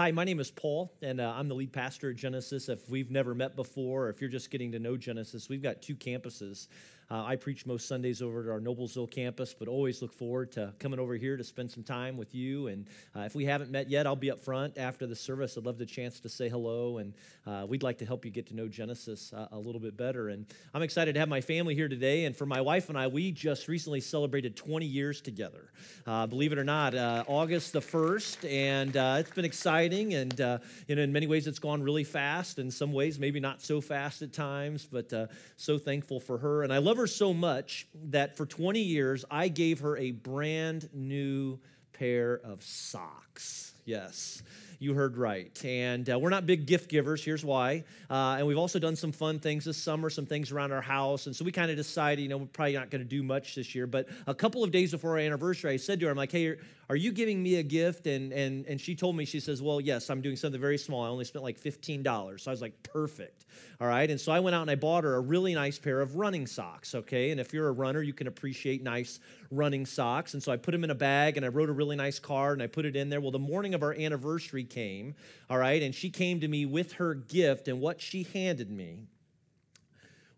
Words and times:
Hi, 0.00 0.12
my 0.12 0.24
name 0.24 0.40
is 0.40 0.50
Paul, 0.50 0.90
and 1.02 1.20
uh, 1.20 1.34
I'm 1.36 1.46
the 1.46 1.54
lead 1.54 1.74
pastor 1.74 2.08
at 2.08 2.16
Genesis. 2.16 2.70
If 2.70 2.88
we've 2.88 3.10
never 3.10 3.34
met 3.34 3.54
before, 3.54 4.06
or 4.06 4.08
if 4.08 4.22
you're 4.22 4.30
just 4.30 4.50
getting 4.50 4.72
to 4.72 4.78
know 4.78 4.96
Genesis, 4.96 5.50
we've 5.50 5.62
got 5.62 5.82
two 5.82 5.94
campuses. 5.94 6.68
Uh, 7.10 7.24
I 7.24 7.34
preach 7.34 7.66
most 7.66 7.88
Sundays 7.88 8.22
over 8.22 8.44
at 8.44 8.48
our 8.48 8.60
Noblesville 8.60 9.10
campus, 9.10 9.52
but 9.52 9.66
always 9.66 10.00
look 10.00 10.12
forward 10.12 10.52
to 10.52 10.72
coming 10.78 11.00
over 11.00 11.14
here 11.14 11.36
to 11.36 11.42
spend 11.42 11.68
some 11.68 11.82
time 11.82 12.16
with 12.16 12.36
you. 12.36 12.68
And 12.68 12.86
uh, 13.16 13.22
if 13.22 13.34
we 13.34 13.44
haven't 13.44 13.72
met 13.72 13.90
yet, 13.90 14.06
I'll 14.06 14.14
be 14.14 14.30
up 14.30 14.40
front 14.40 14.78
after 14.78 15.08
the 15.08 15.16
service. 15.16 15.58
I'd 15.58 15.66
love 15.66 15.76
the 15.76 15.86
chance 15.86 16.20
to 16.20 16.28
say 16.28 16.48
hello, 16.48 16.98
and 16.98 17.12
uh, 17.48 17.66
we'd 17.68 17.82
like 17.82 17.98
to 17.98 18.06
help 18.06 18.24
you 18.24 18.30
get 18.30 18.46
to 18.48 18.54
know 18.54 18.68
Genesis 18.68 19.32
uh, 19.32 19.48
a 19.50 19.58
little 19.58 19.80
bit 19.80 19.96
better. 19.96 20.28
And 20.28 20.46
I'm 20.72 20.82
excited 20.82 21.14
to 21.14 21.18
have 21.18 21.28
my 21.28 21.40
family 21.40 21.74
here 21.74 21.88
today. 21.88 22.26
And 22.26 22.36
for 22.36 22.46
my 22.46 22.60
wife 22.60 22.88
and 22.88 22.96
I, 22.96 23.08
we 23.08 23.32
just 23.32 23.66
recently 23.66 24.00
celebrated 24.00 24.54
20 24.56 24.86
years 24.86 25.20
together. 25.20 25.72
Uh, 26.06 26.28
believe 26.28 26.52
it 26.52 26.58
or 26.58 26.64
not, 26.64 26.94
uh, 26.94 27.24
August 27.26 27.72
the 27.72 27.80
1st, 27.80 28.48
and 28.48 28.94
it's 29.18 29.30
been 29.32 29.44
exciting. 29.44 30.14
And 30.14 30.38
you 30.86 30.94
know, 30.94 31.02
in 31.02 31.12
many 31.12 31.26
ways, 31.26 31.48
it's 31.48 31.58
gone 31.58 31.82
really 31.82 32.04
fast. 32.04 32.60
In 32.60 32.70
some 32.70 32.92
ways, 32.92 33.18
maybe 33.18 33.40
not 33.40 33.60
so 33.62 33.80
fast 33.80 34.22
at 34.22 34.32
times, 34.32 34.86
but 34.90 35.12
so 35.56 35.76
thankful 35.76 36.20
for 36.20 36.38
her. 36.38 36.62
And 36.62 36.72
I 36.72 36.78
love 36.78 36.99
so 37.06 37.32
much 37.32 37.86
that 38.10 38.36
for 38.36 38.46
20 38.46 38.80
years, 38.80 39.24
I 39.30 39.48
gave 39.48 39.80
her 39.80 39.96
a 39.96 40.10
brand 40.10 40.88
new 40.92 41.58
pair 41.92 42.40
of 42.44 42.62
socks. 42.62 43.74
Yes 43.84 44.42
you 44.80 44.94
heard 44.94 45.18
right. 45.18 45.62
And 45.62 46.08
uh, 46.08 46.18
we're 46.18 46.30
not 46.30 46.46
big 46.46 46.66
gift 46.66 46.88
givers. 46.88 47.22
Here's 47.22 47.44
why. 47.44 47.84
Uh, 48.08 48.36
and 48.38 48.46
we've 48.46 48.58
also 48.58 48.78
done 48.78 48.96
some 48.96 49.12
fun 49.12 49.38
things 49.38 49.66
this 49.66 49.76
summer, 49.76 50.08
some 50.08 50.24
things 50.24 50.50
around 50.50 50.72
our 50.72 50.80
house. 50.80 51.26
And 51.26 51.36
so 51.36 51.44
we 51.44 51.52
kind 51.52 51.70
of 51.70 51.76
decided, 51.76 52.22
you 52.22 52.28
know, 52.28 52.38
we're 52.38 52.46
probably 52.46 52.72
not 52.72 52.90
going 52.90 53.02
to 53.02 53.08
do 53.08 53.22
much 53.22 53.54
this 53.54 53.74
year. 53.74 53.86
But 53.86 54.08
a 54.26 54.34
couple 54.34 54.64
of 54.64 54.70
days 54.70 54.92
before 54.92 55.12
our 55.12 55.18
anniversary, 55.18 55.72
I 55.72 55.76
said 55.76 56.00
to 56.00 56.06
her, 56.06 56.10
I'm 56.10 56.16
like, 56.16 56.32
hey, 56.32 56.56
are 56.90 56.96
you 56.96 57.12
giving 57.12 57.40
me 57.40 57.54
a 57.54 57.62
gift? 57.62 58.08
And, 58.08 58.32
and, 58.32 58.66
and 58.66 58.80
she 58.80 58.96
told 58.96 59.14
me, 59.14 59.24
she 59.24 59.38
says, 59.38 59.62
well, 59.62 59.80
yes, 59.80 60.10
I'm 60.10 60.20
doing 60.20 60.34
something 60.34 60.60
very 60.60 60.76
small. 60.76 61.04
I 61.04 61.08
only 61.08 61.24
spent 61.24 61.44
like 61.44 61.56
$15. 61.56 62.40
So 62.40 62.50
I 62.50 62.52
was 62.52 62.60
like, 62.60 62.82
perfect. 62.82 63.46
All 63.80 63.86
right. 63.86 64.10
And 64.10 64.20
so 64.20 64.32
I 64.32 64.40
went 64.40 64.56
out 64.56 64.62
and 64.62 64.70
I 64.72 64.74
bought 64.74 65.04
her 65.04 65.14
a 65.14 65.20
really 65.20 65.54
nice 65.54 65.78
pair 65.78 66.00
of 66.00 66.16
running 66.16 66.48
socks. 66.48 66.96
Okay. 66.96 67.30
And 67.30 67.38
if 67.38 67.54
you're 67.54 67.68
a 67.68 67.72
runner, 67.72 68.02
you 68.02 68.12
can 68.12 68.26
appreciate 68.26 68.82
nice 68.82 69.20
running 69.52 69.86
socks. 69.86 70.34
And 70.34 70.42
so 70.42 70.50
I 70.50 70.56
put 70.56 70.72
them 70.72 70.82
in 70.82 70.90
a 70.90 70.96
bag 70.96 71.36
and 71.36 71.46
I 71.46 71.48
wrote 71.50 71.68
a 71.68 71.72
really 71.72 71.94
nice 71.94 72.18
card 72.18 72.54
and 72.54 72.62
I 72.64 72.66
put 72.66 72.84
it 72.84 72.96
in 72.96 73.08
there. 73.08 73.20
Well, 73.20 73.30
the 73.30 73.38
morning 73.38 73.72
of 73.74 73.84
our 73.84 73.94
anniversary 73.94 74.64
came, 74.64 75.14
all 75.48 75.58
right, 75.58 75.80
and 75.84 75.94
she 75.94 76.10
came 76.10 76.40
to 76.40 76.48
me 76.48 76.66
with 76.66 76.94
her 76.94 77.14
gift, 77.14 77.68
and 77.68 77.80
what 77.80 78.00
she 78.00 78.24
handed 78.24 78.68
me 78.68 79.06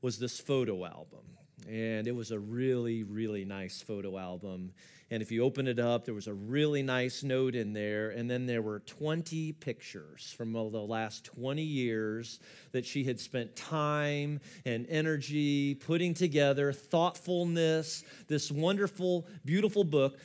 was 0.02 0.18
this 0.18 0.38
photo 0.38 0.84
album. 0.84 1.20
And 1.68 2.06
it 2.06 2.14
was 2.14 2.30
a 2.30 2.38
really, 2.38 3.02
really 3.02 3.44
nice 3.44 3.80
photo 3.80 4.18
album. 4.18 4.72
And 5.10 5.22
if 5.22 5.30
you 5.30 5.44
open 5.44 5.68
it 5.68 5.78
up, 5.78 6.06
there 6.06 6.14
was 6.14 6.26
a 6.26 6.32
really 6.32 6.82
nice 6.82 7.22
note 7.22 7.54
in 7.54 7.74
there. 7.74 8.10
And 8.10 8.30
then 8.30 8.46
there 8.46 8.62
were 8.62 8.80
20 8.80 9.52
pictures 9.52 10.34
from 10.36 10.52
the 10.52 10.58
last 10.60 11.24
20 11.26 11.62
years 11.62 12.40
that 12.72 12.86
she 12.86 13.04
had 13.04 13.20
spent 13.20 13.54
time 13.54 14.40
and 14.64 14.86
energy 14.88 15.74
putting 15.74 16.14
together, 16.14 16.72
thoughtfulness, 16.72 18.04
this 18.26 18.50
wonderful, 18.50 19.26
beautiful 19.44 19.84
book 19.84 20.16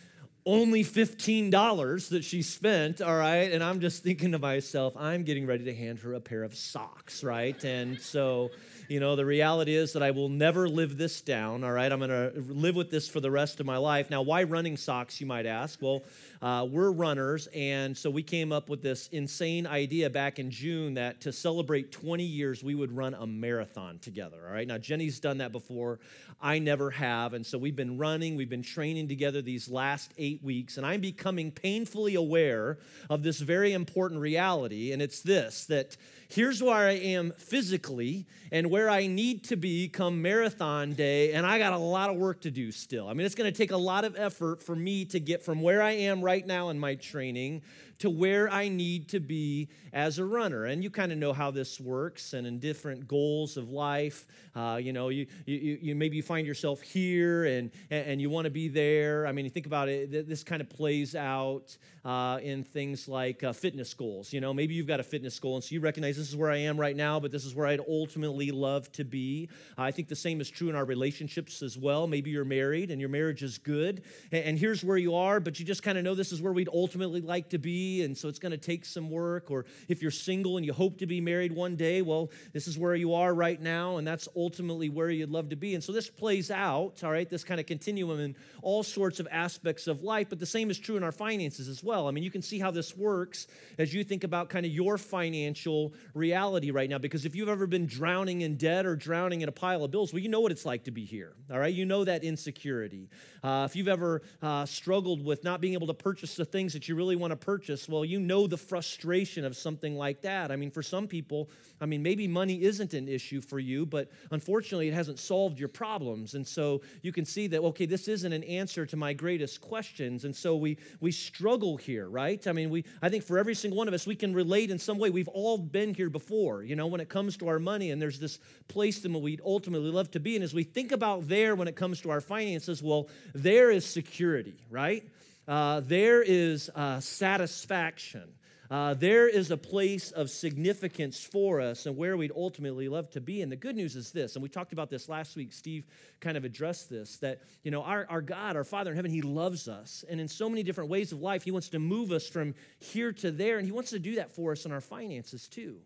only 0.48 0.82
$15 0.82 2.10
that 2.10 2.24
she 2.24 2.42
spent, 2.42 3.02
all 3.02 3.18
right? 3.18 3.52
And 3.52 3.62
I'm 3.62 3.82
just 3.82 4.02
thinking 4.02 4.32
to 4.32 4.40
myself, 4.40 4.96
I'm 4.96 5.24
getting 5.24 5.46
ready 5.46 5.66
to 5.66 5.76
hand 5.76 6.00
her 6.00 6.14
a 6.14 6.22
pair 6.22 6.44
of 6.44 6.56
socks, 6.56 7.22
right? 7.22 7.62
And 7.66 8.00
so 8.00 8.52
you 8.88 9.00
know, 9.00 9.16
the 9.16 9.26
reality 9.26 9.76
is 9.76 9.94
that 9.94 10.04
I 10.04 10.12
will 10.12 10.30
never 10.30 10.70
live 10.70 10.98
this 10.98 11.22
down, 11.22 11.64
all 11.64 11.72
right? 11.72 11.92
I'm 11.92 12.00
going 12.00 12.10
to 12.10 12.32
live 12.54 12.76
with 12.76 12.90
this 12.90 13.10
for 13.10 13.20
the 13.20 13.30
rest 13.30 13.60
of 13.60 13.66
my 13.66 13.78
life. 13.78 14.10
Now, 14.10 14.22
why 14.22 14.44
running 14.44 14.78
socks, 14.78 15.20
you 15.20 15.28
might 15.28 15.46
ask? 15.46 15.82
Well, 15.82 16.04
uh, 16.42 16.66
we're 16.70 16.92
runners, 16.92 17.48
and 17.54 17.98
so 17.98 18.10
we 18.10 18.24
came 18.24 18.52
up 18.52 18.70
with 18.70 18.82
this 18.82 19.10
insane 19.12 19.68
idea 19.68 20.10
back 20.10 20.40
in 20.40 20.52
June 20.52 20.94
that 20.94 21.20
to 21.22 21.34
celebrate 21.34 21.92
20 21.92 22.24
years, 22.24 22.64
we 22.64 22.76
would 22.76 22.96
run 22.96 23.14
a 23.14 23.28
marathon 23.28 24.00
together, 24.00 24.38
all 24.48 24.54
right? 24.54 24.68
Now, 24.68 24.78
Jenny's 24.78 25.20
done 25.20 25.40
that 25.40 25.52
before. 25.52 26.00
I 26.40 26.60
never 26.60 26.92
have. 26.92 27.34
And 27.34 27.46
so 27.46 27.58
we've 27.58 27.76
been 27.76 27.98
running, 27.98 28.36
we've 28.36 28.50
been 28.50 28.62
training 28.62 29.08
together 29.08 29.42
these 29.42 29.68
last 29.68 30.14
eight 30.18 30.44
weeks, 30.44 30.78
and 30.78 30.86
I'm 30.86 31.02
becoming 31.02 31.52
painfully 31.52 32.16
aware 32.16 32.78
of 33.10 33.24
this 33.24 33.40
very 33.40 33.74
important 33.74 34.22
reality, 34.22 34.92
and 34.92 35.02
it's 35.02 35.22
this 35.22 35.66
that 35.66 35.98
here's 36.30 36.62
where 36.62 36.76
I 36.76 36.92
am 36.92 37.34
physically 37.38 38.28
and 38.52 38.70
where 38.70 38.77
I 38.86 39.08
need 39.08 39.46
to 39.46 39.56
be 39.56 39.88
come 39.88 40.22
marathon 40.22 40.94
day, 40.94 41.34
and 41.34 41.46
I 41.46 41.58
got 41.58 41.74
a 41.74 41.78
lot 41.78 42.10
of 42.10 42.18
work 42.18 42.42
to 42.42 42.52
do 42.52 42.72
still. 42.72 43.08
I 43.08 43.14
mean, 43.14 43.26
it's 43.26 43.36
going 43.36 43.52
to 43.52 43.58
take 43.58 43.72
a 43.72 43.78
lot 43.78 44.06
of 44.06 44.16
effort 44.18 44.62
for 44.62 44.76
me 44.76 45.06
to 45.06 45.20
get 45.20 45.44
from 45.44 45.62
where 45.62 45.82
I 45.82 45.92
am 45.92 46.22
right 46.22 46.46
now 46.46 46.70
in 46.70 46.80
my 46.80 46.96
training 46.96 47.64
to 48.00 48.10
where 48.10 48.50
I 48.52 48.68
need 48.68 49.10
to 49.10 49.20
be 49.20 49.70
as 49.92 50.20
a 50.20 50.26
runner. 50.26 50.66
And 50.66 50.84
you 50.84 50.90
kind 50.90 51.12
of 51.12 51.18
know 51.18 51.34
how 51.34 51.52
this 51.52 51.80
works 51.80 52.34
and 52.34 52.46
in 52.46 52.60
different 52.60 53.08
goals 53.08 53.58
of 53.58 53.72
life. 53.72 54.28
Uh, 54.56 54.80
you 54.82 54.94
know, 54.94 55.10
you, 55.10 55.26
you, 55.46 55.80
you 55.82 55.96
maybe 55.96 56.18
you 56.18 56.24
find 56.24 56.46
yourself 56.46 56.82
here 56.82 57.46
and, 57.46 57.72
and 57.90 58.22
you 58.22 58.30
want 58.30 58.46
to 58.46 58.52
be 58.52 58.68
there. 58.68 59.26
I 59.26 59.32
mean, 59.32 59.46
you 59.46 59.52
think 59.52 59.66
about 59.66 59.90
it, 59.90 60.28
this 60.28 60.44
kind 60.44 60.62
of 60.62 60.70
plays 60.70 61.16
out 61.16 61.76
uh, 62.06 62.40
in 62.42 62.64
things 62.64 63.08
like 63.08 63.44
uh, 63.44 63.54
fitness 63.54 63.94
goals. 63.94 64.32
You 64.32 64.42
know, 64.42 64.54
maybe 64.54 64.76
you've 64.76 64.88
got 64.88 65.00
a 65.00 65.04
fitness 65.04 65.40
goal 65.40 65.56
and 65.56 65.64
so 65.64 65.74
you 65.74 65.80
recognize 65.80 66.18
this 66.18 66.30
is 66.30 66.36
where 66.36 66.52
I 66.52 66.58
am 66.58 66.80
right 66.80 66.96
now, 66.96 67.20
but 67.20 67.32
this 67.32 67.46
is 67.46 67.56
where 67.56 67.68
I'd 67.68 67.82
ultimately 67.88 68.52
love 68.52 68.67
to 68.94 69.04
be. 69.04 69.50
I 69.78 69.92
think 69.92 70.08
the 70.08 70.16
same 70.16 70.42
is 70.42 70.50
true 70.50 70.70
in 70.70 70.76
our 70.76 70.86
relationships 70.86 71.62
as 71.62 71.78
well. 71.78 72.08
Maybe 72.08 72.32
you're 72.32 72.46
married 72.46 72.92
and 72.92 73.00
your 73.00 73.10
marriage 73.10 73.44
is 73.44 73.58
good 73.58 74.04
and, 74.32 74.44
and 74.44 74.60
here's 74.60 74.84
where 74.84 74.98
you 74.98 75.16
are, 75.16 75.40
but 75.40 75.60
you 75.60 75.66
just 75.66 75.84
kind 75.84 75.98
of 75.98 76.04
know 76.04 76.16
this 76.16 76.32
is 76.32 76.42
where 76.42 76.54
we'd 76.54 76.70
ultimately 76.74 77.22
like 77.22 77.50
to 77.50 77.58
be 77.58 78.04
and 78.04 78.18
so 78.18 78.28
it's 78.28 78.40
going 78.40 78.52
to 78.52 78.58
take 78.58 78.86
some 78.86 79.10
work. 79.10 79.50
Or 79.52 79.66
if 79.88 80.02
you're 80.02 80.12
single 80.12 80.58
and 80.58 80.66
you 80.66 80.74
hope 80.74 81.00
to 81.00 81.06
be 81.06 81.22
married 81.22 81.54
one 81.54 81.76
day, 81.76 82.02
well, 82.02 82.30
this 82.54 82.68
is 82.68 82.78
where 82.78 82.96
you 82.96 83.14
are 83.14 83.34
right 83.34 83.60
now, 83.62 83.98
and 83.98 84.08
that's 84.08 84.28
ultimately 84.36 84.90
where 84.90 85.10
you'd 85.10 85.30
love 85.30 85.50
to 85.50 85.56
be. 85.56 85.76
And 85.76 85.84
so 85.84 85.92
this 85.92 86.10
plays 86.10 86.52
out, 86.52 87.04
all 87.04 87.12
right, 87.12 87.30
this 87.30 87.44
kind 87.44 87.60
of 87.60 87.66
continuum 87.66 88.20
in 88.20 88.36
all 88.62 88.84
sorts 88.84 89.20
of 89.20 89.28
aspects 89.32 89.88
of 89.88 90.04
life, 90.04 90.28
but 90.30 90.40
the 90.40 90.46
same 90.46 90.70
is 90.70 90.78
true 90.78 90.98
in 90.98 91.04
our 91.04 91.12
finances 91.12 91.68
as 91.68 91.84
well. 91.84 92.08
I 92.08 92.12
mean, 92.12 92.24
you 92.24 92.32
can 92.32 92.42
see 92.42 92.60
how 92.60 92.72
this 92.72 92.96
works 92.96 93.48
as 93.78 93.94
you 93.94 94.04
think 94.04 94.24
about 94.24 94.50
kind 94.50 94.66
of 94.66 94.72
your 94.72 94.98
financial 94.98 95.94
reality 96.14 96.72
right 96.72 96.90
now, 96.90 96.98
because 96.98 97.26
if 97.26 97.36
you've 97.36 97.50
ever 97.50 97.68
been 97.68 97.86
drowning 97.86 98.42
in 98.42 98.57
debt 98.58 98.86
or 98.86 98.96
drowning 98.96 99.42
in 99.42 99.50
a 99.50 99.52
pile 99.52 99.84
of 99.84 99.92
bills, 99.92 100.14
well, 100.14 100.22
you 100.22 100.30
know 100.30 100.40
what 100.40 100.52
it's 100.52 100.66
like 100.66 100.84
to 100.86 100.92
be 100.92 101.06
here, 101.06 101.34
all 101.52 101.60
right? 101.60 101.74
You 101.74 101.86
know 101.86 102.04
that 102.04 102.24
insecurity. 102.24 103.10
Uh, 103.44 103.68
if 103.70 103.76
you've 103.76 103.88
ever 103.88 104.22
uh, 104.42 104.66
struggled 104.66 105.24
with 105.24 105.44
not 105.44 105.62
being 105.62 105.74
able 105.74 105.88
to 105.88 105.94
purchase 105.94 106.36
the 106.36 106.46
things 106.46 106.74
that 106.74 106.88
you 106.88 106.96
really 106.96 107.16
want 107.16 107.32
to 107.32 107.38
purchase, 107.38 107.88
well, 107.88 108.04
you 108.04 108.20
know 108.20 108.48
the 108.48 108.58
frustration 108.58 109.46
of 109.46 109.56
something 109.56 109.96
like 109.96 110.22
that. 110.22 110.52
I 110.52 110.56
mean, 110.56 110.72
for 110.72 110.84
some 110.84 111.08
people, 111.08 111.50
I 111.80 111.86
mean, 111.86 112.02
maybe 112.02 112.28
money 112.28 112.64
isn't 112.64 112.94
an 112.94 113.08
issue 113.08 113.42
for 113.42 113.60
you, 113.60 113.86
but 113.86 114.10
unfortunately, 114.32 114.88
it 114.88 114.94
hasn't 114.94 115.20
solved 115.20 115.60
your 115.60 115.70
problems. 115.70 116.34
And 116.34 116.46
so 116.46 116.82
you 117.02 117.12
can 117.12 117.26
see 117.26 117.48
that, 117.48 117.62
okay, 117.62 117.86
this 117.86 118.08
isn't 118.08 118.34
an 118.34 118.44
answer 118.44 118.86
to 118.86 118.98
my 118.98 119.14
greatest 119.14 119.62
questions. 119.62 120.26
And 120.26 120.36
so 120.36 120.56
we, 120.56 120.78
we 121.00 121.12
struggle 121.12 121.78
here, 121.78 122.10
right? 122.10 122.46
I 122.48 122.52
mean, 122.52 122.70
we, 122.70 122.84
I 123.02 123.10
think 123.10 123.24
for 123.24 123.38
every 123.38 123.56
single 123.56 123.78
one 123.78 123.88
of 123.88 123.94
us, 123.94 124.08
we 124.08 124.16
can 124.16 124.34
relate 124.34 124.72
in 124.72 124.80
some 124.80 124.98
way. 124.98 125.10
We've 125.10 125.28
all 125.28 125.58
been 125.58 125.94
here 125.94 126.10
before, 126.10 126.64
you 126.64 126.76
know, 126.76 126.88
when 126.88 127.02
it 127.02 127.10
comes 127.10 127.38
to 127.38 127.48
our 127.48 127.60
money, 127.60 127.92
and 127.92 128.02
there's 128.02 128.20
this 128.20 128.40
place 128.68 129.00
that 129.00 129.12
we'd 129.12 129.42
ultimately 129.44 129.92
love 129.92 130.12
to 130.12 130.20
be. 130.20 130.36
And 130.36 130.44
as 130.44 130.54
we 130.54 130.64
think 130.64 130.92
about 130.92 131.28
there 131.28 131.56
when 131.56 131.68
it 131.68 131.76
comes 131.76 132.02
to 132.02 132.10
our 132.12 132.22
finances, 132.22 132.84
well, 132.84 133.10
there 133.34 133.72
is 133.72 133.86
security, 133.86 134.56
right? 134.70 135.04
uh, 135.48 135.82
there 135.82 136.22
is 136.22 136.70
uh, 136.76 137.00
satisfaction. 137.00 138.34
Uh, 138.70 138.94
there 138.94 139.30
is 139.30 139.50
a 139.50 139.56
place 139.56 140.12
of 140.12 140.30
significance 140.30 141.24
for 141.24 141.62
us 141.62 141.86
and 141.86 141.96
where 141.96 142.18
we'd 142.18 142.34
ultimately 142.36 142.90
love 142.90 143.10
to 143.10 143.22
be. 143.22 143.42
And 143.42 143.50
the 143.50 143.56
good 143.56 143.78
news 143.78 143.96
is 143.96 144.12
this, 144.12 144.36
and 144.36 144.44
we 144.44 144.50
talked 144.50 144.74
about 144.74 144.90
this 144.90 145.08
last 145.08 145.38
week. 145.38 145.54
Steve 145.54 145.86
kind 146.20 146.36
of 146.36 146.44
addressed 146.44 146.90
this 146.90 147.18
that, 147.20 147.44
you 147.64 147.72
know, 147.72 147.82
our, 147.82 148.06
our 148.10 148.22
God, 148.22 148.58
our 148.58 148.66
Father 148.66 148.92
in 148.92 148.98
heaven, 148.98 149.10
He 149.10 149.22
loves 149.22 149.70
us. 149.70 150.04
And 150.10 150.20
in 150.20 150.28
so 150.28 150.50
many 150.50 150.64
different 150.64 150.90
ways 150.90 151.14
of 151.14 151.22
life, 151.22 151.44
He 151.44 151.52
wants 151.52 151.70
to 151.70 151.80
move 151.80 152.12
us 152.12 152.28
from 152.28 152.56
here 152.80 153.14
to 153.14 153.32
there. 153.32 153.58
And 153.58 153.66
He 153.66 153.72
wants 153.72 153.92
to 153.92 154.00
do 154.00 154.16
that 154.16 154.36
for 154.36 154.52
us 154.52 154.66
in 154.66 154.74
our 154.74 154.82
finances 154.82 155.48
too. 155.48 155.78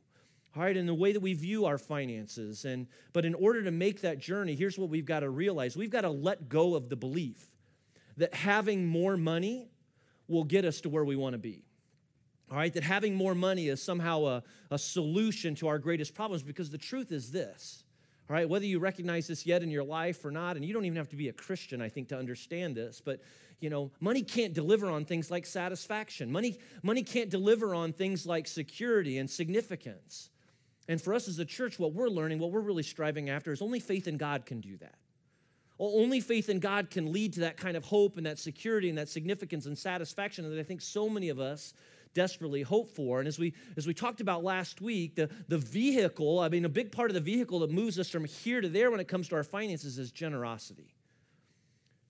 All 0.56 0.64
right, 0.64 0.76
in 0.76 0.86
the 0.86 0.94
way 0.94 1.14
that 1.14 1.22
we 1.22 1.34
view 1.34 1.66
our 1.66 1.78
finances. 1.78 2.66
And 2.66 2.88
but 3.14 3.24
in 3.24 3.34
order 3.34 3.64
to 3.64 3.72
make 3.72 4.02
that 4.02 4.20
journey, 4.20 4.56
here's 4.56 4.78
what 4.78 4.90
we've 4.90 5.06
got 5.06 5.22
to 5.22 5.30
realize. 5.30 5.78
We've 5.78 5.90
got 5.90 6.02
to 6.02 6.10
let 6.10 6.50
go 6.50 6.76
of 6.76 6.90
the 6.90 6.98
belief 6.98 7.48
that 8.18 8.34
having 8.34 8.86
more 8.86 9.16
money 9.16 9.70
will 10.28 10.44
get 10.44 10.66
us 10.66 10.82
to 10.82 10.90
where 10.90 11.06
we 11.06 11.16
want 11.16 11.34
to 11.34 11.40
be. 11.40 11.64
All 12.50 12.58
right, 12.58 12.74
that 12.74 12.84
having 12.84 13.16
more 13.16 13.34
money 13.34 13.70
is 13.70 13.82
somehow 13.82 14.26
a, 14.26 14.44
a 14.72 14.78
solution 14.78 15.56
to 15.56 15.70
our 15.70 15.80
greatest 15.80 16.14
problems 16.14 16.44
because 16.44 16.70
the 16.70 16.78
truth 16.78 17.14
is 17.14 17.32
this. 17.32 17.86
All 18.30 18.36
right, 18.36 18.48
whether 18.48 18.66
you 18.66 18.80
recognize 18.80 19.28
this 19.28 19.46
yet 19.46 19.64
in 19.64 19.70
your 19.70 19.86
life 19.86 20.26
or 20.26 20.32
not, 20.32 20.58
and 20.58 20.66
you 20.66 20.74
don't 20.74 20.84
even 20.84 20.98
have 20.98 21.10
to 21.10 21.16
be 21.16 21.30
a 21.30 21.34
Christian, 21.34 21.82
I 21.82 21.88
think, 21.88 22.10
to 22.10 22.18
understand 22.18 22.76
this, 22.76 23.02
but 23.04 23.22
you 23.62 23.70
know, 23.70 23.92
money 24.02 24.24
can't 24.24 24.54
deliver 24.54 24.90
on 24.90 25.06
things 25.06 25.32
like 25.32 25.46
satisfaction. 25.46 26.32
Money, 26.32 26.58
money 26.84 27.04
can't 27.04 27.30
deliver 27.30 27.74
on 27.76 27.94
things 27.94 28.26
like 28.26 28.48
security 28.48 29.18
and 29.18 29.30
significance. 29.30 30.30
And 30.88 31.02
for 31.02 31.14
us 31.14 31.28
as 31.28 31.40
a 31.40 31.46
church, 31.46 31.80
what 31.80 31.94
we're 31.94 32.10
learning, 32.10 32.40
what 32.40 32.52
we're 32.52 32.60
really 32.62 32.84
striving 32.84 33.30
after 33.30 33.52
is 33.52 33.62
only 33.62 33.80
faith 33.80 34.08
in 34.08 34.18
God 34.18 34.46
can 34.46 34.62
do 34.62 34.78
that. 34.78 34.96
Only 35.80 36.20
faith 36.20 36.50
in 36.50 36.60
God 36.60 36.92
can 36.92 37.12
lead 37.12 37.34
to 37.34 37.40
that 37.42 37.58
kind 37.58 37.76
of 37.76 37.84
hope 37.86 38.18
and 38.18 38.26
that 38.26 38.38
security 38.38 38.90
and 38.90 38.98
that 38.98 39.10
significance 39.10 39.66
and 39.66 39.76
satisfaction 39.76 40.48
that 40.48 40.60
I 40.60 40.64
think 40.64 40.82
so 40.82 41.10
many 41.10 41.30
of 41.30 41.40
us 41.40 41.74
desperately 42.14 42.62
hope 42.62 42.92
for. 42.92 43.20
And 43.20 43.28
as 43.28 43.40
we 43.40 43.54
as 43.78 43.88
we 43.88 43.94
talked 43.94 44.22
about 44.22 44.44
last 44.44 44.82
week, 44.82 45.16
the, 45.16 45.30
the 45.48 45.58
vehicle, 45.58 46.40
I 46.40 46.50
mean, 46.50 46.66
a 46.66 46.70
big 46.70 46.92
part 46.92 47.10
of 47.10 47.16
the 47.16 47.22
vehicle 47.22 47.60
that 47.60 47.72
moves 47.72 47.98
us 47.98 48.10
from 48.10 48.26
here 48.26 48.62
to 48.62 48.70
there 48.70 48.92
when 48.92 49.00
it 49.00 49.08
comes 49.08 49.30
to 49.30 49.36
our 49.36 49.44
finances 49.44 49.98
is 49.98 50.12
generosity. 50.12 50.94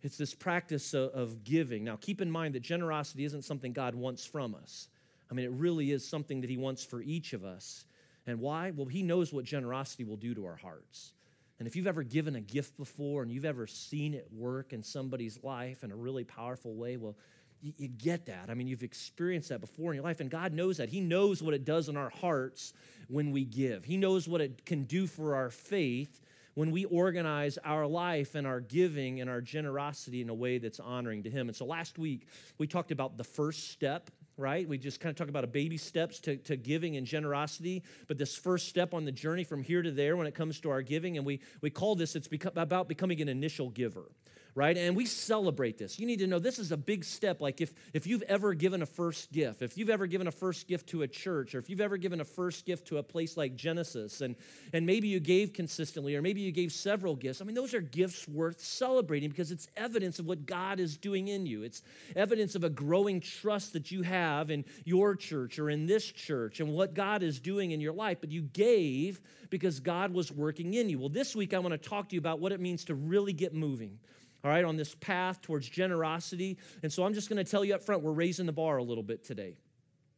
It's 0.04 0.18
this 0.18 0.34
practice 0.34 0.94
of, 0.94 1.12
of 1.12 1.44
giving. 1.44 1.84
Now, 1.84 1.96
keep 1.96 2.22
in 2.22 2.32
mind 2.32 2.56
that 2.56 2.62
generosity 2.62 3.24
isn't 3.24 3.44
something 3.44 3.72
God 3.72 3.94
wants 3.94 4.26
from 4.26 4.56
us. 4.56 4.88
I 5.30 5.34
mean, 5.34 5.46
it 5.46 5.52
really 5.52 5.92
is 5.92 6.06
something 6.06 6.42
that 6.42 6.50
He 6.50 6.58
wants 6.58 6.84
for 6.84 7.02
each 7.02 7.34
of 7.34 7.46
us. 7.46 7.86
And 8.32 8.40
why? 8.40 8.72
Well, 8.72 8.88
He 8.88 9.04
knows 9.04 9.32
what 9.32 9.46
generosity 9.46 10.04
will 10.04 10.18
do 10.18 10.34
to 10.34 10.46
our 10.46 10.56
hearts. 10.56 11.14
And 11.60 11.68
if 11.68 11.76
you've 11.76 11.86
ever 11.86 12.02
given 12.02 12.36
a 12.36 12.42
gift 12.42 12.76
before 12.76 13.22
and 13.22 13.32
you've 13.32 13.46
ever 13.46 13.68
seen 13.68 14.16
it 14.16 14.28
work 14.32 14.74
in 14.74 14.82
somebody's 14.82 15.44
life 15.44 15.84
in 15.84 15.92
a 15.92 15.96
really 15.96 16.24
powerful 16.24 16.74
way, 16.74 16.98
well, 16.98 17.16
you, 17.62 17.74
you, 17.78 17.88
get 17.88 18.26
that. 18.26 18.50
I 18.50 18.56
mean, 18.56 18.66
you've 18.66 18.82
experienced 18.82 19.50
that 19.50 19.62
before 19.62 19.92
in 19.92 19.96
your 19.98 20.04
life, 20.04 20.22
and 20.22 20.32
God 20.32 20.54
knows 20.54 20.78
that. 20.78 20.90
He 20.90 21.02
knows 21.02 21.44
what 21.44 21.54
it 21.54 21.64
does 21.64 21.88
in 21.88 21.98
our 21.98 22.10
hearts 22.10 22.74
when 23.10 23.32
we 23.32 23.46
give, 23.46 23.84
He 23.84 23.98
knows 23.98 24.28
what 24.28 24.42
it 24.42 24.66
can 24.66 24.86
do 24.86 25.06
for 25.06 25.36
our 25.36 25.52
faith 25.52 26.22
when 26.54 26.72
we 26.72 26.86
organize 26.86 27.58
our 27.64 27.86
life 27.86 28.36
and 28.36 28.46
our 28.46 28.60
giving 28.60 29.22
and 29.22 29.30
our 29.30 29.40
generosity 29.40 30.22
in 30.22 30.30
a 30.30 30.34
way 30.34 30.58
that's 30.58 30.80
honoring 30.80 31.24
to 31.24 31.30
Him. 31.30 31.48
And 31.48 31.56
so 31.56 31.66
last 31.66 32.00
week, 32.00 32.28
we 32.58 32.68
talked 32.68 32.92
about 32.92 33.18
the 33.18 33.24
first 33.24 33.70
step 33.70 34.10
right? 34.42 34.68
We 34.68 34.78
just 34.78 35.00
kind 35.00 35.12
of 35.12 35.16
talk 35.16 35.30
about 35.30 35.44
a 35.44 35.48
baby 35.48 35.78
steps 35.78 36.20
to, 36.22 36.36
to 36.38 36.58
giving 36.58 36.98
and 36.98 37.08
generosity, 37.08 37.84
but 38.08 38.18
this 38.18 38.36
first 38.36 38.68
step 38.68 38.94
on 38.94 39.06
the 39.06 39.12
journey 39.12 39.44
from 39.44 39.64
here 39.64 39.82
to 39.82 39.92
there 39.92 40.18
when 40.18 40.28
it 40.28 40.36
comes 40.36 40.60
to 40.62 40.72
our 40.72 40.82
giving, 40.82 41.18
and 41.18 41.26
we, 41.26 41.40
we 41.62 41.70
call 41.70 41.96
this, 41.96 42.16
it's 42.16 42.28
about 42.56 42.90
becoming 42.90 43.22
an 43.22 43.30
initial 43.30 43.70
giver 43.70 44.12
right? 44.54 44.78
And 44.78 44.96
we 44.96 45.06
celebrate 45.06 45.78
this. 45.78 45.98
You 45.98 46.06
need 46.06 46.20
to 46.20 46.28
know 46.28 46.40
this 46.40 46.60
is 46.60 46.72
a 46.72 46.78
big 46.78 47.06
step. 47.06 47.40
Like 47.40 47.62
if, 47.62 47.74
if 47.94 48.06
you've 48.06 48.24
ever 48.24 48.54
given 48.54 48.82
a 48.82 48.86
first 48.86 49.32
gift, 49.32 49.62
if 49.62 49.78
you've 49.78 49.90
ever 49.90 50.08
given 50.08 50.28
a 50.28 50.32
first 50.32 50.68
gift 50.68 50.88
to 50.90 51.04
a 51.04 51.08
church, 51.08 51.56
or 51.56 51.60
if 51.60 51.70
you've 51.70 51.82
ever 51.82 51.98
given 51.98 52.20
a 52.20 52.26
first 52.26 52.66
gift 52.66 52.88
to 52.88 52.98
a 52.98 53.04
place 53.04 53.38
like 53.38 53.56
Genesis, 53.56 54.22
and, 54.22 54.36
and 54.74 54.86
maybe 54.86 55.08
you 55.08 55.20
gave 55.20 55.54
consistently, 55.54 56.16
or 56.16 56.22
maybe 56.22 56.42
you 56.42 56.52
gave 56.52 56.74
several 56.74 57.16
gifts, 57.16 57.42
I 57.42 57.46
mean, 57.46 57.56
those 57.56 57.74
are 57.74 57.82
gifts 57.82 58.28
worth 58.28 58.60
celebrating 58.60 59.30
because 59.30 59.52
it's 59.52 59.68
evidence 59.78 60.20
of 60.20 60.26
what 60.26 60.46
God 60.46 60.80
is 60.80 60.98
doing 60.98 61.30
in 61.30 61.46
you. 61.46 61.64
It's 61.64 61.82
evidence 62.16 62.56
of 62.56 62.66
a 62.66 62.70
growing 62.70 63.22
trust 63.22 63.74
that 63.74 63.90
you 63.90 64.02
have 64.02 64.52
in 64.52 64.66
your 64.84 65.16
church 65.16 65.60
or 65.60 65.70
in 65.70 65.86
this 65.86 66.06
church 66.06 66.60
and 66.60 66.74
what 66.74 66.94
God 66.94 67.24
is 67.24 67.40
doing 67.40 67.72
in 67.72 67.80
your 67.80 67.94
life. 67.94 68.18
But 68.20 68.32
you 68.32 68.42
gave 68.42 69.22
because 69.50 69.80
God 69.80 70.14
was 70.14 70.32
working 70.32 70.74
in 70.74 70.90
you. 70.90 71.00
Well, 71.00 71.10
this 71.10 71.36
week 71.36 71.54
I 71.54 71.60
want 71.60 71.72
to 71.72 71.90
talk 71.90 72.10
to 72.10 72.16
you 72.16 72.20
about 72.20 72.40
what 72.40 72.52
it 72.52 72.60
means 72.60 72.86
to 72.86 72.96
really 72.96 73.34
get 73.34 73.54
moving 73.54 74.00
all 74.44 74.52
right, 74.52 74.66
on 74.66 74.76
this 74.76 74.96
path 74.96 75.42
towards 75.42 75.70
generosity. 75.70 76.58
And 76.84 76.92
so 76.92 77.04
I'm 77.04 77.14
just 77.14 77.30
going 77.30 77.44
to 77.44 77.50
tell 77.50 77.64
you 77.64 77.76
up 77.76 77.84
front, 77.84 78.02
we're 78.02 78.12
raising 78.12 78.46
the 78.46 78.52
bar 78.52 78.78
a 78.78 78.84
little 78.84 79.04
bit 79.04 79.24
today. 79.24 79.56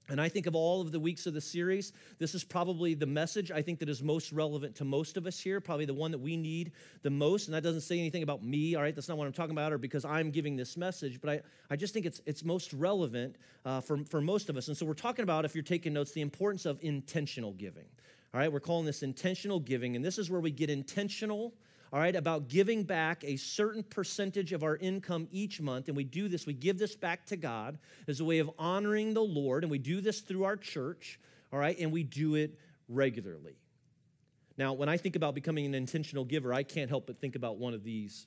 And 0.10 0.20
I 0.20 0.28
think 0.28 0.48
of 0.48 0.56
all 0.56 0.82
of 0.82 0.92
the 0.92 1.00
weeks 1.00 1.28
of 1.28 1.34
the 1.34 1.40
series, 1.40 1.94
this 2.20 2.36
is 2.36 2.44
probably 2.44 2.94
the 2.94 3.06
message 3.06 3.52
I 3.52 3.62
think 3.62 3.80
that 3.80 3.88
is 3.88 4.04
most 4.04 4.34
relevant 4.34 4.76
to 4.76 4.86
most 4.86 5.16
of 5.16 5.26
us 5.26 5.40
here, 5.40 5.62
probably 5.62 5.86
the 5.86 5.94
one 5.94 6.12
that 6.12 6.20
we 6.20 6.36
need 6.36 6.74
the 7.04 7.10
most. 7.10 7.48
And 7.48 7.56
that 7.56 7.64
doesn't 7.64 7.82
say 7.82 8.00
anything 8.00 8.22
about 8.22 8.44
me, 8.44 8.76
all 8.76 8.82
right? 8.82 8.94
That's 8.94 9.08
not 9.08 9.18
what 9.18 9.28
I'm 9.28 9.34
talking 9.34 9.54
about, 9.54 9.72
or 9.72 9.78
because 9.78 10.04
I'm 10.04 10.30
giving 10.30 10.58
this 10.58 10.76
message, 10.76 11.22
but 11.22 11.30
I, 11.30 11.42
I 11.70 11.78
just 11.78 11.94
think 11.94 12.06
it's, 12.06 12.22
it's 12.26 12.44
most 12.44 12.74
relevant 12.74 13.38
uh, 13.64 13.80
for, 13.80 13.98
for 14.04 14.20
most 14.20 14.50
of 14.50 14.58
us. 14.58 14.68
And 14.68 14.76
so 14.76 14.86
we're 14.86 14.94
talking 14.94 15.24
about, 15.24 15.46
if 15.46 15.56
you're 15.56 15.64
taking 15.64 15.94
notes, 15.94 16.12
the 16.12 16.22
importance 16.22 16.66
of 16.66 16.80
intentional 16.82 17.54
giving. 17.54 17.86
All 18.34 18.42
right, 18.42 18.52
we're 18.52 18.60
calling 18.60 18.86
this 18.86 19.04
intentional 19.04 19.60
giving, 19.60 19.96
and 19.96 20.04
this 20.04 20.18
is 20.18 20.30
where 20.30 20.42
we 20.42 20.52
get 20.52 20.70
intentional 20.70 21.54
all 21.94 22.00
right, 22.00 22.16
about 22.16 22.48
giving 22.48 22.82
back 22.84 23.24
a 23.24 23.38
certain 23.38 23.84
percentage 23.84 24.52
of 24.52 24.64
our 24.64 24.78
income 24.78 25.28
each 25.32 25.62
month. 25.62 25.90
And 25.90 25.96
we 25.96 26.04
do 26.04 26.28
this, 26.28 26.48
we 26.48 26.54
give 26.54 26.80
this 26.80 26.96
back 26.96 27.28
to 27.28 27.38
God 27.38 27.78
as 28.08 28.20
a 28.20 28.26
way 28.26 28.40
of 28.40 28.50
honoring 28.58 29.14
the 29.14 29.22
Lord. 29.22 29.64
And 29.64 29.70
we 29.70 29.78
do 29.78 30.02
this 30.02 30.22
through 30.22 30.44
our 30.44 30.58
church, 30.58 31.20
all 31.54 31.60
right, 31.60 31.78
and 31.80 31.92
we 31.92 32.02
do 32.02 32.34
it 32.34 32.58
regularly. 32.90 33.54
Now, 34.58 34.74
when 34.74 34.90
I 34.90 34.98
think 34.98 35.16
about 35.16 35.36
becoming 35.36 35.68
an 35.68 35.76
intentional 35.76 36.26
giver, 36.26 36.52
I 36.52 36.64
can't 36.64 36.90
help 36.90 37.06
but 37.06 37.22
think 37.22 37.36
about 37.36 37.58
one 37.58 37.76
of 37.76 37.84
these. 37.84 38.26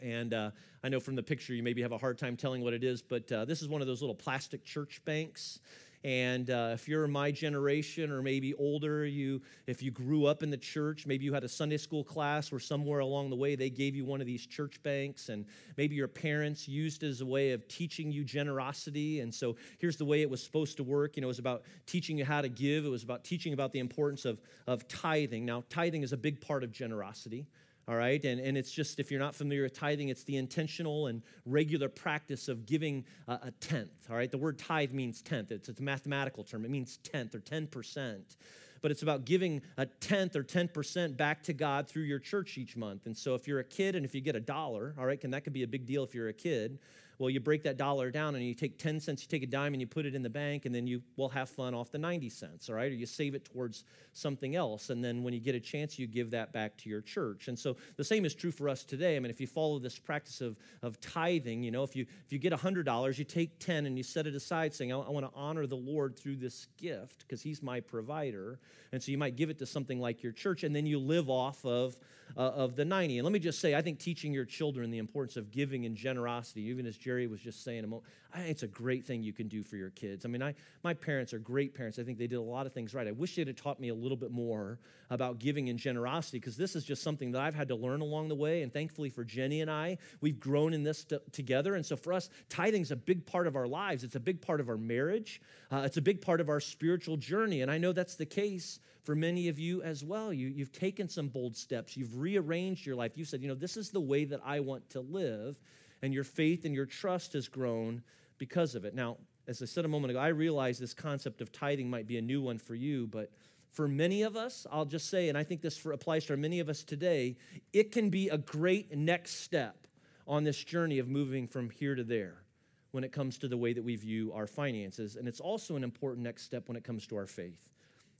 And 0.00 0.32
uh, 0.32 0.50
I 0.82 0.88
know 0.88 1.00
from 1.00 1.14
the 1.14 1.22
picture 1.22 1.52
you 1.52 1.62
maybe 1.62 1.82
have 1.82 1.92
a 1.92 1.98
hard 1.98 2.16
time 2.16 2.38
telling 2.38 2.64
what 2.64 2.72
it 2.72 2.84
is, 2.84 3.02
but 3.02 3.30
uh, 3.30 3.44
this 3.44 3.60
is 3.60 3.68
one 3.68 3.82
of 3.82 3.86
those 3.86 4.00
little 4.00 4.14
plastic 4.14 4.64
church 4.64 5.02
banks. 5.04 5.60
And 6.04 6.48
uh, 6.50 6.70
if 6.74 6.86
you're 6.86 7.08
my 7.08 7.32
generation 7.32 8.12
or 8.12 8.22
maybe 8.22 8.54
older, 8.54 9.04
you 9.04 9.42
if 9.66 9.82
you 9.82 9.90
grew 9.90 10.26
up 10.26 10.42
in 10.42 10.50
the 10.50 10.56
church, 10.56 11.06
maybe 11.06 11.24
you 11.24 11.32
had 11.32 11.42
a 11.42 11.48
Sunday 11.48 11.76
school 11.76 12.04
class 12.04 12.52
or 12.52 12.60
somewhere 12.60 13.00
along 13.00 13.30
the 13.30 13.36
way 13.36 13.56
they 13.56 13.70
gave 13.70 13.96
you 13.96 14.04
one 14.04 14.20
of 14.20 14.26
these 14.26 14.46
church 14.46 14.80
banks, 14.82 15.28
and 15.28 15.44
maybe 15.76 15.96
your 15.96 16.08
parents 16.08 16.68
used 16.68 17.02
as 17.02 17.20
a 17.20 17.26
way 17.26 17.50
of 17.50 17.66
teaching 17.66 18.12
you 18.12 18.22
generosity. 18.22 19.20
And 19.20 19.34
so 19.34 19.56
here's 19.78 19.96
the 19.96 20.04
way 20.04 20.22
it 20.22 20.30
was 20.30 20.42
supposed 20.42 20.76
to 20.76 20.84
work. 20.84 21.16
You 21.16 21.22
know, 21.22 21.26
it 21.26 21.28
was 21.28 21.40
about 21.40 21.62
teaching 21.86 22.16
you 22.16 22.24
how 22.24 22.42
to 22.42 22.48
give. 22.48 22.84
It 22.84 22.90
was 22.90 23.02
about 23.02 23.24
teaching 23.24 23.52
about 23.52 23.72
the 23.72 23.80
importance 23.80 24.24
of, 24.24 24.40
of 24.66 24.86
tithing. 24.86 25.44
Now, 25.44 25.64
tithing 25.68 26.02
is 26.02 26.12
a 26.12 26.16
big 26.16 26.40
part 26.40 26.62
of 26.62 26.70
generosity 26.70 27.46
all 27.88 27.96
right? 27.96 28.22
And, 28.24 28.40
and 28.40 28.56
it's 28.58 28.70
just, 28.70 29.00
if 29.00 29.10
you're 29.10 29.20
not 29.20 29.34
familiar 29.34 29.62
with 29.62 29.72
tithing, 29.72 30.10
it's 30.10 30.24
the 30.24 30.36
intentional 30.36 31.06
and 31.06 31.22
regular 31.46 31.88
practice 31.88 32.48
of 32.48 32.66
giving 32.66 33.04
a, 33.26 33.32
a 33.44 33.50
tenth, 33.60 34.06
all 34.10 34.16
right? 34.16 34.30
The 34.30 34.38
word 34.38 34.58
tithe 34.58 34.92
means 34.92 35.22
tenth, 35.22 35.50
it's, 35.50 35.68
it's 35.68 35.80
a 35.80 35.82
mathematical 35.82 36.44
term, 36.44 36.64
it 36.64 36.70
means 36.70 36.98
tenth 36.98 37.34
or 37.34 37.40
10%. 37.40 38.36
But 38.80 38.92
it's 38.92 39.02
about 39.02 39.24
giving 39.24 39.62
a 39.76 39.86
tenth 39.86 40.36
or 40.36 40.44
10% 40.44 41.16
back 41.16 41.42
to 41.44 41.52
God 41.52 41.88
through 41.88 42.04
your 42.04 42.20
church 42.20 42.58
each 42.58 42.76
month. 42.76 43.06
And 43.06 43.16
so 43.16 43.34
if 43.34 43.48
you're 43.48 43.58
a 43.58 43.64
kid 43.64 43.96
and 43.96 44.04
if 44.04 44.14
you 44.14 44.20
get 44.20 44.36
a 44.36 44.40
dollar, 44.40 44.94
all 44.96 45.04
right, 45.04 45.22
and 45.24 45.34
that 45.34 45.42
could 45.42 45.52
be 45.52 45.64
a 45.64 45.66
big 45.66 45.84
deal 45.84 46.04
if 46.04 46.14
you're 46.14 46.28
a 46.28 46.32
kid, 46.34 46.78
well, 47.18 47.30
you 47.30 47.40
break 47.40 47.64
that 47.64 47.76
dollar 47.76 48.10
down 48.10 48.34
and 48.34 48.44
you 48.44 48.54
take 48.54 48.78
10 48.78 49.00
cents, 49.00 49.22
you 49.22 49.28
take 49.28 49.42
a 49.42 49.46
dime 49.46 49.74
and 49.74 49.80
you 49.80 49.86
put 49.86 50.06
it 50.06 50.14
in 50.14 50.22
the 50.22 50.30
bank, 50.30 50.66
and 50.66 50.74
then 50.74 50.86
you 50.86 51.02
will 51.16 51.28
have 51.28 51.48
fun 51.48 51.74
off 51.74 51.90
the 51.90 51.98
90 51.98 52.28
cents, 52.28 52.68
all 52.68 52.76
right? 52.76 52.92
Or 52.92 52.94
you 52.94 53.06
save 53.06 53.34
it 53.34 53.44
towards 53.44 53.84
something 54.12 54.54
else. 54.54 54.90
And 54.90 55.02
then 55.02 55.22
when 55.22 55.34
you 55.34 55.40
get 55.40 55.54
a 55.54 55.60
chance, 55.60 55.98
you 55.98 56.06
give 56.06 56.30
that 56.30 56.52
back 56.52 56.76
to 56.78 56.88
your 56.88 57.00
church. 57.00 57.48
And 57.48 57.58
so 57.58 57.76
the 57.96 58.04
same 58.04 58.24
is 58.24 58.34
true 58.34 58.52
for 58.52 58.68
us 58.68 58.84
today. 58.84 59.16
I 59.16 59.20
mean, 59.20 59.30
if 59.30 59.40
you 59.40 59.46
follow 59.46 59.78
this 59.78 59.98
practice 59.98 60.40
of, 60.40 60.56
of 60.82 61.00
tithing, 61.00 61.62
you 61.62 61.70
know, 61.70 61.82
if 61.82 61.96
you 61.96 62.06
if 62.24 62.32
you 62.32 62.38
get 62.38 62.52
$100, 62.52 63.18
you 63.18 63.24
take 63.24 63.58
10 63.58 63.86
and 63.86 63.96
you 63.96 64.04
set 64.04 64.26
it 64.26 64.34
aside 64.34 64.74
saying, 64.74 64.92
I, 64.92 64.98
I 64.98 65.10
want 65.10 65.26
to 65.26 65.32
honor 65.34 65.66
the 65.66 65.76
Lord 65.76 66.16
through 66.18 66.36
this 66.36 66.68
gift 66.76 67.20
because 67.20 67.42
he's 67.42 67.62
my 67.62 67.80
provider. 67.80 68.58
And 68.92 69.02
so 69.02 69.10
you 69.10 69.18
might 69.18 69.36
give 69.36 69.50
it 69.50 69.58
to 69.58 69.66
something 69.66 70.00
like 70.00 70.22
your 70.22 70.32
church, 70.32 70.62
and 70.64 70.74
then 70.74 70.86
you 70.86 70.98
live 70.98 71.28
off 71.28 71.64
of, 71.64 71.96
uh, 72.36 72.40
of 72.40 72.76
the 72.76 72.84
90. 72.84 73.18
And 73.18 73.24
let 73.24 73.32
me 73.32 73.38
just 73.38 73.60
say, 73.60 73.74
I 73.74 73.82
think 73.82 73.98
teaching 73.98 74.32
your 74.32 74.44
children 74.44 74.90
the 74.90 74.98
importance 74.98 75.36
of 75.36 75.50
giving 75.50 75.84
and 75.84 75.96
generosity, 75.96 76.62
even 76.62 76.86
as 76.86 76.96
Jerry 77.08 77.26
was 77.26 77.40
just 77.40 77.64
saying 77.64 77.84
a 77.84 77.86
moment, 77.86 78.04
it's 78.36 78.62
a 78.62 78.66
great 78.66 79.06
thing 79.06 79.22
you 79.22 79.32
can 79.32 79.48
do 79.48 79.62
for 79.62 79.76
your 79.76 79.88
kids. 79.88 80.26
I 80.26 80.28
mean, 80.28 80.42
I, 80.42 80.54
my 80.84 80.92
parents 80.92 81.32
are 81.32 81.38
great 81.38 81.72
parents. 81.74 81.98
I 81.98 82.02
think 82.02 82.18
they 82.18 82.26
did 82.26 82.36
a 82.36 82.42
lot 82.42 82.66
of 82.66 82.74
things 82.74 82.92
right. 82.92 83.08
I 83.08 83.12
wish 83.12 83.34
they'd 83.34 83.46
have 83.46 83.56
taught 83.56 83.80
me 83.80 83.88
a 83.88 83.94
little 83.94 84.18
bit 84.18 84.30
more 84.30 84.78
about 85.08 85.38
giving 85.38 85.70
and 85.70 85.78
generosity 85.78 86.38
because 86.38 86.58
this 86.58 86.76
is 86.76 86.84
just 86.84 87.02
something 87.02 87.32
that 87.32 87.40
I've 87.40 87.54
had 87.54 87.68
to 87.68 87.76
learn 87.76 88.02
along 88.02 88.28
the 88.28 88.34
way. 88.34 88.60
And 88.60 88.70
thankfully 88.70 89.08
for 89.08 89.24
Jenny 89.24 89.62
and 89.62 89.70
I, 89.70 89.96
we've 90.20 90.38
grown 90.38 90.74
in 90.74 90.82
this 90.82 91.04
t- 91.04 91.16
together. 91.32 91.76
And 91.76 91.86
so 91.86 91.96
for 91.96 92.12
us, 92.12 92.28
tithing 92.50 92.82
is 92.82 92.90
a 92.90 92.96
big 92.96 93.24
part 93.24 93.46
of 93.46 93.56
our 93.56 93.66
lives. 93.66 94.04
It's 94.04 94.16
a 94.16 94.20
big 94.20 94.42
part 94.42 94.60
of 94.60 94.68
our 94.68 94.76
marriage. 94.76 95.40
Uh, 95.72 95.84
it's 95.86 95.96
a 95.96 96.02
big 96.02 96.20
part 96.20 96.42
of 96.42 96.50
our 96.50 96.60
spiritual 96.60 97.16
journey. 97.16 97.62
And 97.62 97.70
I 97.70 97.78
know 97.78 97.92
that's 97.92 98.16
the 98.16 98.26
case 98.26 98.80
for 99.02 99.14
many 99.14 99.48
of 99.48 99.58
you 99.58 99.80
as 99.80 100.04
well. 100.04 100.30
You, 100.30 100.48
you've 100.48 100.72
taken 100.72 101.08
some 101.08 101.28
bold 101.28 101.56
steps. 101.56 101.96
You've 101.96 102.18
rearranged 102.18 102.84
your 102.84 102.96
life. 102.96 103.12
You 103.16 103.24
said, 103.24 103.40
you 103.40 103.48
know, 103.48 103.54
this 103.54 103.78
is 103.78 103.88
the 103.88 103.98
way 104.02 104.26
that 104.26 104.42
I 104.44 104.60
want 104.60 104.90
to 104.90 105.00
live 105.00 105.56
and 106.02 106.14
your 106.14 106.24
faith 106.24 106.64
and 106.64 106.74
your 106.74 106.86
trust 106.86 107.32
has 107.32 107.48
grown 107.48 108.02
because 108.38 108.74
of 108.74 108.84
it. 108.84 108.94
Now, 108.94 109.16
as 109.46 109.62
I 109.62 109.64
said 109.64 109.84
a 109.84 109.88
moment 109.88 110.10
ago, 110.10 110.20
I 110.20 110.28
realize 110.28 110.78
this 110.78 110.94
concept 110.94 111.40
of 111.40 111.50
tithing 111.52 111.88
might 111.88 112.06
be 112.06 112.18
a 112.18 112.22
new 112.22 112.42
one 112.42 112.58
for 112.58 112.74
you, 112.74 113.06
but 113.06 113.30
for 113.72 113.88
many 113.88 114.22
of 114.22 114.36
us, 114.36 114.66
I'll 114.70 114.84
just 114.84 115.08
say, 115.08 115.28
and 115.28 115.38
I 115.38 115.44
think 115.44 115.60
this 115.60 115.84
applies 115.86 116.26
to 116.26 116.36
many 116.36 116.60
of 116.60 116.68
us 116.68 116.82
today, 116.82 117.36
it 117.72 117.92
can 117.92 118.10
be 118.10 118.28
a 118.28 118.38
great 118.38 118.96
next 118.96 119.36
step 119.42 119.86
on 120.26 120.44
this 120.44 120.62
journey 120.62 120.98
of 120.98 121.08
moving 121.08 121.46
from 121.46 121.70
here 121.70 121.94
to 121.94 122.04
there 122.04 122.42
when 122.90 123.04
it 123.04 123.12
comes 123.12 123.38
to 123.38 123.48
the 123.48 123.56
way 123.56 123.72
that 123.72 123.82
we 123.82 123.96
view 123.96 124.32
our 124.32 124.46
finances. 124.46 125.16
And 125.16 125.28
it's 125.28 125.40
also 125.40 125.76
an 125.76 125.84
important 125.84 126.24
next 126.24 126.44
step 126.44 126.68
when 126.68 126.76
it 126.76 126.84
comes 126.84 127.06
to 127.06 127.16
our 127.16 127.26
faith 127.26 127.68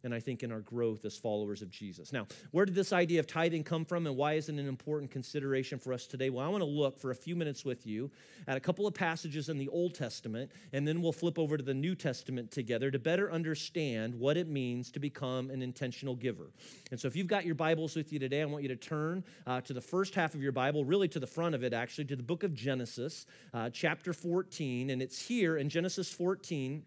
and 0.04 0.14
I 0.14 0.20
think 0.20 0.42
in 0.42 0.52
our 0.52 0.60
growth 0.60 1.04
as 1.04 1.16
followers 1.16 1.62
of 1.62 1.70
Jesus. 1.70 2.12
Now, 2.12 2.26
where 2.52 2.64
did 2.64 2.74
this 2.74 2.92
idea 2.92 3.20
of 3.20 3.26
tithing 3.26 3.64
come 3.64 3.84
from 3.84 4.06
and 4.06 4.16
why 4.16 4.34
is 4.34 4.48
it 4.48 4.54
an 4.54 4.68
important 4.68 5.10
consideration 5.10 5.78
for 5.78 5.92
us 5.92 6.06
today? 6.06 6.30
Well, 6.30 6.44
I 6.44 6.48
want 6.48 6.62
to 6.62 6.68
look 6.68 6.98
for 6.98 7.10
a 7.10 7.14
few 7.14 7.34
minutes 7.34 7.64
with 7.64 7.86
you 7.86 8.10
at 8.46 8.56
a 8.56 8.60
couple 8.60 8.86
of 8.86 8.94
passages 8.94 9.48
in 9.48 9.58
the 9.58 9.68
Old 9.68 9.94
Testament, 9.94 10.50
and 10.72 10.86
then 10.86 11.02
we'll 11.02 11.12
flip 11.12 11.38
over 11.38 11.56
to 11.56 11.62
the 11.62 11.74
New 11.74 11.94
Testament 11.94 12.50
together 12.50 12.90
to 12.90 12.98
better 12.98 13.30
understand 13.32 14.14
what 14.14 14.36
it 14.36 14.48
means 14.48 14.90
to 14.92 15.00
become 15.00 15.50
an 15.50 15.62
intentional 15.62 16.14
giver. 16.14 16.50
And 16.90 17.00
so, 17.00 17.08
if 17.08 17.16
you've 17.16 17.26
got 17.26 17.44
your 17.44 17.54
Bibles 17.54 17.96
with 17.96 18.12
you 18.12 18.18
today, 18.18 18.42
I 18.42 18.44
want 18.44 18.62
you 18.62 18.68
to 18.68 18.76
turn 18.76 19.24
uh, 19.46 19.60
to 19.62 19.72
the 19.72 19.80
first 19.80 20.14
half 20.14 20.34
of 20.34 20.42
your 20.42 20.52
Bible, 20.52 20.84
really 20.84 21.08
to 21.08 21.20
the 21.20 21.26
front 21.26 21.54
of 21.54 21.64
it, 21.64 21.72
actually, 21.72 22.04
to 22.06 22.16
the 22.16 22.22
book 22.22 22.42
of 22.42 22.54
Genesis, 22.54 23.26
uh, 23.52 23.70
chapter 23.70 24.12
14. 24.12 24.90
And 24.90 25.02
it's 25.02 25.20
here 25.20 25.56
in 25.56 25.68
Genesis 25.68 26.10
14 26.12 26.84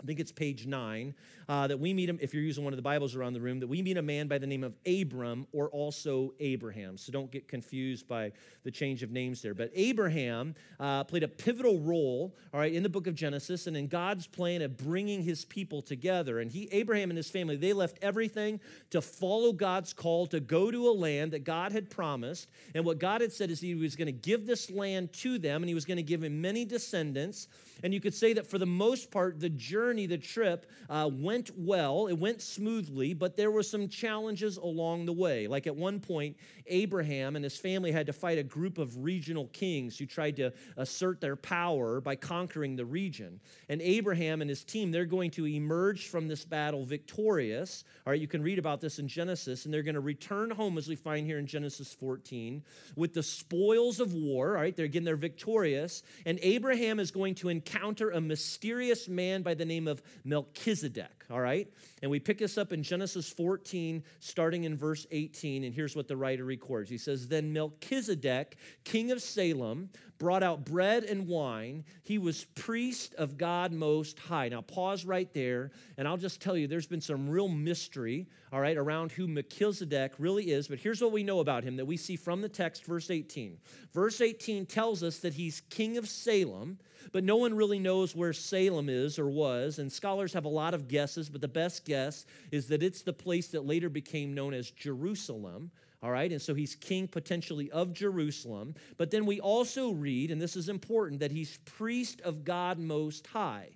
I 0.00 0.04
think 0.04 0.20
it's 0.20 0.32
page 0.32 0.66
nine, 0.66 1.14
uh, 1.48 1.66
that 1.66 1.78
we 1.78 1.94
meet 1.94 2.08
him, 2.08 2.18
if 2.20 2.34
you're 2.34 2.42
using 2.42 2.64
one 2.64 2.72
of 2.72 2.76
the 2.76 2.82
Bibles 2.82 3.14
around 3.14 3.34
the 3.34 3.40
room, 3.40 3.60
that 3.60 3.66
we 3.66 3.82
meet 3.82 3.96
a 3.96 4.02
man 4.02 4.26
by 4.26 4.38
the 4.38 4.46
name 4.46 4.64
of 4.64 4.74
Abram 4.86 5.46
or 5.52 5.68
also 5.68 6.32
Abraham. 6.40 6.96
So 6.98 7.12
don't 7.12 7.30
get 7.30 7.48
confused 7.48 8.08
by 8.08 8.32
the 8.64 8.70
change 8.70 9.02
of 9.02 9.10
names 9.10 9.42
there. 9.42 9.54
But 9.54 9.70
Abraham 9.74 10.54
uh, 10.80 11.04
played 11.04 11.22
a 11.22 11.28
pivotal 11.28 11.78
role, 11.78 12.34
all 12.52 12.60
right, 12.60 12.72
in 12.72 12.82
the 12.82 12.88
book 12.88 13.06
of 13.06 13.14
Genesis 13.14 13.66
and 13.66 13.76
in 13.76 13.86
God's 13.86 14.26
plan 14.26 14.62
of 14.62 14.76
bringing 14.76 15.22
his 15.22 15.44
people 15.44 15.82
together. 15.82 16.40
And 16.40 16.50
he, 16.50 16.68
Abraham 16.72 17.10
and 17.10 17.16
his 17.16 17.30
family, 17.30 17.56
they 17.56 17.72
left 17.72 17.98
everything 18.02 18.60
to 18.90 19.00
follow 19.00 19.52
God's 19.52 19.92
call 19.92 20.26
to 20.28 20.40
go 20.40 20.70
to 20.70 20.88
a 20.88 20.92
land 20.92 21.32
that 21.32 21.44
God 21.44 21.72
had 21.72 21.90
promised. 21.90 22.48
And 22.74 22.84
what 22.84 22.98
God 22.98 23.20
had 23.20 23.32
said 23.32 23.50
is 23.50 23.60
he 23.60 23.74
was 23.74 23.94
going 23.94 24.06
to 24.06 24.12
give 24.12 24.46
this 24.46 24.70
land 24.70 25.12
to 25.14 25.38
them 25.38 25.62
and 25.62 25.68
he 25.68 25.74
was 25.74 25.84
going 25.84 25.96
to 25.96 26.02
give 26.02 26.22
him 26.22 26.40
many 26.40 26.64
descendants. 26.64 27.48
And 27.82 27.92
you 27.92 28.00
could 28.00 28.14
say 28.14 28.32
that 28.32 28.46
for 28.46 28.58
the 28.58 28.66
most 28.66 29.10
part, 29.10 29.38
the 29.38 29.50
journey, 29.50 30.06
the 30.06 30.18
trip 30.18 30.66
uh, 30.88 31.08
went 31.36 31.50
well, 31.54 32.06
it 32.06 32.18
went 32.18 32.40
smoothly, 32.40 33.12
but 33.12 33.36
there 33.36 33.50
were 33.50 33.62
some 33.62 33.88
challenges 33.88 34.56
along 34.56 35.04
the 35.04 35.12
way. 35.12 35.46
Like 35.46 35.66
at 35.66 35.76
one 35.76 36.00
point, 36.00 36.34
Abraham 36.66 37.36
and 37.36 37.44
his 37.44 37.58
family 37.58 37.92
had 37.92 38.06
to 38.06 38.14
fight 38.14 38.38
a 38.38 38.42
group 38.42 38.78
of 38.78 39.04
regional 39.04 39.48
kings 39.48 39.98
who 39.98 40.06
tried 40.06 40.36
to 40.36 40.50
assert 40.78 41.20
their 41.20 41.36
power 41.36 42.00
by 42.00 42.16
conquering 42.16 42.74
the 42.74 42.86
region. 42.86 43.38
And 43.68 43.82
Abraham 43.82 44.40
and 44.40 44.48
his 44.48 44.64
team, 44.64 44.90
they're 44.90 45.04
going 45.04 45.30
to 45.32 45.46
emerge 45.46 46.08
from 46.08 46.26
this 46.26 46.42
battle 46.42 46.86
victorious. 46.86 47.84
All 48.06 48.12
right, 48.12 48.20
you 48.20 48.28
can 48.28 48.42
read 48.42 48.58
about 48.58 48.80
this 48.80 48.98
in 48.98 49.06
Genesis, 49.06 49.66
and 49.66 49.74
they're 49.74 49.82
going 49.82 49.94
to 49.94 50.00
return 50.00 50.50
home, 50.50 50.78
as 50.78 50.88
we 50.88 50.96
find 50.96 51.26
here 51.26 51.38
in 51.38 51.46
Genesis 51.46 51.92
14, 51.92 52.62
with 52.96 53.12
the 53.12 53.22
spoils 53.22 54.00
of 54.00 54.14
war. 54.14 54.56
All 54.56 54.62
right, 54.62 54.74
they're 54.74 54.86
again, 54.86 55.04
they're 55.04 55.16
victorious. 55.16 56.02
And 56.24 56.38
Abraham 56.40 56.98
is 56.98 57.10
going 57.10 57.34
to 57.36 57.50
encounter 57.50 58.12
a 58.12 58.22
mysterious 58.22 59.06
man 59.06 59.42
by 59.42 59.52
the 59.52 59.66
name 59.66 59.86
of 59.86 60.02
Melchizedek. 60.24 61.25
All 61.30 61.40
right, 61.40 61.68
and 62.02 62.10
we 62.10 62.20
pick 62.20 62.38
this 62.38 62.56
up 62.56 62.72
in 62.72 62.82
Genesis 62.82 63.28
14, 63.28 64.02
starting 64.20 64.64
in 64.64 64.76
verse 64.76 65.06
18. 65.10 65.64
And 65.64 65.74
here's 65.74 65.96
what 65.96 66.06
the 66.06 66.16
writer 66.16 66.44
records 66.44 66.88
He 66.88 66.98
says, 66.98 67.26
Then 67.26 67.52
Melchizedek, 67.52 68.56
king 68.84 69.10
of 69.10 69.20
Salem, 69.20 69.90
brought 70.18 70.42
out 70.42 70.64
bread 70.64 71.04
and 71.04 71.26
wine. 71.26 71.84
He 72.02 72.18
was 72.18 72.44
priest 72.54 73.14
of 73.16 73.36
God 73.36 73.72
Most 73.72 74.18
High. 74.18 74.48
Now, 74.48 74.62
pause 74.62 75.04
right 75.04 75.32
there, 75.34 75.70
and 75.96 76.06
I'll 76.08 76.16
just 76.16 76.40
tell 76.40 76.56
you 76.56 76.66
there's 76.66 76.86
been 76.86 77.00
some 77.00 77.28
real 77.28 77.48
mystery, 77.48 78.26
all 78.52 78.60
right, 78.60 78.76
around 78.76 79.12
who 79.12 79.26
Melchizedek 79.26 80.12
really 80.18 80.50
is. 80.50 80.68
But 80.68 80.78
here's 80.78 81.02
what 81.02 81.12
we 81.12 81.22
know 81.22 81.40
about 81.40 81.64
him 81.64 81.76
that 81.76 81.84
we 81.84 81.96
see 81.96 82.16
from 82.16 82.40
the 82.40 82.48
text, 82.48 82.84
verse 82.84 83.10
18. 83.10 83.58
Verse 83.92 84.20
18 84.20 84.66
tells 84.66 85.02
us 85.02 85.18
that 85.18 85.34
he's 85.34 85.62
king 85.70 85.98
of 85.98 86.08
Salem, 86.08 86.78
but 87.12 87.24
no 87.24 87.36
one 87.36 87.54
really 87.54 87.78
knows 87.78 88.16
where 88.16 88.32
Salem 88.32 88.88
is 88.88 89.18
or 89.18 89.28
was. 89.28 89.78
And 89.78 89.92
scholars 89.92 90.32
have 90.32 90.44
a 90.44 90.48
lot 90.48 90.74
of 90.74 90.88
guesses, 90.88 91.28
but 91.28 91.40
the 91.40 91.48
best 91.48 91.84
guess 91.84 92.26
is 92.50 92.68
that 92.68 92.82
it's 92.82 93.02
the 93.02 93.12
place 93.12 93.48
that 93.48 93.66
later 93.66 93.88
became 93.88 94.34
known 94.34 94.54
as 94.54 94.70
Jerusalem 94.70 95.70
all 96.02 96.10
right, 96.10 96.30
and 96.30 96.40
so 96.40 96.54
he's 96.54 96.74
king 96.74 97.08
potentially 97.08 97.70
of 97.70 97.92
Jerusalem. 97.92 98.74
But 98.96 99.10
then 99.10 99.26
we 99.26 99.40
also 99.40 99.90
read, 99.90 100.30
and 100.30 100.40
this 100.40 100.56
is 100.56 100.68
important, 100.68 101.20
that 101.20 101.32
he's 101.32 101.58
priest 101.64 102.20
of 102.20 102.44
God 102.44 102.78
Most 102.78 103.26
High. 103.26 103.70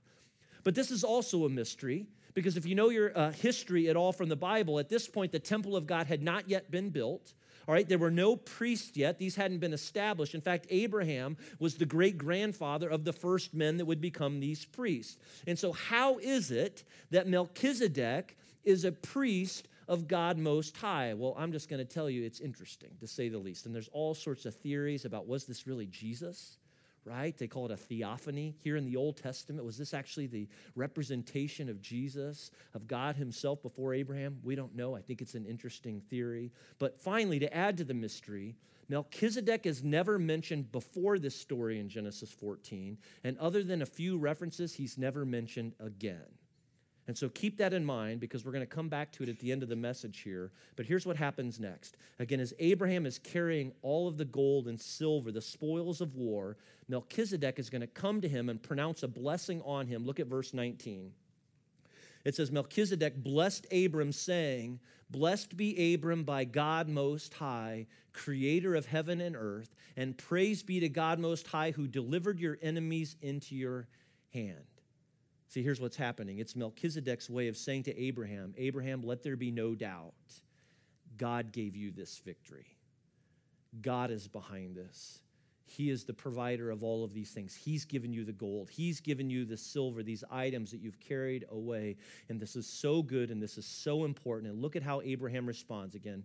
But 0.62 0.74
this 0.74 0.90
is 0.90 1.02
also 1.02 1.46
a 1.46 1.48
mystery 1.48 2.06
because 2.34 2.56
if 2.56 2.66
you 2.66 2.74
know 2.74 2.90
your 2.90 3.16
uh, 3.16 3.32
history 3.32 3.88
at 3.88 3.96
all 3.96 4.12
from 4.12 4.28
the 4.28 4.36
Bible, 4.36 4.78
at 4.78 4.88
this 4.88 5.08
point, 5.08 5.32
the 5.32 5.38
temple 5.38 5.76
of 5.76 5.86
God 5.86 6.06
had 6.06 6.22
not 6.22 6.48
yet 6.48 6.70
been 6.70 6.90
built. 6.90 7.32
All 7.66 7.74
right, 7.74 7.88
there 7.88 7.98
were 7.98 8.10
no 8.10 8.36
priests 8.36 8.96
yet. 8.96 9.18
These 9.18 9.36
hadn't 9.36 9.58
been 9.58 9.72
established. 9.72 10.34
In 10.34 10.40
fact, 10.40 10.66
Abraham 10.70 11.36
was 11.58 11.74
the 11.74 11.86
great 11.86 12.18
grandfather 12.18 12.88
of 12.88 13.04
the 13.04 13.12
first 13.12 13.54
men 13.54 13.76
that 13.76 13.84
would 13.84 14.00
become 14.00 14.40
these 14.40 14.64
priests. 14.64 15.18
And 15.46 15.58
so, 15.58 15.72
how 15.72 16.18
is 16.18 16.50
it 16.50 16.84
that 17.10 17.28
Melchizedek 17.28 18.36
is 18.64 18.84
a 18.84 18.92
priest 18.92 19.68
of 19.90 20.06
God 20.06 20.38
Most 20.38 20.76
High? 20.76 21.14
Well, 21.14 21.34
I'm 21.36 21.50
just 21.50 21.68
going 21.68 21.84
to 21.84 21.94
tell 21.94 22.08
you 22.08 22.22
it's 22.22 22.40
interesting 22.40 22.90
to 23.00 23.08
say 23.08 23.28
the 23.28 23.38
least. 23.38 23.66
And 23.66 23.74
there's 23.74 23.90
all 23.92 24.14
sorts 24.14 24.46
of 24.46 24.54
theories 24.54 25.04
about 25.04 25.26
was 25.26 25.44
this 25.44 25.66
really 25.66 25.86
Jesus? 25.86 26.56
Right? 27.04 27.36
They 27.36 27.48
call 27.48 27.64
it 27.64 27.72
a 27.72 27.76
theophany. 27.76 28.54
Here 28.62 28.76
in 28.76 28.84
the 28.84 28.96
Old 28.96 29.16
Testament, 29.16 29.64
was 29.64 29.76
this 29.76 29.92
actually 29.92 30.28
the 30.28 30.46
representation 30.76 31.68
of 31.68 31.82
Jesus, 31.82 32.52
of 32.74 32.86
God 32.86 33.16
Himself 33.16 33.62
before 33.62 33.94
Abraham? 33.94 34.38
We 34.44 34.54
don't 34.54 34.76
know. 34.76 34.94
I 34.94 35.00
think 35.00 35.20
it's 35.20 35.34
an 35.34 35.46
interesting 35.46 36.00
theory. 36.08 36.52
But 36.78 37.00
finally, 37.00 37.40
to 37.40 37.52
add 37.56 37.78
to 37.78 37.84
the 37.84 37.94
mystery, 37.94 38.54
Melchizedek 38.88 39.66
is 39.66 39.82
never 39.82 40.18
mentioned 40.18 40.70
before 40.70 41.18
this 41.18 41.34
story 41.34 41.80
in 41.80 41.88
Genesis 41.88 42.30
14. 42.30 42.98
And 43.24 43.38
other 43.38 43.64
than 43.64 43.82
a 43.82 43.86
few 43.86 44.18
references, 44.18 44.74
he's 44.74 44.98
never 44.98 45.24
mentioned 45.24 45.74
again. 45.80 46.26
And 47.10 47.18
so 47.18 47.28
keep 47.28 47.56
that 47.56 47.72
in 47.72 47.84
mind 47.84 48.20
because 48.20 48.44
we're 48.44 48.52
going 48.52 48.62
to 48.64 48.72
come 48.72 48.88
back 48.88 49.10
to 49.10 49.24
it 49.24 49.28
at 49.28 49.40
the 49.40 49.50
end 49.50 49.64
of 49.64 49.68
the 49.68 49.74
message 49.74 50.20
here. 50.20 50.52
But 50.76 50.86
here's 50.86 51.04
what 51.04 51.16
happens 51.16 51.58
next. 51.58 51.96
Again, 52.20 52.38
as 52.38 52.54
Abraham 52.60 53.04
is 53.04 53.18
carrying 53.18 53.72
all 53.82 54.06
of 54.06 54.16
the 54.16 54.24
gold 54.24 54.68
and 54.68 54.80
silver, 54.80 55.32
the 55.32 55.40
spoils 55.40 56.00
of 56.00 56.14
war, 56.14 56.56
Melchizedek 56.86 57.58
is 57.58 57.68
going 57.68 57.80
to 57.80 57.88
come 57.88 58.20
to 58.20 58.28
him 58.28 58.48
and 58.48 58.62
pronounce 58.62 59.02
a 59.02 59.08
blessing 59.08 59.60
on 59.62 59.88
him. 59.88 60.06
Look 60.06 60.20
at 60.20 60.28
verse 60.28 60.54
19. 60.54 61.10
It 62.24 62.36
says, 62.36 62.52
Melchizedek 62.52 63.16
blessed 63.16 63.66
Abram, 63.72 64.12
saying, 64.12 64.78
Blessed 65.10 65.56
be 65.56 65.92
Abram 65.92 66.22
by 66.22 66.44
God 66.44 66.88
Most 66.88 67.34
High, 67.34 67.88
creator 68.12 68.76
of 68.76 68.86
heaven 68.86 69.20
and 69.20 69.34
earth, 69.34 69.74
and 69.96 70.16
praise 70.16 70.62
be 70.62 70.78
to 70.78 70.88
God 70.88 71.18
Most 71.18 71.48
High, 71.48 71.72
who 71.72 71.88
delivered 71.88 72.38
your 72.38 72.56
enemies 72.62 73.16
into 73.20 73.56
your 73.56 73.88
hand. 74.32 74.69
See, 75.50 75.64
here's 75.64 75.80
what's 75.80 75.96
happening 75.96 76.38
it's 76.38 76.54
Melchizedek's 76.54 77.28
way 77.28 77.48
of 77.48 77.56
saying 77.56 77.82
to 77.84 78.00
Abraham, 78.00 78.54
Abraham, 78.56 79.02
let 79.02 79.22
there 79.22 79.36
be 79.36 79.50
no 79.50 79.74
doubt. 79.74 80.14
God 81.18 81.52
gave 81.52 81.76
you 81.76 81.90
this 81.90 82.18
victory. 82.24 82.66
God 83.82 84.10
is 84.10 84.28
behind 84.28 84.76
this. 84.76 85.18
He 85.64 85.90
is 85.90 86.04
the 86.04 86.14
provider 86.14 86.70
of 86.70 86.82
all 86.82 87.04
of 87.04 87.12
these 87.12 87.30
things. 87.30 87.54
He's 87.54 87.84
given 87.84 88.12
you 88.12 88.24
the 88.24 88.32
gold. 88.32 88.70
He's 88.70 89.00
given 89.00 89.28
you 89.28 89.44
the 89.44 89.56
silver, 89.56 90.02
these 90.02 90.24
items 90.30 90.70
that 90.70 90.80
you've 90.80 90.98
carried 90.98 91.44
away. 91.50 91.96
And 92.28 92.40
this 92.40 92.56
is 92.56 92.66
so 92.66 93.02
good 93.02 93.30
and 93.30 93.42
this 93.42 93.58
is 93.58 93.66
so 93.66 94.04
important. 94.04 94.52
And 94.52 94.62
look 94.62 94.74
at 94.74 94.82
how 94.82 95.00
Abraham 95.02 95.46
responds 95.46 95.94
again. 95.94 96.24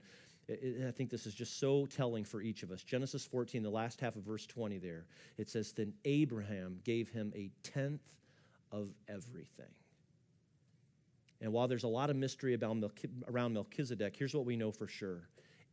I 0.49 0.91
think 0.91 1.09
this 1.09 1.25
is 1.25 1.33
just 1.33 1.59
so 1.59 1.87
telling 1.87 2.23
for 2.23 2.41
each 2.41 2.63
of 2.63 2.71
us. 2.71 2.83
Genesis 2.83 3.25
14, 3.25 3.63
the 3.63 3.69
last 3.69 3.99
half 3.99 4.15
of 4.15 4.23
verse 4.23 4.45
20 4.45 4.77
there, 4.77 5.05
it 5.37 5.49
says, 5.49 5.73
Then 5.73 5.93
Abraham 6.05 6.79
gave 6.83 7.09
him 7.09 7.33
a 7.35 7.49
tenth 7.63 8.01
of 8.75 8.89
everything. 9.07 9.71
And 11.41 11.51
while 11.53 11.67
there's 11.67 11.83
a 11.83 11.87
lot 11.87 12.09
of 12.09 12.15
mystery 12.15 12.53
about 12.53 12.77
around 13.27 13.53
Melchizedek, 13.53 14.15
here's 14.17 14.33
what 14.33 14.45
we 14.45 14.55
know 14.55 14.71
for 14.71 14.87
sure 14.87 15.29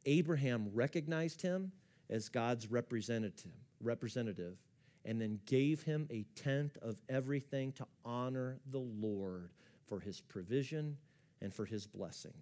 Abraham 0.07 0.69
recognized 0.73 1.43
him 1.43 1.73
as 2.11 2.29
God's 2.29 2.71
representative, 2.71 3.53
representative 3.81 4.57
and 5.05 5.21
then 5.21 5.41
gave 5.47 5.83
him 5.83 6.07
a 6.11 6.25
tenth 6.37 6.77
of 6.83 7.01
everything 7.09 7.73
to 7.73 7.87
honor 8.05 8.61
the 8.71 8.79
Lord 8.79 9.51
for 9.87 9.99
his 9.99 10.21
provision 10.21 10.97
and 11.41 11.53
for 11.53 11.65
his 11.65 11.87
blessing. 11.87 12.35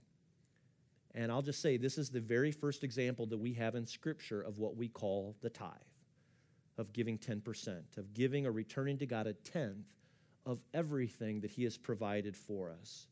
And 1.15 1.33
I'll 1.33 1.43
just 1.43 1.63
say 1.63 1.77
this 1.77 1.99
is 1.99 2.11
the 2.11 2.21
very 2.21 2.53
first 2.53 2.85
example 2.85 3.27
that 3.27 3.39
we 3.39 3.55
have 3.55 3.75
in 3.75 3.87
Scripture 3.87 4.43
of 4.43 4.59
what 4.59 4.77
we 4.77 4.89
call 4.89 5.37
the 5.41 5.51
tithe, 5.51 5.71
of 6.79 6.93
giving 6.93 7.19
10%, 7.19 7.97
of 7.97 8.13
giving 8.15 8.47
or 8.47 8.53
returning 8.53 8.99
to 8.99 9.07
God 9.07 9.27
a 9.27 9.33
tenth 9.33 9.87
of 10.47 10.61
everything 10.75 11.41
that 11.41 11.51
He 11.51 11.65
has 11.65 11.77
provided 11.77 12.37
for 12.37 12.71
us. 12.81 13.07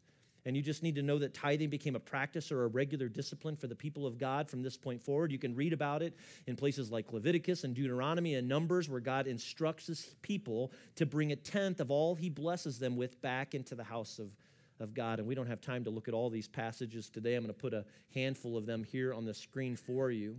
And 0.45 0.57
you 0.57 0.63
just 0.63 0.83
need 0.83 0.95
to 0.95 1.03
know 1.03 1.19
that 1.19 1.35
tithing 1.35 1.69
became 1.69 1.95
a 1.95 2.01
practice 2.01 2.51
or 2.51 2.65
a 2.65 2.69
regular 2.69 3.09
discipline 3.09 3.55
for 3.55 3.67
the 3.67 3.75
people 3.75 4.07
of 4.07 4.17
God 4.17 4.49
from 4.49 4.63
this 4.63 4.79
point 4.79 5.03
forward. 5.03 5.31
You 5.31 5.39
can 5.39 5.55
read 5.55 5.75
about 5.75 6.03
it 6.03 6.17
in 6.47 6.57
places 6.57 6.91
like 6.91 7.13
Leviticus 7.13 7.65
and 7.65 7.75
Deuteronomy 7.75 8.35
and 8.35 8.49
Numbers, 8.49 8.89
where 8.89 9.01
God 9.01 9.27
instructs 9.27 9.89
his 9.89 10.15
people 10.23 10.73
to 10.95 11.05
bring 11.05 11.33
a 11.33 11.37
tenth 11.37 11.81
of 11.81 11.91
all 11.91 12.15
he 12.15 12.31
blesses 12.31 12.79
them 12.79 12.97
with 12.97 13.21
back 13.21 13.55
into 13.55 13.75
the 13.75 13.85
house 13.85 14.19
of, 14.19 14.31
of 14.81 14.95
God. 14.95 15.19
And 15.19 15.29
we 15.29 15.35
don't 15.35 15.49
have 15.49 15.61
time 15.61 15.85
to 15.85 15.91
look 15.91 16.09
at 16.09 16.15
all 16.15 16.31
these 16.31 16.49
passages 16.49 17.11
today. 17.11 17.35
I'm 17.35 17.43
going 17.43 17.53
to 17.53 17.61
put 17.61 17.75
a 17.75 17.85
handful 18.15 18.57
of 18.57 18.65
them 18.65 18.85
here 18.85 19.13
on 19.13 19.27
the 19.27 19.35
screen 19.35 19.77
for 19.77 20.11
you 20.11 20.37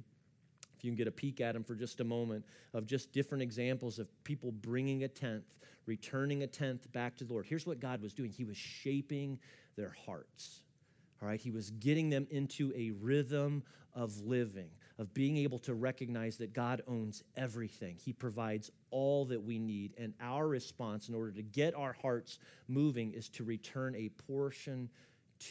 if 0.80 0.86
you 0.86 0.92
can 0.92 0.96
get 0.96 1.08
a 1.08 1.12
peek 1.12 1.42
at 1.42 1.54
them 1.54 1.64
for 1.64 1.76
just 1.76 2.00
a 2.00 2.06
moment, 2.06 2.46
of 2.74 2.86
just 2.86 3.12
different 3.12 3.42
examples 3.42 4.00
of 4.00 4.08
people 4.24 4.54
bringing 4.54 5.04
a 5.04 5.10
tenth, 5.10 5.44
returning 5.90 6.44
a 6.44 6.48
tenth 6.48 6.90
back 6.94 7.18
to 7.18 7.26
the 7.26 7.34
Lord. 7.34 7.48
Here's 7.48 7.66
what 7.66 7.80
God 7.80 8.02
was 8.02 8.14
doing 8.14 8.30
He 8.30 8.46
was 8.46 8.56
shaping 8.56 9.40
their 9.76 9.94
hearts. 10.06 10.62
All 11.22 11.28
right, 11.28 11.40
He 11.40 11.52
was 11.52 11.72
getting 11.72 12.10
them 12.10 12.28
into 12.30 12.72
a 12.76 12.92
rhythm 12.92 13.64
of 13.96 14.16
living, 14.22 14.70
of 15.00 15.12
being 15.16 15.36
able 15.38 15.58
to 15.60 15.74
recognize 15.74 16.38
that 16.38 16.54
God 16.54 16.84
owns 16.88 17.24
everything. 17.36 17.98
He 17.98 18.14
provides 18.14 18.70
all 18.92 19.26
that 19.26 19.44
we 19.44 19.58
need. 19.58 19.96
And 19.98 20.14
our 20.22 20.48
response, 20.48 21.10
in 21.10 21.16
order 21.16 21.32
to 21.32 21.42
get 21.42 21.74
our 21.76 21.94
hearts 21.94 22.38
moving, 22.68 23.12
is 23.12 23.28
to 23.30 23.44
return 23.44 23.96
a 23.96 24.10
portion 24.28 24.90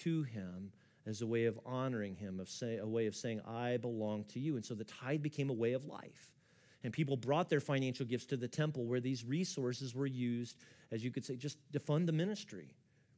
to 0.05 0.23
Him 0.23 0.71
as 1.09 1.23
a 1.23 1.27
way 1.27 1.47
of 1.47 1.59
honoring 1.65 2.15
him, 2.15 2.39
of 2.39 2.51
say, 2.51 2.77
a 2.77 2.87
way 2.87 3.07
of 3.07 3.17
saying, 3.17 3.41
I 3.49 3.79
belong 3.79 4.25
to 4.25 4.39
you. 4.39 4.57
And 4.57 4.65
so 4.65 4.75
the 4.75 4.85
tithe 4.85 5.23
became 5.23 5.49
a 5.49 5.55
way 5.55 5.73
of 5.73 5.87
life. 5.87 6.38
And 6.85 6.93
people 6.93 7.17
brought 7.17 7.49
their 7.49 7.61
financial 7.61 8.07
gifts 8.07 8.27
to 8.27 8.37
the 8.37 8.49
temple 8.49 8.85
where 8.85 9.01
these 9.01 9.25
resources 9.25 9.95
were 9.95 10.07
used, 10.07 10.57
as 10.93 11.03
you 11.03 11.11
could 11.11 11.25
say, 11.25 11.37
just 11.37 11.59
to 11.73 11.81
fund 11.81 12.07
the 12.07 12.13
ministry, 12.13 12.69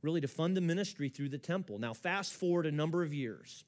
really 0.02 0.20
to 0.20 0.28
fund 0.28 0.56
the 0.56 0.62
ministry 0.62 1.08
through 1.08 1.28
the 1.28 1.38
temple. 1.38 1.78
Now, 1.78 1.92
fast 1.92 2.32
forward 2.32 2.66
a 2.66 2.72
number 2.72 3.02
of 3.02 3.12
years 3.12 3.64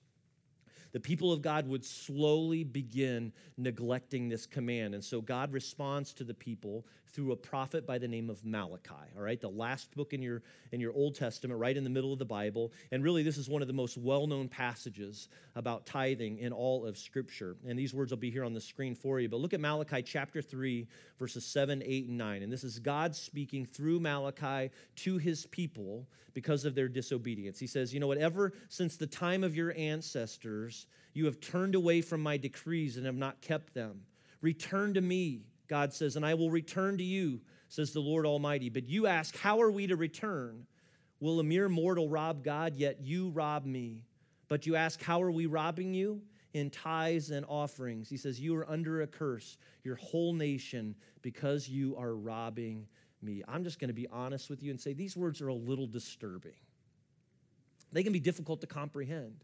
the 0.92 1.00
people 1.00 1.32
of 1.32 1.42
God 1.42 1.66
would 1.66 1.84
slowly 1.84 2.64
begin 2.64 3.32
neglecting 3.56 4.28
this 4.28 4.46
command. 4.46 4.94
And 4.94 5.02
so 5.02 5.20
God 5.20 5.52
responds 5.52 6.12
to 6.14 6.24
the 6.24 6.34
people 6.34 6.86
through 7.08 7.32
a 7.32 7.36
prophet 7.36 7.86
by 7.86 7.98
the 7.98 8.08
name 8.08 8.30
of 8.30 8.44
Malachi, 8.44 8.94
all 9.16 9.22
right? 9.22 9.40
The 9.40 9.48
last 9.48 9.94
book 9.94 10.12
in 10.14 10.22
your 10.22 10.42
in 10.72 10.80
your 10.80 10.94
Old 10.94 11.14
Testament, 11.14 11.60
right 11.60 11.76
in 11.76 11.84
the 11.84 11.90
middle 11.90 12.12
of 12.12 12.18
the 12.18 12.24
Bible. 12.24 12.72
And 12.90 13.04
really 13.04 13.22
this 13.22 13.36
is 13.36 13.48
one 13.48 13.62
of 13.62 13.68
the 13.68 13.74
most 13.74 13.98
well-known 13.98 14.48
passages 14.48 15.28
about 15.54 15.84
tithing 15.84 16.38
in 16.38 16.52
all 16.52 16.86
of 16.86 16.96
scripture. 16.96 17.56
And 17.66 17.78
these 17.78 17.94
words 17.94 18.10
will 18.10 18.18
be 18.18 18.30
here 18.30 18.44
on 18.44 18.54
the 18.54 18.60
screen 18.60 18.94
for 18.94 19.20
you. 19.20 19.28
But 19.28 19.40
look 19.40 19.52
at 19.52 19.60
Malachi 19.60 20.02
chapter 20.02 20.40
3 20.40 20.86
verses 21.18 21.44
7, 21.44 21.82
8 21.84 22.08
and 22.08 22.18
9. 22.18 22.42
And 22.42 22.52
this 22.52 22.64
is 22.64 22.78
God 22.78 23.14
speaking 23.14 23.66
through 23.66 24.00
Malachi 24.00 24.70
to 24.96 25.18
his 25.18 25.46
people 25.46 26.06
because 26.34 26.64
of 26.64 26.74
their 26.74 26.88
disobedience. 26.88 27.58
He 27.58 27.66
says, 27.66 27.92
"You 27.92 28.00
know 28.00 28.06
whatever 28.06 28.54
since 28.68 28.96
the 28.96 29.06
time 29.06 29.44
of 29.44 29.54
your 29.54 29.74
ancestors 29.76 30.81
you 31.14 31.26
have 31.26 31.40
turned 31.40 31.74
away 31.74 32.00
from 32.00 32.22
my 32.22 32.36
decrees 32.36 32.96
and 32.96 33.06
have 33.06 33.16
not 33.16 33.40
kept 33.40 33.74
them. 33.74 34.02
Return 34.40 34.94
to 34.94 35.00
me." 35.00 35.46
God 35.72 35.94
says, 35.94 36.16
and 36.16 36.26
I 36.26 36.34
will 36.34 36.50
return 36.50 36.98
to 36.98 37.02
you, 37.02 37.40
says 37.70 37.94
the 37.94 38.00
Lord 38.00 38.26
Almighty. 38.26 38.68
But 38.68 38.90
you 38.90 39.06
ask, 39.06 39.34
How 39.38 39.62
are 39.62 39.70
we 39.70 39.86
to 39.86 39.96
return? 39.96 40.66
Will 41.18 41.40
a 41.40 41.42
mere 41.42 41.66
mortal 41.66 42.10
rob 42.10 42.44
God? 42.44 42.76
Yet 42.76 42.98
you 43.00 43.30
rob 43.30 43.64
me. 43.64 44.04
But 44.48 44.66
you 44.66 44.76
ask, 44.76 45.02
How 45.02 45.22
are 45.22 45.30
we 45.30 45.46
robbing 45.46 45.94
you? 45.94 46.20
In 46.52 46.68
tithes 46.68 47.30
and 47.30 47.46
offerings. 47.48 48.10
He 48.10 48.18
says, 48.18 48.38
You 48.38 48.54
are 48.56 48.70
under 48.70 49.00
a 49.00 49.06
curse, 49.06 49.56
your 49.82 49.96
whole 49.96 50.34
nation, 50.34 50.94
because 51.22 51.70
you 51.70 51.96
are 51.96 52.16
robbing 52.16 52.86
me. 53.22 53.42
I'm 53.48 53.64
just 53.64 53.80
going 53.80 53.88
to 53.88 53.94
be 53.94 54.08
honest 54.08 54.50
with 54.50 54.62
you 54.62 54.72
and 54.72 54.78
say 54.78 54.92
these 54.92 55.16
words 55.16 55.40
are 55.40 55.48
a 55.48 55.54
little 55.54 55.86
disturbing. 55.86 56.52
They 57.92 58.02
can 58.02 58.12
be 58.12 58.20
difficult 58.20 58.60
to 58.60 58.66
comprehend 58.66 59.42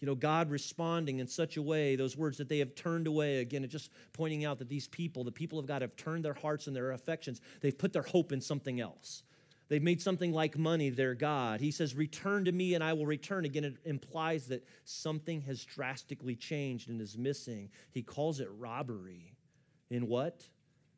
you 0.00 0.06
know, 0.06 0.14
God 0.14 0.50
responding 0.50 1.18
in 1.18 1.26
such 1.26 1.58
a 1.58 1.62
way, 1.62 1.94
those 1.94 2.16
words 2.16 2.38
that 2.38 2.48
they 2.48 2.58
have 2.58 2.74
turned 2.74 3.06
away. 3.06 3.38
Again, 3.38 3.64
it's 3.64 3.72
just 3.72 3.90
pointing 4.14 4.44
out 4.46 4.58
that 4.58 4.68
these 4.68 4.88
people, 4.88 5.24
the 5.24 5.32
people 5.32 5.58
of 5.58 5.66
God, 5.66 5.82
have 5.82 5.94
turned 5.96 6.24
their 6.24 6.34
hearts 6.34 6.66
and 6.66 6.74
their 6.74 6.92
affections. 6.92 7.40
They've 7.60 7.76
put 7.76 7.92
their 7.92 8.02
hope 8.02 8.32
in 8.32 8.40
something 8.40 8.80
else. 8.80 9.22
They've 9.68 9.82
made 9.82 10.02
something 10.02 10.32
like 10.32 10.58
money 10.58 10.90
their 10.90 11.14
God. 11.14 11.60
He 11.60 11.70
says, 11.70 11.94
Return 11.94 12.46
to 12.46 12.52
me 12.52 12.74
and 12.74 12.82
I 12.82 12.92
will 12.92 13.06
return. 13.06 13.44
Again, 13.44 13.64
it 13.64 13.76
implies 13.84 14.46
that 14.48 14.66
something 14.84 15.42
has 15.42 15.64
drastically 15.64 16.34
changed 16.34 16.88
and 16.88 17.00
is 17.00 17.16
missing. 17.16 17.70
He 17.92 18.02
calls 18.02 18.40
it 18.40 18.48
robbery. 18.58 19.36
In 19.90 20.08
what? 20.08 20.42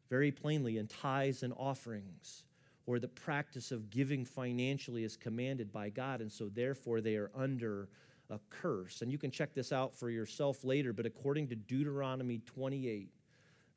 Very 0.09 0.31
plainly, 0.31 0.79
in 0.79 0.87
tithes 0.87 1.43
and 1.43 1.53
offerings, 1.57 2.45
or 2.87 2.99
the 2.99 3.09
practice 3.09 3.73
of 3.73 3.91
giving 3.91 4.25
financially 4.25 5.05
is 5.05 5.17
commanded 5.17 5.73
by 5.73 5.91
God. 5.91 6.21
And 6.21 6.31
so, 6.31 6.49
therefore, 6.49 7.01
they 7.01 7.17
are 7.17 7.31
under 7.35 7.89
a 8.33 8.41
curse. 8.51 9.03
And 9.03 9.13
you 9.13 9.19
can 9.19 9.31
check 9.31 9.55
this 9.55 9.73
out 9.73 9.95
for 9.95 10.11
yourself 10.11 10.65
later, 10.65 10.93
but 10.93 11.07
according 11.07 11.49
to 11.49 11.55
Deuteronomy 11.55 12.39
28, 12.47 13.11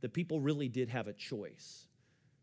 the 0.02 0.10
people 0.10 0.40
really 0.40 0.70
did 0.70 0.90
have 0.90 1.08
a 1.08 1.14
choice. 1.14 1.88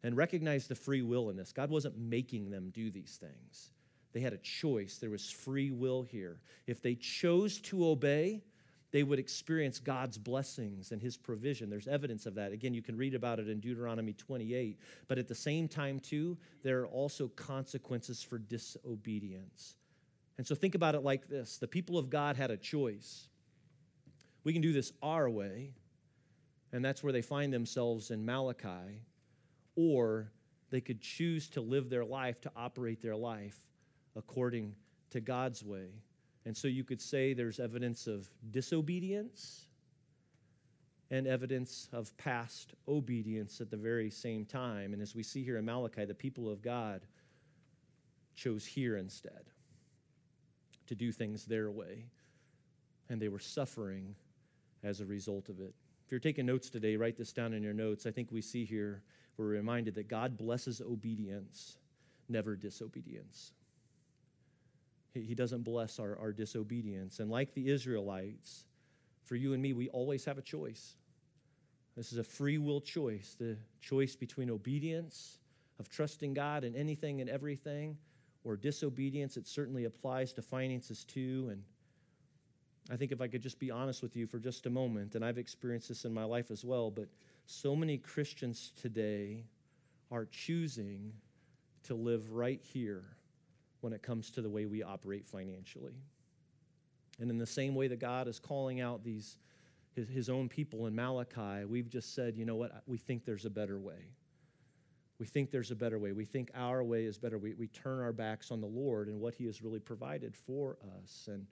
And 0.05 0.17
recognize 0.17 0.67
the 0.67 0.75
free 0.75 1.03
will 1.03 1.31
in 1.31 1.37
this. 1.37 1.53
God 1.53 1.71
wasn't 1.71 1.97
making 1.97 2.51
them 2.51 2.71
do 2.75 2.91
these 2.91 3.19
things. 3.21 3.71
They 4.13 4.21
had 4.21 4.33
a 4.33 4.39
choice. 4.39 4.99
There 4.99 5.11
was 5.11 5.31
free 5.31 5.71
will 5.71 6.03
here. 6.03 6.41
If 6.67 6.83
they 6.83 6.97
chose 6.97 7.61
to 7.63 7.87
obey, 7.87 8.43
they 8.91 9.05
would 9.05 9.19
experience 9.19 9.79
God's 9.79 10.19
blessings 10.19 10.93
and 10.93 11.01
his 11.01 11.17
provision. 11.17 11.71
There's 11.71 11.89
evidence 11.89 12.27
of 12.27 12.35
that. 12.35 12.53
Again, 12.53 12.75
you 12.75 12.83
can 12.83 12.97
read 12.97 13.15
about 13.15 13.39
it 13.39 13.49
in 13.49 13.61
Deuteronomy 13.61 14.13
28. 14.13 14.79
But 15.09 15.19
at 15.19 15.29
the 15.29 15.35
same 15.35 15.67
time, 15.67 15.99
too, 15.99 16.37
there 16.63 16.81
are 16.81 16.87
also 16.87 17.29
consequences 17.29 18.23
for 18.23 18.39
disobedience. 18.39 19.77
And 20.39 20.47
so 20.47 20.55
think 20.55 20.75
about 20.75 20.95
it 20.95 21.03
like 21.03 21.29
this 21.29 21.59
the 21.59 21.69
people 21.69 21.99
of 21.99 22.11
God 22.11 22.37
had 22.37 22.51
a 22.51 22.57
choice. 22.57 23.29
We 24.45 24.53
can 24.53 24.63
do 24.63 24.73
this 24.73 24.93
our 25.03 25.31
way, 25.31 25.73
and 26.73 26.85
that's 26.85 27.03
where 27.03 27.13
they 27.13 27.23
find 27.23 27.53
themselves 27.53 28.11
in 28.11 28.25
Malachi, 28.25 29.03
or 29.77 30.33
they 30.71 30.81
could 30.81 31.01
choose 31.01 31.49
to 31.51 31.61
live 31.61 31.91
their 31.91 32.05
life, 32.05 32.41
to 32.41 32.51
operate 32.57 33.01
their 33.01 33.15
life 33.15 33.57
according 34.17 34.75
to 35.11 35.21
God's 35.21 35.63
way. 35.63 35.89
And 36.45 36.57
so 36.57 36.67
you 36.67 36.83
could 36.83 37.01
say 37.01 37.35
there's 37.35 37.61
evidence 37.61 38.07
of 38.07 38.29
disobedience 38.51 39.67
and 41.11 41.27
evidence 41.27 41.89
of 41.93 42.17
past 42.17 42.75
obedience 42.89 43.61
at 43.61 43.71
the 43.71 43.77
very 43.77 44.11
same 44.11 44.45
time. 44.45 44.93
And 44.93 45.03
as 45.03 45.15
we 45.15 45.23
see 45.23 45.45
here 45.45 45.59
in 45.59 45.65
Malachi, 45.67 46.05
the 46.05 46.15
people 46.15 46.51
of 46.51 46.63
God 46.63 47.03
chose 48.35 48.65
here 48.65 48.97
instead 48.97 49.45
to 50.87 50.95
do 50.95 51.13
things 51.13 51.45
their 51.45 51.71
way, 51.71 52.07
and 53.09 53.21
they 53.21 53.29
were 53.29 53.39
suffering 53.39 54.15
as 54.83 55.01
a 55.01 55.07
result 55.07 55.49
of 55.49 55.61
it. 55.61 55.75
If 56.05 56.11
you're 56.11 56.21
taking 56.21 56.47
notes 56.47 56.69
today, 56.71 56.97
write 56.97 57.17
this 57.17 57.33
down 57.33 57.53
in 57.53 57.63
your 57.63 57.73
notes. 57.73 58.07
I 58.07 58.11
think 58.11 58.31
we 58.31 58.43
see 58.43 58.65
here, 58.65 59.03
we're 59.37 59.47
reminded 59.47 59.95
that 59.95 60.09
God 60.09 60.37
blesses 60.37 60.81
obedience, 60.81 61.79
never 62.29 62.57
disobedience. 62.57 63.53
He 65.15 65.35
doesn't 65.35 65.63
bless 65.63 65.99
our, 65.99 66.19
our 66.19 66.33
disobedience. 66.33 67.21
And 67.21 67.31
like 67.31 67.55
the 67.55 67.69
Israelites, 67.69 68.65
for 69.25 69.37
you 69.37 69.53
and 69.53 69.63
me, 69.63 69.73
we 69.73 69.89
always 69.91 70.25
have 70.25 70.39
a 70.39 70.43
choice. 70.43 70.95
This 71.97 72.13
is 72.13 72.19
a 72.19 72.25
free 72.25 72.59
will 72.59 72.81
choice 72.81 73.37
the 73.39 73.57
choice 73.81 74.17
between 74.17 74.51
obedience, 74.51 75.39
of 75.79 75.89
trusting 75.89 76.33
God 76.33 76.65
in 76.65 76.75
anything 76.75 77.21
and 77.21 77.29
everything, 77.29 77.97
or 78.45 78.57
disobedience. 78.57 79.37
It 79.37 79.47
certainly 79.47 79.85
applies 79.85 80.33
to 80.35 80.43
finances 80.43 81.05
too. 81.05 81.49
And 81.51 81.63
I 82.91 82.97
think 82.97 83.13
if 83.13 83.21
I 83.21 83.29
could 83.29 83.43
just 83.43 83.59
be 83.59 83.71
honest 83.71 84.03
with 84.03 84.17
you 84.17 84.27
for 84.27 84.39
just 84.39 84.67
a 84.67 84.71
moment, 84.71 85.15
and 85.15 85.25
I've 85.25 85.39
experienced 85.39 85.89
this 85.89 86.05
in 86.05 86.13
my 86.13 86.25
life 86.25 86.51
as 86.51 86.65
well, 86.65 86.91
but 86.91 87.09
so 87.47 87.77
many 87.77 87.99
Christians 87.99 88.73
today 88.81 89.45
are 90.11 90.27
choosing 90.27 91.13
to 91.85 91.95
live 91.95 92.31
right 92.33 92.61
here 92.63 93.05
when 93.81 93.93
it 93.93 94.03
comes 94.03 94.31
to 94.31 94.43
the 94.43 94.51
way 94.51 94.67
we 94.67 94.83
operate 94.83 95.27
financially. 95.27 95.95
And 97.21 97.31
in 97.31 97.39
the 97.39 97.47
same 97.47 97.75
way 97.75 97.89
that 97.89 97.99
God 97.99 98.29
is 98.29 98.39
calling 98.39 98.81
out 98.81 99.05
these 99.05 99.39
his, 99.95 100.09
his 100.09 100.29
own 100.29 100.49
people 100.49 100.87
in 100.87 100.95
Malachi, 100.95 101.65
we've 101.67 101.89
just 101.89 102.15
said, 102.15 102.37
you 102.37 102.45
know 102.45 102.57
what, 102.57 102.83
we 102.87 102.99
think 102.99 103.25
there's 103.25 103.45
a 103.45 103.51
better 103.51 103.79
way. 103.79 104.07
We 105.23 105.29
think 105.29 105.53
there's 105.53 105.71
a 105.71 105.77
better 105.77 106.01
way. 106.01 106.11
We 106.11 106.25
think 106.25 106.51
our 106.53 106.83
way 106.83 107.05
is 107.05 107.17
better. 107.17 107.39
We, 107.39 107.55
we 107.55 107.69
turn 107.69 108.01
our 108.01 108.13
backs 108.13 108.51
on 108.51 108.61
the 108.61 108.67
Lord 108.67 109.07
and 109.07 109.21
what 109.21 109.37
He 109.37 109.45
has 109.47 109.63
really 109.63 109.79
provided 109.79 110.35
for 110.35 110.79
us. 110.99 111.29
And, 111.31 111.47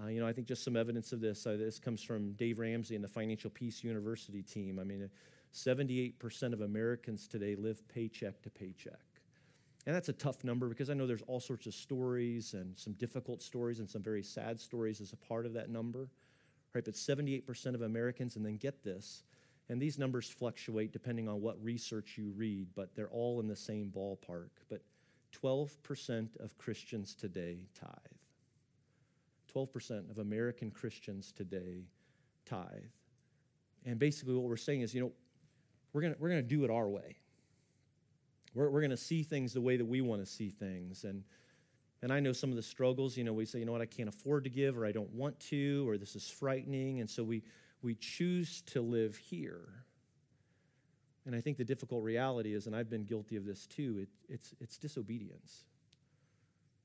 uh, 0.00 0.06
you 0.06 0.20
know, 0.20 0.28
I 0.28 0.32
think 0.32 0.46
just 0.46 0.62
some 0.62 0.76
evidence 0.76 1.12
of 1.12 1.20
this. 1.20 1.44
Uh, 1.44 1.56
this 1.58 1.80
comes 1.80 2.04
from 2.04 2.34
Dave 2.34 2.60
Ramsey 2.60 2.94
and 2.94 3.02
the 3.02 3.08
Financial 3.08 3.50
Peace 3.50 3.82
University 3.82 4.42
team. 4.42 4.78
I 4.78 4.84
mean, 4.84 5.10
78% 5.52 6.52
of 6.52 6.60
Americans 6.60 7.26
today 7.26 7.56
live 7.56 7.82
paycheck 7.88 8.42
to 8.42 8.50
paycheck. 8.50 9.00
And 9.86 9.96
that's 9.96 10.08
a 10.08 10.12
tough 10.12 10.44
number 10.44 10.68
because 10.68 10.88
I 10.88 10.94
know 10.94 11.08
there's 11.08 11.24
all 11.26 11.40
sorts 11.40 11.66
of 11.66 11.74
stories 11.74 12.54
and 12.54 12.78
some 12.78 12.92
difficult 12.92 13.42
stories 13.42 13.80
and 13.80 13.90
some 13.90 14.04
very 14.04 14.22
sad 14.22 14.60
stories 14.60 15.00
as 15.00 15.12
a 15.12 15.16
part 15.16 15.46
of 15.46 15.52
that 15.54 15.68
number. 15.68 16.06
Right, 16.76 16.84
but 16.84 16.94
78% 16.94 17.74
of 17.74 17.82
Americans, 17.82 18.36
and 18.36 18.46
then 18.46 18.56
get 18.56 18.84
this, 18.84 19.24
and 19.70 19.80
these 19.80 19.98
numbers 19.98 20.28
fluctuate 20.28 20.92
depending 20.92 21.28
on 21.28 21.40
what 21.40 21.62
research 21.62 22.18
you 22.18 22.32
read, 22.36 22.66
but 22.74 22.94
they're 22.96 23.08
all 23.08 23.38
in 23.38 23.46
the 23.46 23.54
same 23.54 23.90
ballpark. 23.96 24.50
But 24.68 24.82
12% 25.40 26.36
of 26.40 26.58
Christians 26.58 27.14
today 27.14 27.60
tithe. 27.78 27.92
12% 29.54 30.10
of 30.10 30.18
American 30.18 30.72
Christians 30.72 31.32
today 31.32 31.84
tithe. 32.44 32.66
And 33.86 33.98
basically, 33.98 34.34
what 34.34 34.42
we're 34.42 34.56
saying 34.56 34.80
is, 34.80 34.92
you 34.92 35.02
know, 35.02 35.12
we're 35.92 36.02
going 36.02 36.14
we're 36.18 36.28
gonna 36.28 36.42
do 36.42 36.64
it 36.64 36.70
our 36.70 36.88
way. 36.88 37.16
We're, 38.54 38.70
we're 38.70 38.80
going 38.80 38.90
to 38.90 38.96
see 38.96 39.22
things 39.22 39.52
the 39.52 39.60
way 39.60 39.76
that 39.76 39.84
we 39.84 40.00
want 40.00 40.20
to 40.20 40.26
see 40.26 40.50
things. 40.50 41.04
And, 41.04 41.22
and 42.02 42.12
I 42.12 42.18
know 42.18 42.32
some 42.32 42.50
of 42.50 42.56
the 42.56 42.62
struggles, 42.62 43.16
you 43.16 43.22
know, 43.22 43.32
we 43.32 43.44
say, 43.44 43.60
you 43.60 43.64
know 43.64 43.72
what, 43.72 43.80
I 43.80 43.86
can't 43.86 44.08
afford 44.08 44.42
to 44.44 44.50
give, 44.50 44.76
or 44.76 44.84
I 44.84 44.90
don't 44.90 45.12
want 45.12 45.38
to, 45.50 45.88
or 45.88 45.96
this 45.96 46.16
is 46.16 46.28
frightening. 46.28 46.98
And 47.00 47.08
so 47.08 47.22
we, 47.22 47.44
we 47.82 47.94
choose 47.94 48.62
to 48.62 48.80
live 48.80 49.16
here. 49.16 49.68
And 51.26 51.34
I 51.34 51.40
think 51.40 51.56
the 51.58 51.64
difficult 51.64 52.02
reality 52.02 52.54
is, 52.54 52.66
and 52.66 52.74
I've 52.74 52.90
been 52.90 53.04
guilty 53.04 53.36
of 53.36 53.44
this 53.44 53.66
too, 53.66 53.98
it, 54.02 54.08
it's, 54.28 54.54
it's 54.60 54.78
disobedience. 54.78 55.64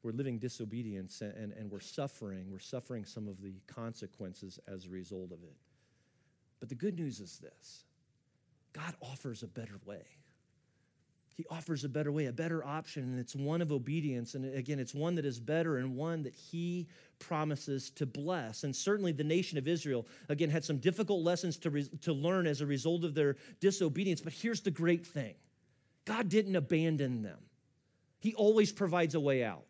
We're 0.03 0.11
living 0.11 0.37
disobedience 0.37 1.21
and, 1.21 1.33
and, 1.33 1.53
and 1.53 1.71
we're 1.71 1.79
suffering. 1.79 2.51
We're 2.51 2.59
suffering 2.59 3.05
some 3.05 3.27
of 3.27 3.41
the 3.41 3.55
consequences 3.65 4.59
as 4.67 4.85
a 4.85 4.89
result 4.89 5.31
of 5.31 5.41
it. 5.43 5.55
But 6.59 6.69
the 6.69 6.75
good 6.75 6.95
news 6.95 7.19
is 7.19 7.39
this 7.39 7.85
God 8.73 8.93
offers 9.01 9.41
a 9.41 9.47
better 9.47 9.79
way. 9.85 10.03
He 11.35 11.45
offers 11.49 11.83
a 11.83 11.89
better 11.89 12.13
way, 12.13 12.27
a 12.27 12.31
better 12.31 12.63
option, 12.65 13.03
and 13.03 13.19
it's 13.19 13.35
one 13.35 13.61
of 13.61 13.73
obedience. 13.73 14.35
And 14.35 14.55
again, 14.55 14.79
it's 14.79 14.95
one 14.95 15.15
that 15.15 15.25
is 15.25 15.37
better 15.37 15.77
and 15.77 15.95
one 15.95 16.23
that 16.23 16.33
He 16.33 16.87
promises 17.19 17.89
to 17.91 18.05
bless. 18.05 18.63
And 18.63 18.73
certainly 18.73 19.11
the 19.11 19.25
nation 19.25 19.57
of 19.57 19.67
Israel, 19.67 20.07
again, 20.29 20.49
had 20.49 20.63
some 20.63 20.77
difficult 20.77 21.23
lessons 21.23 21.57
to, 21.57 21.69
re- 21.69 21.89
to 22.03 22.13
learn 22.13 22.47
as 22.47 22.61
a 22.61 22.65
result 22.65 23.03
of 23.03 23.13
their 23.15 23.35
disobedience. 23.59 24.21
But 24.21 24.31
here's 24.31 24.61
the 24.61 24.71
great 24.71 25.05
thing 25.05 25.35
God 26.05 26.29
didn't 26.29 26.55
abandon 26.55 27.21
them, 27.21 27.39
He 28.19 28.33
always 28.33 28.71
provides 28.71 29.13
a 29.13 29.19
way 29.19 29.43
out. 29.43 29.65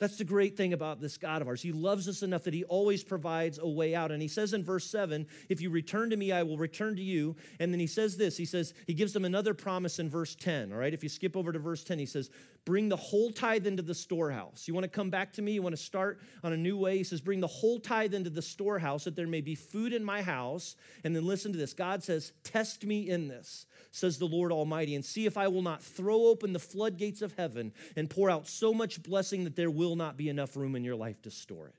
That's 0.00 0.16
the 0.16 0.24
great 0.24 0.56
thing 0.56 0.72
about 0.72 0.98
this 0.98 1.18
God 1.18 1.42
of 1.42 1.48
ours. 1.48 1.60
He 1.60 1.72
loves 1.72 2.08
us 2.08 2.22
enough 2.22 2.44
that 2.44 2.54
He 2.54 2.64
always 2.64 3.04
provides 3.04 3.58
a 3.58 3.68
way 3.68 3.94
out. 3.94 4.10
And 4.10 4.22
He 4.22 4.28
says 4.28 4.54
in 4.54 4.64
verse 4.64 4.86
7 4.86 5.26
If 5.50 5.60
you 5.60 5.68
return 5.68 6.08
to 6.08 6.16
me, 6.16 6.32
I 6.32 6.42
will 6.42 6.56
return 6.56 6.96
to 6.96 7.02
you. 7.02 7.36
And 7.60 7.70
then 7.70 7.80
He 7.80 7.86
says 7.86 8.16
this 8.16 8.38
He 8.38 8.46
says, 8.46 8.72
He 8.86 8.94
gives 8.94 9.12
them 9.12 9.26
another 9.26 9.52
promise 9.52 9.98
in 9.98 10.08
verse 10.08 10.34
10. 10.34 10.72
All 10.72 10.78
right, 10.78 10.94
if 10.94 11.02
you 11.02 11.10
skip 11.10 11.36
over 11.36 11.52
to 11.52 11.58
verse 11.58 11.84
10, 11.84 11.98
He 11.98 12.06
says, 12.06 12.30
Bring 12.64 12.88
the 12.88 12.96
whole 12.96 13.30
tithe 13.30 13.66
into 13.66 13.82
the 13.82 13.94
storehouse. 13.94 14.68
You 14.68 14.74
want 14.74 14.84
to 14.84 14.90
come 14.90 15.10
back 15.10 15.32
to 15.34 15.42
me? 15.42 15.52
You 15.52 15.62
want 15.62 15.76
to 15.76 15.82
start 15.82 16.20
on 16.44 16.52
a 16.52 16.56
new 16.56 16.76
way? 16.76 16.98
He 16.98 17.04
says, 17.04 17.20
Bring 17.20 17.40
the 17.40 17.46
whole 17.46 17.80
tithe 17.80 18.14
into 18.14 18.30
the 18.30 18.42
storehouse 18.42 19.04
that 19.04 19.16
there 19.16 19.26
may 19.26 19.40
be 19.40 19.54
food 19.54 19.92
in 19.92 20.04
my 20.04 20.22
house. 20.22 20.76
And 21.04 21.16
then 21.16 21.26
listen 21.26 21.52
to 21.52 21.58
this 21.58 21.72
God 21.72 22.02
says, 22.02 22.32
Test 22.44 22.84
me 22.84 23.08
in 23.08 23.28
this 23.28 23.66
says 23.92 24.18
the 24.18 24.26
Lord 24.26 24.52
Almighty, 24.52 24.94
and 24.94 25.04
see 25.04 25.26
if 25.26 25.36
I 25.36 25.48
will 25.48 25.62
not 25.62 25.82
throw 25.82 26.26
open 26.26 26.52
the 26.52 26.58
floodgates 26.58 27.22
of 27.22 27.34
heaven 27.36 27.72
and 27.96 28.08
pour 28.08 28.30
out 28.30 28.46
so 28.46 28.72
much 28.72 29.02
blessing 29.02 29.44
that 29.44 29.56
there 29.56 29.70
will 29.70 29.96
not 29.96 30.16
be 30.16 30.28
enough 30.28 30.56
room 30.56 30.76
in 30.76 30.84
your 30.84 30.96
life 30.96 31.20
to 31.22 31.30
store 31.30 31.68
it. 31.68 31.74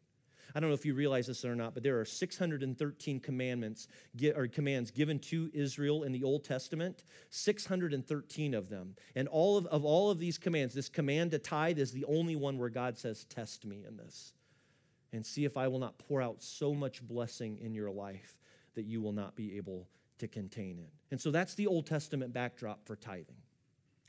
I 0.54 0.60
don't 0.60 0.70
know 0.70 0.76
if 0.76 0.86
you 0.86 0.94
realize 0.94 1.28
this 1.28 1.46
or 1.46 1.56
not, 1.56 1.74
but 1.74 1.84
there 1.84 2.00
are 2.00 2.06
613 2.06 3.20
commandments 3.20 3.88
or 4.36 4.48
commands 4.48 4.92
given 4.92 5.20
to 5.20 5.50
Israel 5.54 6.04
in 6.04 6.12
the 6.12 6.24
Old 6.24 6.44
Testament, 6.44 7.04
613 7.30 8.54
of 8.54 8.70
them. 8.70 8.96
And 9.16 9.28
all 9.28 9.58
of, 9.58 9.66
of 9.68 9.86
all 9.86 10.12
of 10.12 10.20
these 10.20 10.38
commands, 10.38 10.74
this 10.74 10.90
command 10.90 11.32
to 11.32 11.40
tithe 11.40 11.80
is 11.80 11.92
the 11.92 12.06
only 12.06 12.36
one 12.36 12.58
where 12.58 12.70
God 12.70 12.98
says, 12.98 13.26
Test 13.26 13.66
me 13.66 13.84
in 13.88 13.98
this 13.98 14.34
and 15.14 15.26
see 15.26 15.46
if 15.46 15.58
I 15.58 15.68
will 15.68 15.80
not 15.80 15.98
pour 15.98 16.22
out 16.22 16.42
so 16.42 16.74
much 16.74 17.02
blessing 17.02 17.58
in 17.62 17.74
your 17.74 17.92
life 17.92 18.38
that 18.76 18.86
you 18.86 19.02
will 19.02 19.12
not 19.12 19.36
be 19.36 19.58
able 19.58 19.88
to 20.20 20.28
contain 20.28 20.80
it. 20.80 20.92
And 21.12 21.20
so 21.20 21.32
that's 21.32 21.56
the 21.56 21.68
Old 21.68 21.86
Testament 21.86 22.34
backdrop 22.34 22.86
for 22.86 22.96
tithing. 22.96 23.36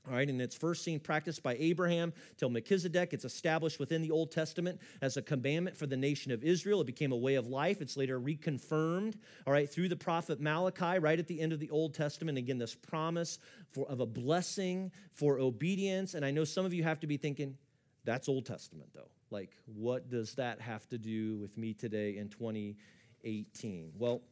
All 0.08 0.14
right, 0.14 0.28
and 0.28 0.42
it's 0.42 0.56
first 0.56 0.82
seen 0.82 0.98
practiced 0.98 1.44
by 1.44 1.54
Abraham 1.60 2.12
till 2.36 2.50
Melchizedek. 2.50 3.12
It's 3.12 3.24
established 3.24 3.78
within 3.78 4.02
the 4.02 4.10
Old 4.10 4.32
Testament 4.32 4.80
as 5.00 5.16
a 5.16 5.22
commandment 5.22 5.76
for 5.76 5.86
the 5.86 5.96
nation 5.96 6.32
of 6.32 6.42
Israel. 6.42 6.80
It 6.80 6.88
became 6.88 7.12
a 7.12 7.16
way 7.16 7.36
of 7.36 7.46
life. 7.46 7.80
It's 7.80 7.96
later 7.96 8.18
reconfirmed, 8.18 9.14
all 9.46 9.52
right, 9.52 9.70
through 9.70 9.88
the 9.88 9.96
prophet 9.96 10.40
Malachi, 10.40 10.98
right 10.98 11.18
at 11.18 11.28
the 11.28 11.40
end 11.40 11.52
of 11.52 11.60
the 11.60 11.70
Old 11.70 11.94
Testament. 11.94 12.36
Again, 12.36 12.58
this 12.58 12.74
promise 12.74 13.38
for, 13.70 13.86
of 13.88 14.00
a 14.00 14.06
blessing 14.06 14.90
for 15.12 15.38
obedience. 15.38 16.14
And 16.14 16.24
I 16.24 16.32
know 16.32 16.42
some 16.42 16.66
of 16.66 16.74
you 16.74 16.82
have 16.82 16.98
to 17.00 17.06
be 17.06 17.16
thinking, 17.16 17.56
that's 18.04 18.28
Old 18.28 18.44
Testament, 18.44 18.90
though. 18.92 19.10
Like, 19.30 19.50
what 19.66 20.10
does 20.10 20.34
that 20.34 20.60
have 20.60 20.88
to 20.88 20.98
do 20.98 21.36
with 21.36 21.56
me 21.56 21.74
today 21.74 22.16
in 22.16 22.28
2018? 22.28 23.92
Well, 23.96 24.22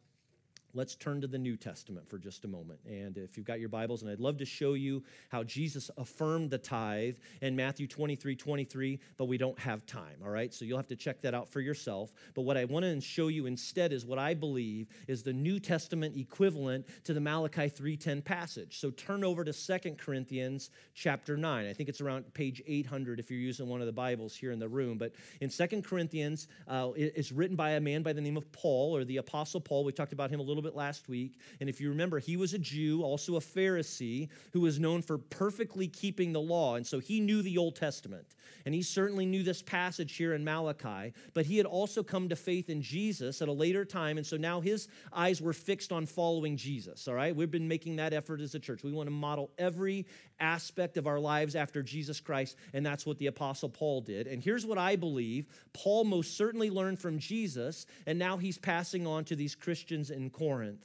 Let's 0.73 0.95
turn 0.95 1.21
to 1.23 1.27
the 1.27 1.39
New 1.39 1.57
Testament 1.57 2.09
for 2.09 2.17
just 2.17 2.45
a 2.45 2.49
moment. 2.49 2.79
And 2.87 3.19
if 3.19 3.37
you've 3.37 3.47
got 3.47 3.59
your 3.59 3.69
Bibles, 3.69 4.03
and 4.03 4.11
I'd 4.11 4.21
love 4.21 4.39
to 4.39 4.45
show 4.45 4.75
you 4.75 5.03
how 5.29 5.43
Jesus 5.43 5.91
affirmed 5.99 6.51
the 6.51 6.59
tithe 6.59 7.17
in 7.43 7.57
Matthew 7.57 7.89
23 7.89 8.37
23, 8.37 9.01
but 9.17 9.25
we 9.25 9.37
don't 9.37 9.59
have 9.59 9.85
time, 9.85 10.17
all 10.23 10.31
right? 10.31 10.55
So 10.55 10.65
you'll 10.65 10.79
have 10.79 10.87
to 10.89 10.97
check 10.97 11.23
that 11.23 11.35
out 11.35 11.49
for 11.49 11.61
yourself. 11.61 12.13
But 12.35 12.43
what 12.43 12.57
I 12.57 12.67
want 12.67 12.85
to 12.85 13.01
show 13.01 13.29
you 13.29 13.47
instead 13.47 13.93
is 13.93 14.07
what 14.07 14.19
I 14.19 14.33
believe 14.33 14.87
is 15.09 15.25
the 15.25 15.33
New 15.33 15.59
Testament 15.59 16.17
equivalent 16.17 16.87
to 17.05 17.15
the 17.15 17.21
Malachi 17.21 17.69
3:10 17.69 18.23
passage. 18.23 18.79
So 18.79 18.91
turn 18.91 19.25
over 19.25 19.43
to 19.45 19.53
Second 19.53 19.99
Corinthians 19.99 20.71
chapter 20.95 21.37
9. 21.37 21.67
I 21.67 21.73
think 21.73 21.89
it's 21.89 22.01
around 22.01 22.33
page 22.33 22.63
800 22.67 23.19
if 23.19 23.29
you're 23.29 23.41
using 23.41 23.69
one 23.69 23.81
of 23.81 23.87
the 23.87 23.93
Bibles 23.93 24.37
here 24.37 24.53
in 24.53 24.61
the 24.61 24.69
room. 24.69 24.99
But 24.99 25.15
in 25.41 25.51
Second 25.51 25.85
Corinthians, 25.85 26.47
uh, 26.69 26.91
it's 26.95 27.33
written 27.33 27.57
by 27.57 27.71
a 27.73 27.81
man 27.81 28.03
by 28.03 28.13
the 28.13 28.21
name 28.21 28.37
of 28.37 28.51
Paul 28.53 28.97
or 28.97 29.05
the 29.05 29.17
Apostle 29.17 29.61
Paul. 29.61 29.85
We 29.85 29.93
talked 29.93 30.13
about 30.13 30.31
him 30.31 30.39
a 30.39 30.43
little 30.43 30.60
little 30.61 30.71
bit 30.71 30.77
last 30.77 31.09
week. 31.09 31.39
And 31.61 31.69
if 31.69 31.81
you 31.81 31.89
remember, 31.89 32.19
he 32.19 32.37
was 32.37 32.55
a 32.55 32.59
Jew, 32.59 33.03
also 33.03 33.37
a 33.37 33.41
Pharisee, 33.41 34.29
who 34.53 34.61
was 34.61 34.79
known 34.79 35.03
for 35.03 35.19
perfectly 35.19 35.89
keeping 35.89 36.33
the 36.33 36.41
law. 36.41 36.77
And 36.77 36.87
so 36.87 36.99
he 36.99 37.21
knew 37.21 37.43
the 37.43 37.59
Old 37.59 37.77
Testament. 37.77 38.27
And 38.67 38.75
he 38.75 38.83
certainly 38.83 39.25
knew 39.25 39.43
this 39.43 39.63
passage 39.63 40.17
here 40.17 40.35
in 40.35 40.45
Malachi. 40.45 41.15
But 41.33 41.47
he 41.47 41.57
had 41.57 41.67
also 41.67 42.03
come 42.03 42.29
to 42.29 42.37
faith 42.37 42.69
in 42.69 42.83
Jesus 42.83 43.41
at 43.41 43.49
a 43.49 43.53
later 43.53 43.85
time. 43.85 44.19
And 44.19 44.27
so 44.27 44.37
now 44.37 44.61
his 44.61 44.89
eyes 45.13 45.41
were 45.41 45.53
fixed 45.53 45.93
on 45.93 46.05
following 46.05 46.57
Jesus. 46.57 47.09
All 47.09 47.15
right? 47.15 47.35
We've 47.35 47.51
been 47.51 47.69
making 47.69 47.97
that 47.97 48.13
effort 48.13 48.41
as 48.41 48.55
a 48.55 48.59
church. 48.59 48.83
We 48.83 48.93
want 48.93 49.07
to 49.07 49.13
model 49.13 49.51
every 49.59 50.07
aspect 50.41 50.97
of 50.97 51.07
our 51.07 51.21
lives 51.21 51.55
after 51.57 51.83
Jesus 51.83 52.21
Christ. 52.21 52.57
And 52.75 52.85
that's 52.85 53.07
what 53.07 53.19
the 53.19 53.27
Apostle 53.27 53.69
Paul 53.69 54.03
did. 54.03 54.27
And 54.27 54.43
here's 54.43 54.67
what 54.67 54.79
I 54.79 54.97
believe 54.97 55.47
Paul 55.73 56.05
most 56.05 56.37
certainly 56.37 56.71
learned 56.71 56.99
from 56.99 57.19
Jesus. 57.19 57.87
And 58.07 58.19
now 58.19 58.37
he's 58.37 58.59
passing 58.59 59.07
on 59.07 59.25
to 59.25 59.37
these 59.37 59.55
Christians 59.55 60.11
in 60.11 60.29
Corinth. 60.31 60.50
Corinth, 60.51 60.85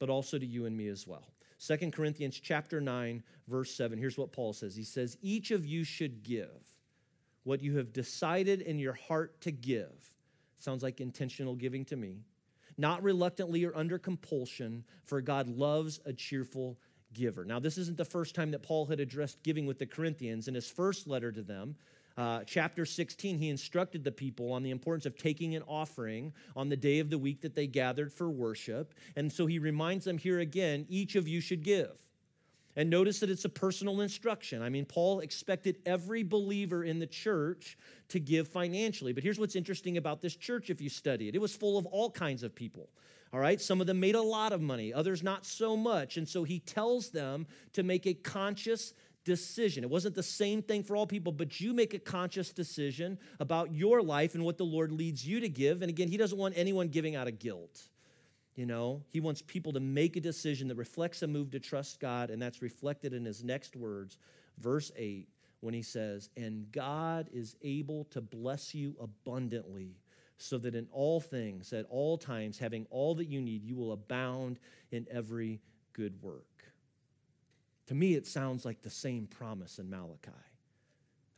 but 0.00 0.10
also 0.10 0.36
to 0.36 0.46
you 0.46 0.66
and 0.66 0.76
me 0.76 0.88
as 0.88 1.06
well. 1.06 1.28
2 1.60 1.92
Corinthians 1.92 2.40
chapter 2.40 2.80
9 2.80 3.22
verse 3.46 3.72
7. 3.74 3.98
Here's 3.98 4.18
what 4.18 4.32
Paul 4.32 4.52
says. 4.52 4.74
He 4.74 4.82
says, 4.82 5.16
"Each 5.22 5.52
of 5.52 5.64
you 5.64 5.84
should 5.84 6.24
give 6.24 6.74
what 7.44 7.62
you 7.62 7.76
have 7.76 7.92
decided 7.92 8.60
in 8.62 8.80
your 8.80 8.94
heart 8.94 9.40
to 9.42 9.52
give." 9.52 10.12
Sounds 10.58 10.82
like 10.82 11.00
intentional 11.00 11.54
giving 11.54 11.84
to 11.84 11.96
me. 11.96 12.24
Not 12.76 13.02
reluctantly 13.04 13.64
or 13.64 13.76
under 13.76 13.98
compulsion, 13.98 14.84
for 15.04 15.20
God 15.20 15.48
loves 15.48 16.00
a 16.04 16.12
cheerful 16.12 16.76
giver. 17.12 17.44
Now, 17.44 17.60
this 17.60 17.78
isn't 17.78 17.96
the 17.96 18.04
first 18.04 18.34
time 18.34 18.50
that 18.50 18.62
Paul 18.62 18.86
had 18.86 18.98
addressed 18.98 19.42
giving 19.44 19.66
with 19.66 19.78
the 19.78 19.86
Corinthians. 19.86 20.48
In 20.48 20.54
his 20.54 20.68
first 20.68 21.06
letter 21.06 21.30
to 21.30 21.42
them, 21.42 21.76
uh, 22.16 22.40
chapter 22.46 22.86
16, 22.86 23.38
he 23.38 23.50
instructed 23.50 24.02
the 24.02 24.12
people 24.12 24.52
on 24.52 24.62
the 24.62 24.70
importance 24.70 25.04
of 25.04 25.16
taking 25.18 25.54
an 25.54 25.62
offering 25.68 26.32
on 26.54 26.68
the 26.68 26.76
day 26.76 26.98
of 26.98 27.10
the 27.10 27.18
week 27.18 27.42
that 27.42 27.54
they 27.54 27.66
gathered 27.66 28.12
for 28.12 28.30
worship. 28.30 28.94
And 29.16 29.30
so 29.30 29.46
he 29.46 29.58
reminds 29.58 30.04
them 30.04 30.16
here 30.16 30.40
again 30.40 30.86
each 30.88 31.14
of 31.14 31.28
you 31.28 31.40
should 31.40 31.62
give. 31.62 31.96
And 32.76 32.90
notice 32.90 33.20
that 33.20 33.30
it's 33.30 33.46
a 33.46 33.50
personal 33.50 34.02
instruction. 34.02 34.62
I 34.62 34.68
mean, 34.68 34.84
Paul 34.84 35.20
expected 35.20 35.78
every 35.86 36.22
believer 36.22 36.84
in 36.84 36.98
the 36.98 37.06
church 37.06 37.78
to 38.08 38.20
give 38.20 38.48
financially. 38.48 39.14
But 39.14 39.22
here's 39.22 39.38
what's 39.38 39.56
interesting 39.56 39.96
about 39.96 40.20
this 40.20 40.36
church 40.36 40.68
if 40.68 40.80
you 40.80 40.90
study 40.90 41.28
it 41.28 41.34
it 41.34 41.40
was 41.40 41.56
full 41.56 41.78
of 41.78 41.86
all 41.86 42.10
kinds 42.10 42.42
of 42.42 42.54
people. 42.54 42.90
All 43.32 43.40
right, 43.40 43.60
some 43.60 43.80
of 43.80 43.86
them 43.86 43.98
made 43.98 44.14
a 44.14 44.22
lot 44.22 44.52
of 44.52 44.60
money, 44.60 44.94
others 44.94 45.22
not 45.22 45.44
so 45.44 45.76
much. 45.76 46.16
And 46.16 46.28
so 46.28 46.44
he 46.44 46.60
tells 46.60 47.10
them 47.10 47.46
to 47.72 47.82
make 47.82 48.06
a 48.06 48.14
conscious 48.14 48.94
decision. 49.26 49.84
It 49.84 49.90
wasn't 49.90 50.14
the 50.14 50.22
same 50.22 50.62
thing 50.62 50.82
for 50.84 50.96
all 50.96 51.06
people, 51.06 51.32
but 51.32 51.60
you 51.60 51.74
make 51.74 51.92
a 51.92 51.98
conscious 51.98 52.52
decision 52.52 53.18
about 53.40 53.74
your 53.74 54.00
life 54.00 54.34
and 54.34 54.44
what 54.44 54.56
the 54.56 54.64
Lord 54.64 54.92
leads 54.92 55.26
you 55.26 55.40
to 55.40 55.48
give. 55.48 55.82
And 55.82 55.90
again, 55.90 56.08
He 56.08 56.16
doesn't 56.16 56.38
want 56.38 56.54
anyone 56.56 56.88
giving 56.88 57.16
out 57.16 57.28
of 57.28 57.38
guilt. 57.38 57.88
You 58.54 58.64
know, 58.64 59.02
He 59.10 59.20
wants 59.20 59.42
people 59.42 59.72
to 59.72 59.80
make 59.80 60.16
a 60.16 60.20
decision 60.20 60.68
that 60.68 60.76
reflects 60.76 61.22
a 61.22 61.26
move 61.26 61.50
to 61.50 61.60
trust 61.60 62.00
God, 62.00 62.30
and 62.30 62.40
that's 62.40 62.62
reflected 62.62 63.12
in 63.12 63.24
His 63.24 63.44
next 63.44 63.76
words, 63.76 64.16
verse 64.58 64.92
8, 64.96 65.28
when 65.60 65.74
He 65.74 65.82
says, 65.82 66.30
And 66.36 66.70
God 66.70 67.28
is 67.32 67.56
able 67.62 68.04
to 68.04 68.20
bless 68.20 68.74
you 68.74 68.94
abundantly 69.00 69.96
so 70.38 70.56
that 70.58 70.76
in 70.76 70.86
all 70.92 71.20
things, 71.20 71.72
at 71.72 71.86
all 71.90 72.16
times, 72.16 72.58
having 72.58 72.86
all 72.90 73.16
that 73.16 73.26
you 73.26 73.40
need, 73.40 73.64
you 73.64 73.74
will 73.74 73.92
abound 73.92 74.60
in 74.92 75.04
every 75.10 75.60
good 75.92 76.22
work. 76.22 76.44
To 77.86 77.94
me, 77.94 78.14
it 78.14 78.26
sounds 78.26 78.64
like 78.64 78.82
the 78.82 78.90
same 78.90 79.26
promise 79.26 79.78
in 79.78 79.88
Malachi. 79.88 80.30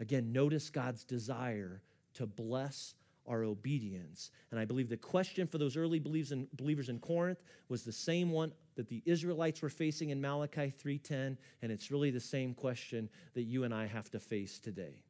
Again, 0.00 0.32
notice 0.32 0.70
God's 0.70 1.04
desire 1.04 1.82
to 2.14 2.26
bless 2.26 2.94
our 3.26 3.44
obedience. 3.44 4.30
And 4.50 4.58
I 4.58 4.64
believe 4.64 4.88
the 4.88 4.96
question 4.96 5.46
for 5.46 5.58
those 5.58 5.76
early 5.76 5.98
believers 5.98 6.88
in 6.88 6.98
Corinth 7.00 7.42
was 7.68 7.82
the 7.82 7.92
same 7.92 8.30
one 8.30 8.52
that 8.76 8.88
the 8.88 9.02
Israelites 9.04 9.61
were 9.61 9.68
facing 9.68 10.11
in 10.11 10.20
Malachi 10.20 10.70
3:10, 10.70 11.37
and 11.61 11.70
it's 11.70 11.90
really 11.90 12.11
the 12.11 12.20
same 12.20 12.54
question 12.54 13.11
that 13.34 13.42
you 13.42 13.64
and 13.64 13.74
I 13.74 13.87
have 13.87 14.11
to 14.12 14.20
face 14.20 14.58
today. 14.58 15.02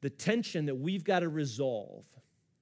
The 0.00 0.10
tension 0.10 0.66
that 0.66 0.74
we've 0.74 1.04
got 1.04 1.20
to 1.20 1.28
resolve 1.28 2.04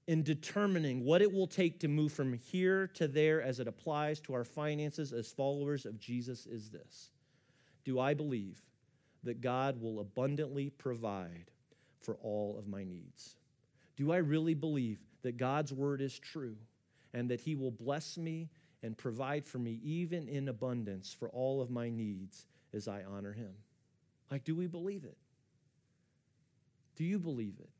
in 0.06 0.22
determining 0.22 1.04
what 1.04 1.22
it 1.22 1.32
will 1.32 1.46
take 1.46 1.80
to 1.80 1.88
move 1.88 2.12
from 2.12 2.32
here 2.34 2.86
to 2.88 3.08
there 3.08 3.40
as 3.40 3.58
it 3.60 3.66
applies 3.66 4.20
to 4.20 4.34
our 4.34 4.44
finances 4.44 5.12
as 5.12 5.32
followers 5.32 5.86
of 5.86 5.98
Jesus 5.98 6.46
is 6.46 6.70
this 6.70 7.10
do 7.86 8.00
I 8.00 8.14
believe 8.14 8.60
that 9.22 9.40
God 9.40 9.80
will 9.80 10.00
abundantly 10.00 10.70
provide 10.70 11.52
for 12.00 12.16
all 12.16 12.56
of 12.58 12.66
my 12.66 12.82
needs? 12.82 13.36
Do 13.96 14.12
I 14.12 14.16
really 14.16 14.54
believe 14.54 14.98
that 15.22 15.36
God's 15.36 15.72
word 15.72 16.02
is 16.02 16.18
true 16.18 16.56
and 17.14 17.30
that 17.30 17.40
He 17.40 17.54
will 17.54 17.70
bless 17.70 18.18
me 18.18 18.50
and 18.82 18.98
provide 18.98 19.46
for 19.46 19.58
me, 19.58 19.80
even 19.84 20.28
in 20.28 20.48
abundance, 20.48 21.14
for 21.16 21.28
all 21.28 21.62
of 21.62 21.70
my 21.70 21.88
needs 21.88 22.44
as 22.74 22.88
I 22.88 23.04
honor 23.08 23.32
Him? 23.32 23.54
Like, 24.32 24.42
do 24.42 24.56
we 24.56 24.66
believe 24.66 25.04
it? 25.04 25.16
Do 26.96 27.04
you 27.04 27.20
believe 27.20 27.54
it? 27.60 27.70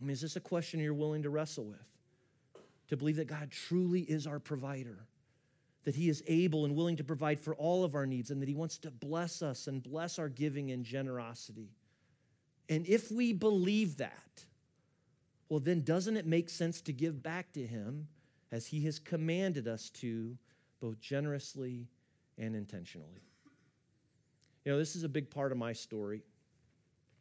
I 0.00 0.04
mean, 0.04 0.12
is 0.12 0.22
this 0.22 0.34
a 0.34 0.40
question 0.40 0.80
you're 0.80 0.92
willing 0.92 1.22
to 1.22 1.30
wrestle 1.30 1.66
with? 1.66 1.78
To 2.88 2.96
believe 2.96 3.16
that 3.16 3.28
God 3.28 3.52
truly 3.52 4.00
is 4.00 4.26
our 4.26 4.40
provider? 4.40 5.06
That 5.84 5.94
He 5.94 6.08
is 6.08 6.22
able 6.26 6.64
and 6.64 6.76
willing 6.76 6.96
to 6.96 7.04
provide 7.04 7.40
for 7.40 7.54
all 7.54 7.84
of 7.84 7.94
our 7.94 8.06
needs 8.06 8.30
and 8.30 8.40
that 8.42 8.48
He 8.48 8.54
wants 8.54 8.78
to 8.78 8.90
bless 8.90 9.42
us 9.42 9.66
and 9.66 9.82
bless 9.82 10.18
our 10.18 10.28
giving 10.28 10.70
and 10.70 10.84
generosity. 10.84 11.70
And 12.68 12.86
if 12.86 13.10
we 13.10 13.32
believe 13.32 13.96
that, 13.96 14.44
well, 15.48 15.60
then 15.60 15.82
doesn't 15.82 16.16
it 16.16 16.26
make 16.26 16.48
sense 16.48 16.80
to 16.82 16.92
give 16.92 17.22
back 17.22 17.52
to 17.52 17.66
Him 17.66 18.08
as 18.52 18.66
He 18.66 18.84
has 18.84 18.98
commanded 18.98 19.66
us 19.66 19.90
to, 19.90 20.36
both 20.80 21.00
generously 21.00 21.88
and 22.38 22.54
intentionally? 22.54 23.22
You 24.64 24.72
know, 24.72 24.78
this 24.78 24.94
is 24.94 25.04
a 25.04 25.08
big 25.08 25.30
part 25.30 25.52
of 25.52 25.58
my 25.58 25.72
story. 25.72 26.22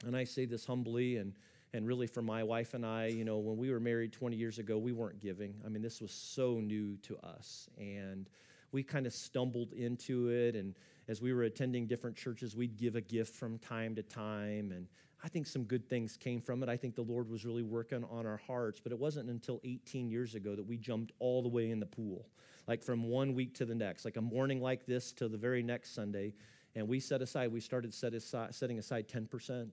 And 0.05 0.15
I 0.15 0.23
say 0.23 0.45
this 0.45 0.65
humbly 0.65 1.17
and, 1.17 1.33
and 1.73 1.87
really 1.87 2.07
for 2.07 2.21
my 2.21 2.43
wife 2.43 2.73
and 2.73 2.85
I, 2.85 3.07
you 3.07 3.25
know, 3.25 3.37
when 3.37 3.57
we 3.57 3.71
were 3.71 3.79
married 3.79 4.13
20 4.13 4.35
years 4.35 4.59
ago, 4.59 4.77
we 4.77 4.91
weren't 4.91 5.19
giving. 5.19 5.55
I 5.65 5.69
mean, 5.69 5.81
this 5.81 6.01
was 6.01 6.11
so 6.11 6.59
new 6.59 6.97
to 7.03 7.17
us. 7.19 7.69
And 7.77 8.29
we 8.71 8.83
kind 8.83 9.05
of 9.05 9.13
stumbled 9.13 9.73
into 9.73 10.29
it. 10.29 10.55
And 10.55 10.75
as 11.07 11.21
we 11.21 11.33
were 11.33 11.43
attending 11.43 11.87
different 11.87 12.15
churches, 12.15 12.55
we'd 12.55 12.77
give 12.77 12.95
a 12.95 13.01
gift 13.01 13.35
from 13.35 13.57
time 13.59 13.95
to 13.95 14.03
time. 14.03 14.71
And 14.71 14.87
I 15.23 15.27
think 15.27 15.47
some 15.47 15.63
good 15.63 15.89
things 15.89 16.17
came 16.17 16.41
from 16.41 16.63
it. 16.63 16.69
I 16.69 16.77
think 16.77 16.95
the 16.95 17.01
Lord 17.01 17.29
was 17.29 17.45
really 17.45 17.63
working 17.63 18.03
on 18.09 18.25
our 18.25 18.37
hearts. 18.37 18.79
But 18.79 18.91
it 18.91 18.99
wasn't 18.99 19.29
until 19.29 19.59
18 19.63 20.09
years 20.09 20.35
ago 20.35 20.55
that 20.55 20.65
we 20.65 20.77
jumped 20.77 21.11
all 21.19 21.41
the 21.41 21.49
way 21.49 21.71
in 21.71 21.79
the 21.79 21.85
pool, 21.85 22.27
like 22.67 22.83
from 22.83 23.03
one 23.03 23.33
week 23.33 23.55
to 23.55 23.65
the 23.65 23.75
next, 23.75 24.05
like 24.05 24.17
a 24.17 24.21
morning 24.21 24.61
like 24.61 24.85
this 24.85 25.11
to 25.13 25.27
the 25.27 25.37
very 25.37 25.63
next 25.63 25.93
Sunday. 25.93 26.33
And 26.75 26.87
we 26.87 26.99
set 26.99 27.21
aside, 27.21 27.51
we 27.51 27.59
started 27.59 27.93
set 27.93 28.13
aside, 28.13 28.53
setting 28.53 28.79
aside 28.79 29.07
10% 29.07 29.69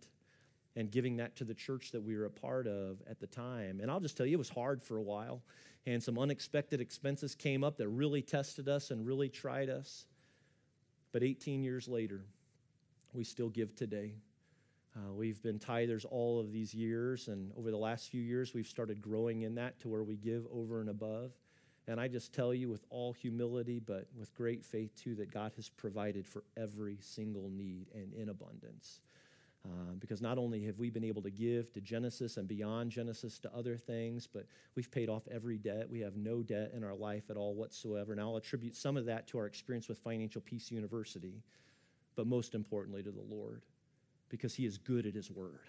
and 0.76 0.90
giving 0.90 1.16
that 1.16 1.34
to 1.36 1.44
the 1.44 1.54
church 1.54 1.90
that 1.92 2.02
we 2.02 2.16
were 2.16 2.26
a 2.26 2.30
part 2.30 2.66
of 2.66 3.02
at 3.08 3.18
the 3.18 3.26
time. 3.26 3.80
And 3.80 3.90
I'll 3.90 4.00
just 4.00 4.16
tell 4.16 4.26
you, 4.26 4.34
it 4.34 4.38
was 4.38 4.50
hard 4.50 4.82
for 4.82 4.98
a 4.98 5.02
while. 5.02 5.42
And 5.86 6.02
some 6.02 6.18
unexpected 6.18 6.80
expenses 6.80 7.34
came 7.34 7.64
up 7.64 7.78
that 7.78 7.88
really 7.88 8.20
tested 8.20 8.68
us 8.68 8.90
and 8.90 9.06
really 9.06 9.28
tried 9.28 9.70
us. 9.70 10.04
But 11.12 11.22
18 11.22 11.64
years 11.64 11.88
later, 11.88 12.20
we 13.14 13.24
still 13.24 13.48
give 13.48 13.74
today. 13.74 14.12
Uh, 14.94 15.12
we've 15.12 15.42
been 15.42 15.58
tithers 15.58 16.04
all 16.10 16.40
of 16.40 16.52
these 16.52 16.74
years, 16.74 17.28
and 17.28 17.52
over 17.56 17.70
the 17.70 17.76
last 17.76 18.08
few 18.08 18.22
years, 18.22 18.54
we've 18.54 18.66
started 18.66 19.00
growing 19.00 19.42
in 19.42 19.54
that 19.54 19.78
to 19.80 19.88
where 19.88 20.02
we 20.02 20.16
give 20.16 20.46
over 20.52 20.80
and 20.80 20.88
above. 20.88 21.32
And 21.86 22.00
I 22.00 22.08
just 22.08 22.32
tell 22.32 22.52
you 22.52 22.68
with 22.68 22.84
all 22.90 23.12
humility, 23.12 23.78
but 23.78 24.06
with 24.18 24.34
great 24.34 24.64
faith 24.64 24.90
too, 24.96 25.14
that 25.16 25.32
God 25.32 25.52
has 25.56 25.68
provided 25.68 26.26
for 26.26 26.42
every 26.56 26.98
single 27.00 27.48
need 27.48 27.86
and 27.94 28.12
in 28.14 28.30
abundance. 28.30 29.00
Uh, 29.66 29.94
because 29.98 30.20
not 30.20 30.38
only 30.38 30.64
have 30.64 30.78
we 30.78 30.90
been 30.90 31.04
able 31.04 31.22
to 31.22 31.30
give 31.30 31.72
to 31.72 31.80
Genesis 31.80 32.36
and 32.36 32.46
beyond 32.46 32.90
Genesis 32.90 33.38
to 33.40 33.52
other 33.54 33.76
things, 33.76 34.26
but 34.26 34.46
we've 34.74 34.90
paid 34.90 35.08
off 35.08 35.26
every 35.30 35.58
debt. 35.58 35.88
We 35.90 36.00
have 36.00 36.16
no 36.16 36.42
debt 36.42 36.72
in 36.74 36.84
our 36.84 36.94
life 36.94 37.30
at 37.30 37.36
all 37.36 37.54
whatsoever. 37.54 38.12
And 38.12 38.20
I'll 38.20 38.36
attribute 38.36 38.76
some 38.76 38.96
of 38.96 39.06
that 39.06 39.26
to 39.28 39.38
our 39.38 39.46
experience 39.46 39.88
with 39.88 39.98
Financial 39.98 40.40
Peace 40.40 40.70
University, 40.70 41.42
but 42.14 42.26
most 42.26 42.54
importantly 42.54 43.02
to 43.02 43.10
the 43.10 43.24
Lord, 43.28 43.62
because 44.28 44.54
He 44.54 44.66
is 44.66 44.78
good 44.78 45.06
at 45.06 45.14
His 45.14 45.30
word. 45.30 45.68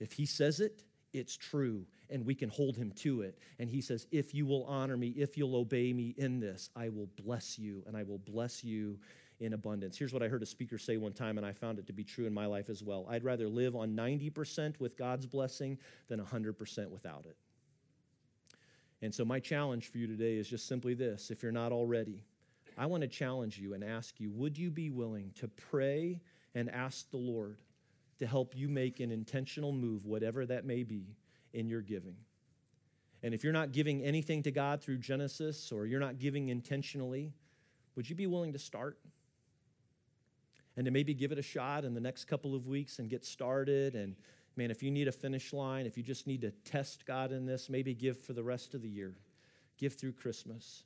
If 0.00 0.12
He 0.12 0.26
says 0.26 0.60
it, 0.60 0.82
it's 1.14 1.36
true, 1.36 1.86
and 2.10 2.26
we 2.26 2.34
can 2.34 2.50
hold 2.50 2.76
Him 2.76 2.92
to 2.96 3.22
it. 3.22 3.38
And 3.58 3.70
He 3.70 3.80
says, 3.80 4.06
If 4.10 4.34
you 4.34 4.44
will 4.44 4.64
honor 4.64 4.96
me, 4.96 5.08
if 5.16 5.38
you'll 5.38 5.56
obey 5.56 5.92
me 5.92 6.14
in 6.18 6.40
this, 6.40 6.68
I 6.76 6.90
will 6.90 7.08
bless 7.22 7.58
you, 7.58 7.84
and 7.86 7.96
I 7.96 8.02
will 8.02 8.18
bless 8.18 8.62
you 8.62 8.98
in 9.40 9.52
abundance. 9.52 9.96
Here's 9.96 10.12
what 10.12 10.22
I 10.22 10.28
heard 10.28 10.42
a 10.42 10.46
speaker 10.46 10.78
say 10.78 10.96
one 10.96 11.12
time, 11.12 11.38
and 11.38 11.46
I 11.46 11.52
found 11.52 11.78
it 11.78 11.86
to 11.86 11.92
be 11.92 12.04
true 12.04 12.26
in 12.26 12.34
my 12.34 12.46
life 12.46 12.68
as 12.68 12.82
well. 12.82 13.06
I'd 13.08 13.24
rather 13.24 13.48
live 13.48 13.76
on 13.76 13.94
90% 13.94 14.78
with 14.80 14.96
God's 14.96 15.26
blessing 15.26 15.78
than 16.08 16.20
100% 16.20 16.90
without 16.90 17.24
it. 17.26 17.36
And 19.00 19.14
so, 19.14 19.24
my 19.24 19.38
challenge 19.38 19.90
for 19.90 19.98
you 19.98 20.08
today 20.08 20.36
is 20.36 20.48
just 20.48 20.66
simply 20.66 20.94
this 20.94 21.30
if 21.30 21.42
you're 21.42 21.52
not 21.52 21.70
already, 21.70 22.24
I 22.76 22.86
want 22.86 23.02
to 23.02 23.08
challenge 23.08 23.58
you 23.58 23.74
and 23.74 23.84
ask 23.84 24.18
you 24.18 24.30
would 24.32 24.58
you 24.58 24.70
be 24.70 24.90
willing 24.90 25.32
to 25.36 25.48
pray 25.48 26.20
and 26.54 26.68
ask 26.70 27.08
the 27.10 27.16
Lord 27.16 27.58
to 28.18 28.26
help 28.26 28.56
you 28.56 28.68
make 28.68 28.98
an 28.98 29.12
intentional 29.12 29.72
move, 29.72 30.04
whatever 30.04 30.44
that 30.46 30.64
may 30.64 30.82
be, 30.82 31.16
in 31.52 31.68
your 31.68 31.80
giving? 31.80 32.16
And 33.22 33.34
if 33.34 33.44
you're 33.44 33.52
not 33.52 33.72
giving 33.72 34.02
anything 34.02 34.42
to 34.44 34.50
God 34.50 34.80
through 34.80 34.98
Genesis 34.98 35.72
or 35.72 35.86
you're 35.86 36.00
not 36.00 36.18
giving 36.18 36.48
intentionally, 36.48 37.32
would 37.96 38.08
you 38.08 38.14
be 38.14 38.26
willing 38.26 38.52
to 38.52 38.58
start? 38.58 38.98
And 40.78 40.84
to 40.84 40.92
maybe 40.92 41.12
give 41.12 41.32
it 41.32 41.38
a 41.38 41.42
shot 41.42 41.84
in 41.84 41.92
the 41.92 42.00
next 42.00 42.26
couple 42.26 42.54
of 42.54 42.68
weeks 42.68 43.00
and 43.00 43.10
get 43.10 43.24
started. 43.24 43.96
And 43.96 44.14
man, 44.54 44.70
if 44.70 44.80
you 44.80 44.92
need 44.92 45.08
a 45.08 45.12
finish 45.12 45.52
line, 45.52 45.86
if 45.86 45.96
you 45.96 46.04
just 46.04 46.24
need 46.28 46.40
to 46.42 46.52
test 46.64 47.04
God 47.04 47.32
in 47.32 47.46
this, 47.46 47.68
maybe 47.68 47.94
give 47.94 48.16
for 48.16 48.32
the 48.32 48.44
rest 48.44 48.74
of 48.74 48.82
the 48.82 48.88
year, 48.88 49.16
give 49.76 49.94
through 49.94 50.12
Christmas. 50.12 50.84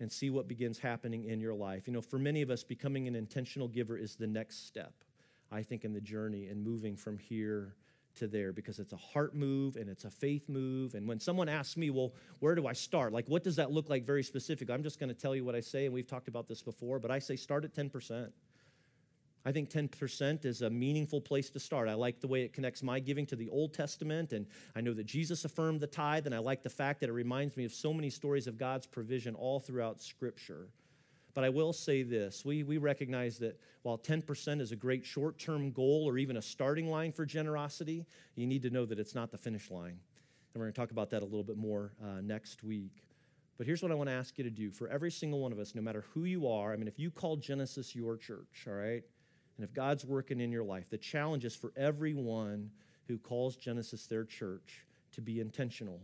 And 0.00 0.12
see 0.12 0.30
what 0.30 0.46
begins 0.46 0.78
happening 0.78 1.24
in 1.24 1.40
your 1.40 1.54
life. 1.56 1.88
You 1.88 1.92
know, 1.92 2.00
for 2.00 2.20
many 2.20 2.40
of 2.40 2.50
us, 2.50 2.62
becoming 2.62 3.08
an 3.08 3.16
intentional 3.16 3.66
giver 3.66 3.96
is 3.96 4.14
the 4.14 4.28
next 4.28 4.64
step, 4.64 4.92
I 5.50 5.64
think, 5.64 5.84
in 5.84 5.92
the 5.92 6.00
journey 6.00 6.46
and 6.46 6.62
moving 6.62 6.94
from 6.94 7.18
here 7.18 7.74
to 8.18 8.28
there 8.28 8.52
because 8.52 8.78
it's 8.78 8.92
a 8.92 8.96
heart 8.96 9.34
move 9.34 9.74
and 9.74 9.90
it's 9.90 10.04
a 10.04 10.10
faith 10.10 10.48
move. 10.48 10.94
And 10.94 11.08
when 11.08 11.18
someone 11.18 11.48
asks 11.48 11.76
me, 11.76 11.90
well, 11.90 12.12
where 12.38 12.54
do 12.54 12.68
I 12.68 12.74
start? 12.74 13.12
Like, 13.12 13.26
what 13.28 13.42
does 13.42 13.56
that 13.56 13.72
look 13.72 13.90
like 13.90 14.04
very 14.04 14.22
specific? 14.22 14.70
I'm 14.70 14.84
just 14.84 15.00
going 15.00 15.08
to 15.08 15.20
tell 15.20 15.34
you 15.34 15.44
what 15.44 15.56
I 15.56 15.60
say, 15.60 15.86
and 15.86 15.92
we've 15.92 16.06
talked 16.06 16.28
about 16.28 16.46
this 16.46 16.62
before, 16.62 17.00
but 17.00 17.10
I 17.10 17.18
say 17.18 17.34
start 17.34 17.64
at 17.64 17.74
10%. 17.74 18.30
I 19.44 19.52
think 19.52 19.70
10% 19.70 20.44
is 20.44 20.62
a 20.62 20.70
meaningful 20.70 21.20
place 21.20 21.48
to 21.50 21.60
start. 21.60 21.88
I 21.88 21.94
like 21.94 22.20
the 22.20 22.26
way 22.26 22.42
it 22.42 22.52
connects 22.52 22.82
my 22.82 23.00
giving 23.00 23.24
to 23.26 23.36
the 23.36 23.48
Old 23.48 23.72
Testament, 23.72 24.32
and 24.32 24.46
I 24.74 24.80
know 24.80 24.92
that 24.94 25.06
Jesus 25.06 25.44
affirmed 25.44 25.80
the 25.80 25.86
tithe, 25.86 26.26
and 26.26 26.34
I 26.34 26.38
like 26.38 26.62
the 26.62 26.70
fact 26.70 27.00
that 27.00 27.08
it 27.08 27.12
reminds 27.12 27.56
me 27.56 27.64
of 27.64 27.72
so 27.72 27.92
many 27.92 28.10
stories 28.10 28.46
of 28.46 28.58
God's 28.58 28.86
provision 28.86 29.34
all 29.34 29.60
throughout 29.60 30.02
Scripture. 30.02 30.68
But 31.34 31.44
I 31.44 31.50
will 31.50 31.72
say 31.72 32.02
this 32.02 32.44
we, 32.44 32.64
we 32.64 32.78
recognize 32.78 33.38
that 33.38 33.60
while 33.82 33.96
10% 33.96 34.60
is 34.60 34.72
a 34.72 34.76
great 34.76 35.06
short 35.06 35.38
term 35.38 35.70
goal 35.70 36.04
or 36.08 36.18
even 36.18 36.36
a 36.36 36.42
starting 36.42 36.90
line 36.90 37.12
for 37.12 37.24
generosity, 37.24 38.06
you 38.34 38.46
need 38.46 38.62
to 38.62 38.70
know 38.70 38.84
that 38.86 38.98
it's 38.98 39.14
not 39.14 39.30
the 39.30 39.38
finish 39.38 39.70
line. 39.70 40.00
And 40.54 40.56
we're 40.56 40.64
going 40.64 40.72
to 40.72 40.80
talk 40.80 40.90
about 40.90 41.10
that 41.10 41.22
a 41.22 41.24
little 41.24 41.44
bit 41.44 41.56
more 41.56 41.92
uh, 42.02 42.20
next 42.22 42.64
week. 42.64 43.04
But 43.56 43.66
here's 43.66 43.82
what 43.82 43.92
I 43.92 43.94
want 43.94 44.08
to 44.08 44.14
ask 44.14 44.36
you 44.36 44.44
to 44.44 44.50
do 44.50 44.70
for 44.70 44.88
every 44.88 45.10
single 45.10 45.40
one 45.40 45.52
of 45.52 45.58
us, 45.58 45.74
no 45.74 45.82
matter 45.82 46.04
who 46.12 46.24
you 46.24 46.48
are. 46.48 46.72
I 46.72 46.76
mean, 46.76 46.88
if 46.88 46.98
you 46.98 47.10
call 47.10 47.36
Genesis 47.36 47.94
your 47.94 48.16
church, 48.16 48.66
all 48.66 48.72
right? 48.74 49.04
And 49.58 49.64
if 49.64 49.74
God's 49.74 50.04
working 50.04 50.40
in 50.40 50.52
your 50.52 50.62
life, 50.62 50.88
the 50.88 50.96
challenge 50.96 51.44
is 51.44 51.54
for 51.54 51.72
everyone 51.76 52.70
who 53.08 53.18
calls 53.18 53.56
Genesis 53.56 54.06
their 54.06 54.24
church 54.24 54.84
to 55.12 55.20
be 55.20 55.40
intentional 55.40 56.00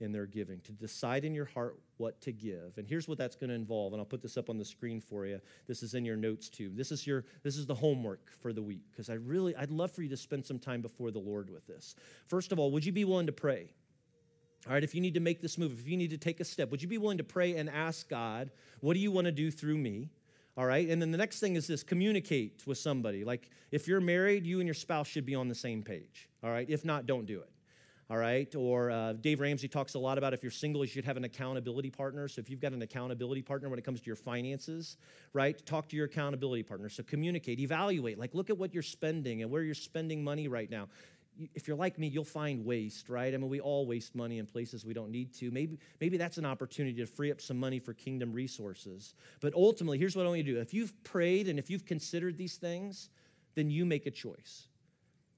in 0.00 0.12
their 0.12 0.26
giving, 0.26 0.60
to 0.60 0.72
decide 0.72 1.24
in 1.24 1.34
your 1.34 1.46
heart 1.46 1.78
what 1.96 2.20
to 2.22 2.32
give. 2.32 2.76
And 2.76 2.86
here's 2.86 3.08
what 3.08 3.18
that's 3.18 3.36
going 3.36 3.48
to 3.48 3.54
involve, 3.54 3.92
and 3.92 4.00
I'll 4.00 4.06
put 4.06 4.22
this 4.22 4.36
up 4.36 4.50
on 4.50 4.58
the 4.58 4.64
screen 4.64 5.00
for 5.00 5.26
you. 5.26 5.40
This 5.66 5.82
is 5.82 5.94
in 5.94 6.04
your 6.04 6.16
notes 6.16 6.48
too. 6.48 6.70
This 6.74 6.92
is 6.92 7.06
your 7.06 7.24
this 7.42 7.56
is 7.56 7.66
the 7.66 7.74
homework 7.74 8.30
for 8.40 8.52
the 8.52 8.62
week 8.62 8.82
because 8.90 9.08
I 9.08 9.14
really 9.14 9.56
I'd 9.56 9.70
love 9.70 9.92
for 9.92 10.02
you 10.02 10.08
to 10.10 10.16
spend 10.16 10.44
some 10.44 10.58
time 10.58 10.82
before 10.82 11.10
the 11.10 11.18
Lord 11.18 11.50
with 11.50 11.66
this. 11.66 11.96
First 12.28 12.52
of 12.52 12.58
all, 12.58 12.70
would 12.72 12.84
you 12.84 12.92
be 12.92 13.04
willing 13.04 13.26
to 13.26 13.32
pray? 13.32 13.70
All 14.66 14.74
right, 14.74 14.84
if 14.84 14.94
you 14.94 15.00
need 15.00 15.14
to 15.14 15.20
make 15.20 15.40
this 15.40 15.56
move, 15.56 15.78
if 15.78 15.88
you 15.88 15.96
need 15.96 16.10
to 16.10 16.18
take 16.18 16.40
a 16.40 16.44
step, 16.44 16.70
would 16.70 16.82
you 16.82 16.88
be 16.88 16.98
willing 16.98 17.18
to 17.18 17.24
pray 17.24 17.56
and 17.56 17.70
ask 17.70 18.08
God, 18.10 18.50
what 18.80 18.92
do 18.92 19.00
you 19.00 19.10
want 19.10 19.24
to 19.24 19.32
do 19.32 19.50
through 19.50 19.78
me? 19.78 20.10
All 20.60 20.66
right. 20.66 20.86
And 20.90 21.00
then 21.00 21.10
the 21.10 21.16
next 21.16 21.40
thing 21.40 21.56
is 21.56 21.66
this 21.66 21.82
communicate 21.82 22.66
with 22.66 22.76
somebody. 22.76 23.24
Like 23.24 23.48
if 23.70 23.88
you're 23.88 23.98
married, 23.98 24.44
you 24.44 24.60
and 24.60 24.66
your 24.66 24.74
spouse 24.74 25.08
should 25.08 25.24
be 25.24 25.34
on 25.34 25.48
the 25.48 25.54
same 25.54 25.82
page. 25.82 26.28
All 26.44 26.50
right. 26.50 26.68
If 26.68 26.84
not, 26.84 27.06
don't 27.06 27.24
do 27.24 27.40
it. 27.40 27.48
All 28.10 28.18
right. 28.18 28.54
Or 28.54 28.90
uh, 28.90 29.14
Dave 29.14 29.40
Ramsey 29.40 29.68
talks 29.68 29.94
a 29.94 29.98
lot 29.98 30.18
about 30.18 30.34
if 30.34 30.42
you're 30.42 30.50
single, 30.50 30.84
you 30.84 30.90
should 30.90 31.06
have 31.06 31.16
an 31.16 31.24
accountability 31.24 31.88
partner. 31.88 32.28
So 32.28 32.40
if 32.40 32.50
you've 32.50 32.60
got 32.60 32.74
an 32.74 32.82
accountability 32.82 33.40
partner 33.40 33.70
when 33.70 33.78
it 33.78 33.86
comes 33.86 34.00
to 34.00 34.06
your 34.06 34.16
finances, 34.16 34.98
right, 35.32 35.64
talk 35.64 35.88
to 35.88 35.96
your 35.96 36.04
accountability 36.04 36.62
partner. 36.62 36.90
So 36.90 37.04
communicate, 37.04 37.58
evaluate. 37.58 38.18
Like 38.18 38.34
look 38.34 38.50
at 38.50 38.58
what 38.58 38.74
you're 38.74 38.82
spending 38.82 39.40
and 39.40 39.50
where 39.50 39.62
you're 39.62 39.74
spending 39.74 40.22
money 40.22 40.46
right 40.46 40.68
now 40.68 40.88
if 41.54 41.66
you're 41.68 41.76
like 41.76 41.98
me, 41.98 42.08
you'll 42.08 42.24
find 42.24 42.64
waste, 42.64 43.08
right? 43.08 43.32
I 43.32 43.36
mean, 43.36 43.48
we 43.48 43.60
all 43.60 43.86
waste 43.86 44.14
money 44.14 44.38
in 44.38 44.46
places 44.46 44.84
we 44.84 44.94
don't 44.94 45.10
need 45.10 45.32
to. 45.34 45.50
Maybe, 45.50 45.78
maybe 46.00 46.16
that's 46.16 46.38
an 46.38 46.44
opportunity 46.44 46.96
to 47.00 47.06
free 47.06 47.30
up 47.30 47.40
some 47.40 47.58
money 47.58 47.78
for 47.78 47.94
kingdom 47.94 48.32
resources. 48.32 49.14
But 49.40 49.54
ultimately, 49.54 49.98
here's 49.98 50.16
what 50.16 50.26
I 50.26 50.28
want 50.28 50.38
you 50.38 50.44
to 50.44 50.52
do. 50.54 50.60
If 50.60 50.74
you've 50.74 50.92
prayed 51.04 51.48
and 51.48 51.58
if 51.58 51.70
you've 51.70 51.86
considered 51.86 52.36
these 52.36 52.56
things, 52.56 53.10
then 53.54 53.70
you 53.70 53.84
make 53.84 54.06
a 54.06 54.10
choice. 54.10 54.68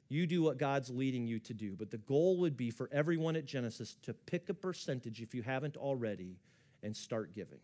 You 0.08 0.26
do 0.26 0.42
what 0.42 0.58
God's 0.58 0.90
leading 0.90 1.26
you 1.26 1.38
to 1.40 1.54
do. 1.54 1.74
But 1.76 1.90
the 1.90 1.98
goal 1.98 2.36
would 2.38 2.56
be 2.56 2.70
for 2.70 2.88
everyone 2.92 3.36
at 3.36 3.46
Genesis 3.46 3.96
to 4.02 4.12
pick 4.12 4.48
a 4.48 4.54
percentage, 4.54 5.22
if 5.22 5.34
you 5.34 5.42
haven't 5.42 5.76
already, 5.76 6.36
and 6.82 6.94
start 6.94 7.34
giving. 7.34 7.60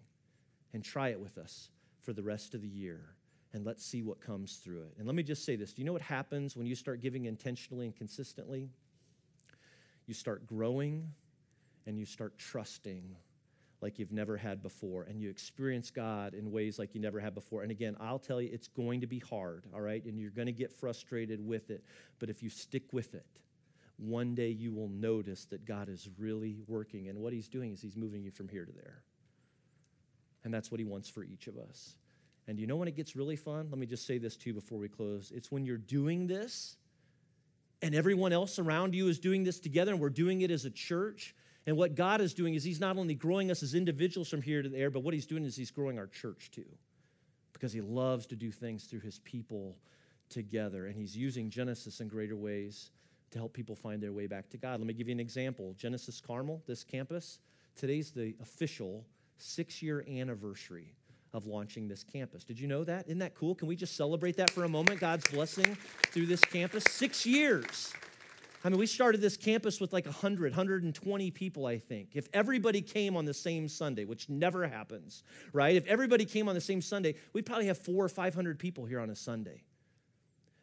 And 0.72 0.84
try 0.84 1.08
it 1.08 1.20
with 1.20 1.38
us 1.38 1.70
for 2.02 2.12
the 2.12 2.22
rest 2.22 2.54
of 2.54 2.62
the 2.62 2.68
year 2.68 3.16
and 3.52 3.64
let's 3.64 3.84
see 3.84 4.02
what 4.02 4.20
comes 4.20 4.56
through 4.56 4.82
it. 4.82 4.94
And 4.98 5.06
let 5.06 5.14
me 5.14 5.22
just 5.22 5.44
say 5.44 5.56
this 5.56 5.72
do 5.72 5.82
you 5.82 5.86
know 5.86 5.92
what 5.92 6.02
happens 6.02 6.56
when 6.56 6.66
you 6.66 6.74
start 6.74 7.00
giving 7.00 7.24
intentionally 7.24 7.86
and 7.86 7.96
consistently? 7.96 8.70
You 10.06 10.14
start 10.14 10.46
growing 10.46 11.12
and 11.86 11.98
you 11.98 12.06
start 12.06 12.38
trusting 12.38 13.16
like 13.80 13.98
you've 13.98 14.12
never 14.12 14.36
had 14.36 14.60
before, 14.60 15.04
and 15.04 15.20
you 15.20 15.30
experience 15.30 15.90
God 15.90 16.34
in 16.34 16.50
ways 16.50 16.78
like 16.78 16.94
you 16.94 17.00
never 17.00 17.20
had 17.20 17.34
before. 17.34 17.62
And 17.62 17.70
again, 17.70 17.96
I'll 18.00 18.18
tell 18.18 18.40
you, 18.40 18.50
it's 18.52 18.66
going 18.68 19.02
to 19.02 19.06
be 19.06 19.20
hard, 19.20 19.64
all 19.72 19.80
right? 19.80 20.04
And 20.04 20.18
you're 20.18 20.32
going 20.32 20.46
to 20.46 20.52
get 20.52 20.72
frustrated 20.72 21.46
with 21.46 21.70
it. 21.70 21.84
But 22.18 22.28
if 22.28 22.42
you 22.42 22.50
stick 22.50 22.92
with 22.92 23.14
it, 23.14 23.26
one 23.96 24.34
day 24.34 24.48
you 24.48 24.72
will 24.72 24.88
notice 24.88 25.44
that 25.46 25.64
God 25.64 25.88
is 25.88 26.08
really 26.18 26.56
working. 26.66 27.08
And 27.08 27.18
what 27.18 27.32
He's 27.32 27.48
doing 27.48 27.72
is 27.72 27.80
He's 27.80 27.96
moving 27.96 28.22
you 28.22 28.30
from 28.30 28.48
here 28.48 28.64
to 28.64 28.72
there. 28.72 29.02
And 30.44 30.52
that's 30.52 30.70
what 30.70 30.80
He 30.80 30.84
wants 30.84 31.08
for 31.08 31.22
each 31.22 31.46
of 31.46 31.56
us. 31.56 31.94
And 32.48 32.58
you 32.58 32.66
know 32.66 32.76
when 32.76 32.88
it 32.88 32.96
gets 32.96 33.14
really 33.14 33.36
fun? 33.36 33.68
Let 33.70 33.78
me 33.78 33.86
just 33.86 34.06
say 34.06 34.16
this 34.16 34.34
too 34.34 34.54
before 34.54 34.78
we 34.78 34.88
close. 34.88 35.30
It's 35.34 35.52
when 35.52 35.66
you're 35.66 35.76
doing 35.76 36.26
this 36.26 36.76
and 37.82 37.94
everyone 37.94 38.32
else 38.32 38.58
around 38.58 38.94
you 38.94 39.06
is 39.08 39.18
doing 39.18 39.44
this 39.44 39.60
together 39.60 39.92
and 39.92 40.00
we're 40.00 40.08
doing 40.08 40.40
it 40.40 40.50
as 40.50 40.64
a 40.64 40.70
church. 40.70 41.34
And 41.66 41.76
what 41.76 41.94
God 41.94 42.22
is 42.22 42.32
doing 42.32 42.54
is 42.54 42.64
He's 42.64 42.80
not 42.80 42.96
only 42.96 43.14
growing 43.14 43.50
us 43.50 43.62
as 43.62 43.74
individuals 43.74 44.30
from 44.30 44.40
here 44.40 44.62
to 44.62 44.68
there, 44.70 44.90
but 44.90 45.00
what 45.00 45.12
He's 45.12 45.26
doing 45.26 45.44
is 45.44 45.56
He's 45.56 45.70
growing 45.70 45.98
our 45.98 46.06
church 46.06 46.50
too. 46.50 46.64
Because 47.52 47.70
He 47.70 47.82
loves 47.82 48.26
to 48.28 48.36
do 48.36 48.50
things 48.50 48.84
through 48.84 49.00
His 49.00 49.18
people 49.20 49.76
together. 50.30 50.86
And 50.86 50.96
He's 50.96 51.14
using 51.14 51.50
Genesis 51.50 52.00
in 52.00 52.08
greater 52.08 52.36
ways 52.36 52.90
to 53.30 53.38
help 53.38 53.52
people 53.52 53.76
find 53.76 54.02
their 54.02 54.12
way 54.12 54.26
back 54.26 54.48
to 54.50 54.56
God. 54.56 54.80
Let 54.80 54.86
me 54.86 54.94
give 54.94 55.08
you 55.08 55.12
an 55.12 55.20
example 55.20 55.74
Genesis 55.76 56.18
Carmel, 56.18 56.62
this 56.66 56.82
campus, 56.82 57.40
today's 57.76 58.10
the 58.10 58.34
official 58.40 59.04
six 59.36 59.82
year 59.82 60.02
anniversary 60.08 60.94
of 61.32 61.46
launching 61.46 61.88
this 61.88 62.02
campus. 62.02 62.44
Did 62.44 62.58
you 62.58 62.66
know 62.66 62.84
that? 62.84 63.06
Isn't 63.06 63.18
that 63.18 63.34
cool? 63.34 63.54
Can 63.54 63.68
we 63.68 63.76
just 63.76 63.96
celebrate 63.96 64.36
that 64.36 64.50
for 64.50 64.64
a 64.64 64.68
moment? 64.68 65.00
God's 65.00 65.28
blessing 65.30 65.76
through 66.08 66.26
this 66.26 66.40
campus. 66.40 66.84
Six 66.84 67.26
years. 67.26 67.92
I 68.64 68.70
mean, 68.70 68.78
we 68.78 68.86
started 68.86 69.20
this 69.20 69.36
campus 69.36 69.80
with 69.80 69.92
like 69.92 70.04
100, 70.04 70.52
120 70.52 71.30
people, 71.30 71.66
I 71.66 71.78
think. 71.78 72.10
If 72.14 72.28
everybody 72.34 72.80
came 72.82 73.16
on 73.16 73.24
the 73.24 73.34
same 73.34 73.68
Sunday, 73.68 74.04
which 74.04 74.28
never 74.28 74.66
happens, 74.66 75.22
right? 75.52 75.76
If 75.76 75.86
everybody 75.86 76.24
came 76.24 76.48
on 76.48 76.54
the 76.54 76.60
same 76.60 76.82
Sunday, 76.82 77.14
we'd 77.32 77.46
probably 77.46 77.66
have 77.66 77.78
four 77.78 78.04
or 78.04 78.08
500 78.08 78.58
people 78.58 78.84
here 78.84 79.00
on 79.00 79.10
a 79.10 79.16
Sunday. 79.16 79.62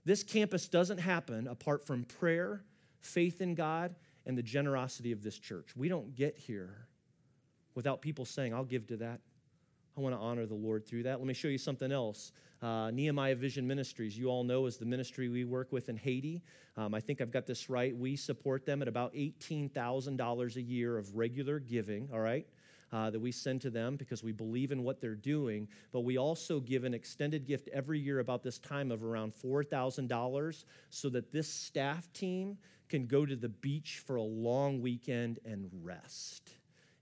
This 0.04 0.24
campus 0.24 0.68
doesn't 0.68 1.00
happen 1.00 1.48
apart 1.48 1.86
from 1.86 2.04
prayer, 2.04 2.64
faith 3.00 3.40
in 3.42 3.56
God, 3.56 3.96
and 4.26 4.38
the 4.38 4.44
generosity 4.44 5.12
of 5.12 5.24
this 5.24 5.40
church. 5.40 5.70
We 5.76 5.88
don't 5.88 6.16
get 6.16 6.38
here 6.38 6.88
without 7.76 8.02
people 8.02 8.26
saying, 8.26 8.54
I'll 8.54 8.66
give 8.66 8.88
to 8.88 8.98
that. 8.98 9.22
I 9.98 10.02
want 10.02 10.14
to 10.14 10.20
honor 10.20 10.46
the 10.46 10.56
Lord 10.56 10.86
through 10.86 11.04
that. 11.04 11.20
Let 11.20 11.28
me 11.28 11.34
show 11.34 11.48
you 11.48 11.58
something 11.58 11.92
else. 11.92 12.34
Uh, 12.62 12.92
Nehemiah 12.92 13.36
Vision 13.36 13.66
Ministries, 13.66 14.18
you 14.18 14.28
all 14.28 14.44
know, 14.44 14.66
is 14.66 14.76
the 14.76 14.86
ministry 14.86 15.30
we 15.30 15.46
work 15.46 15.72
with 15.72 15.88
in 15.88 15.96
Haiti. 15.96 16.42
Um, 16.76 16.94
I 16.94 17.00
think 17.00 17.22
I've 17.22 17.32
got 17.32 17.46
this 17.46 17.70
right. 17.70 17.96
We 17.96 18.18
support 18.18 18.66
them 18.66 18.82
at 18.82 18.90
about 18.90 19.14
$18,000 19.14 20.56
a 20.56 20.62
year 20.62 20.98
of 20.98 21.16
regular 21.16 21.60
giving, 21.60 22.10
all 22.12 22.20
right? 22.20 22.46
Uh, 22.92 23.10
that 23.10 23.20
we 23.20 23.32
send 23.32 23.62
to 23.62 23.70
them 23.70 23.96
because 23.96 24.22
we 24.22 24.34
believe 24.34 24.72
in 24.72 24.84
what 24.84 25.00
they're 25.00 25.16
doing. 25.16 25.68
But 25.94 26.02
we 26.02 26.18
also 26.18 26.60
give 26.60 26.84
an 26.84 26.94
extended 26.94 27.46
gift 27.46 27.70
every 27.72 28.00
year 28.00 28.20
about 28.20 28.44
this 28.44 28.60
time 28.60 28.92
of 28.92 29.04
around 29.04 29.34
$4,000 29.34 30.66
so 30.90 31.10
that 31.10 31.32
this 31.32 31.48
staff 31.48 32.12
team 32.12 32.58
can 32.90 33.08
go 33.08 33.26
to 33.26 33.36
the 33.36 33.50
beach 33.50 34.02
for 34.06 34.18
a 34.18 34.24
long 34.24 34.82
weekend 34.82 35.40
and 35.46 35.70
rest 35.84 36.52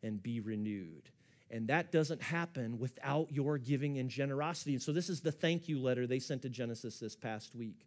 and 0.04 0.22
be 0.22 0.40
renewed. 0.40 1.10
And 1.54 1.68
that 1.68 1.92
doesn't 1.92 2.20
happen 2.20 2.80
without 2.80 3.32
your 3.32 3.60
giving 3.60 4.00
and 4.00 4.10
generosity. 4.10 4.74
And 4.74 4.82
so, 4.82 4.92
this 4.92 5.08
is 5.08 5.22
the 5.22 5.32
thank 5.32 5.70
you 5.70 5.80
letter 5.80 6.08
they 6.08 6.18
sent 6.18 6.42
to 6.42 6.50
Genesis 6.50 6.98
this 6.98 7.16
past 7.16 7.54
week 7.54 7.86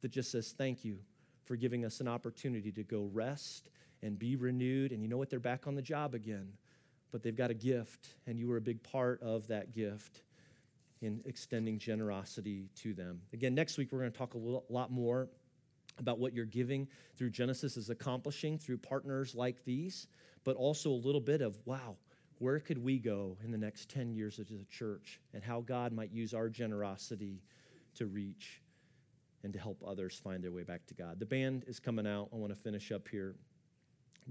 that 0.00 0.10
just 0.10 0.32
says, 0.32 0.54
Thank 0.56 0.82
you 0.82 0.98
for 1.44 1.54
giving 1.54 1.84
us 1.84 2.00
an 2.00 2.08
opportunity 2.08 2.72
to 2.72 2.82
go 2.82 3.10
rest 3.12 3.68
and 4.02 4.18
be 4.18 4.34
renewed. 4.34 4.92
And 4.92 5.02
you 5.02 5.08
know 5.08 5.18
what? 5.18 5.28
They're 5.28 5.40
back 5.40 5.66
on 5.66 5.74
the 5.74 5.82
job 5.82 6.14
again, 6.14 6.54
but 7.10 7.22
they've 7.22 7.36
got 7.36 7.50
a 7.50 7.54
gift, 7.54 8.08
and 8.26 8.38
you 8.38 8.48
were 8.48 8.56
a 8.56 8.62
big 8.62 8.82
part 8.82 9.22
of 9.22 9.46
that 9.48 9.74
gift 9.74 10.22
in 11.02 11.20
extending 11.26 11.78
generosity 11.78 12.70
to 12.76 12.94
them. 12.94 13.20
Again, 13.34 13.54
next 13.54 13.76
week, 13.76 13.92
we're 13.92 13.98
going 13.98 14.12
to 14.12 14.18
talk 14.18 14.32
a 14.32 14.72
lot 14.72 14.90
more 14.90 15.28
about 15.98 16.18
what 16.18 16.32
your 16.32 16.46
giving 16.46 16.88
through 17.18 17.28
Genesis 17.28 17.76
is 17.76 17.90
accomplishing 17.90 18.56
through 18.56 18.78
partners 18.78 19.34
like 19.34 19.66
these, 19.66 20.06
but 20.44 20.56
also 20.56 20.88
a 20.88 20.92
little 20.92 21.20
bit 21.20 21.42
of, 21.42 21.58
wow 21.66 21.96
where 22.42 22.58
could 22.58 22.82
we 22.82 22.98
go 22.98 23.36
in 23.44 23.52
the 23.52 23.58
next 23.58 23.88
10 23.88 24.12
years 24.12 24.40
as 24.40 24.50
a 24.50 24.64
church 24.64 25.20
and 25.32 25.44
how 25.44 25.60
God 25.60 25.92
might 25.92 26.10
use 26.10 26.34
our 26.34 26.48
generosity 26.48 27.40
to 27.94 28.06
reach 28.06 28.60
and 29.44 29.52
to 29.52 29.60
help 29.60 29.80
others 29.86 30.20
find 30.22 30.42
their 30.42 30.50
way 30.50 30.64
back 30.64 30.84
to 30.86 30.94
God. 30.94 31.20
The 31.20 31.26
band 31.26 31.62
is 31.68 31.78
coming 31.78 32.04
out. 32.04 32.30
I 32.32 32.36
want 32.36 32.52
to 32.52 32.58
finish 32.58 32.90
up 32.90 33.06
here. 33.06 33.36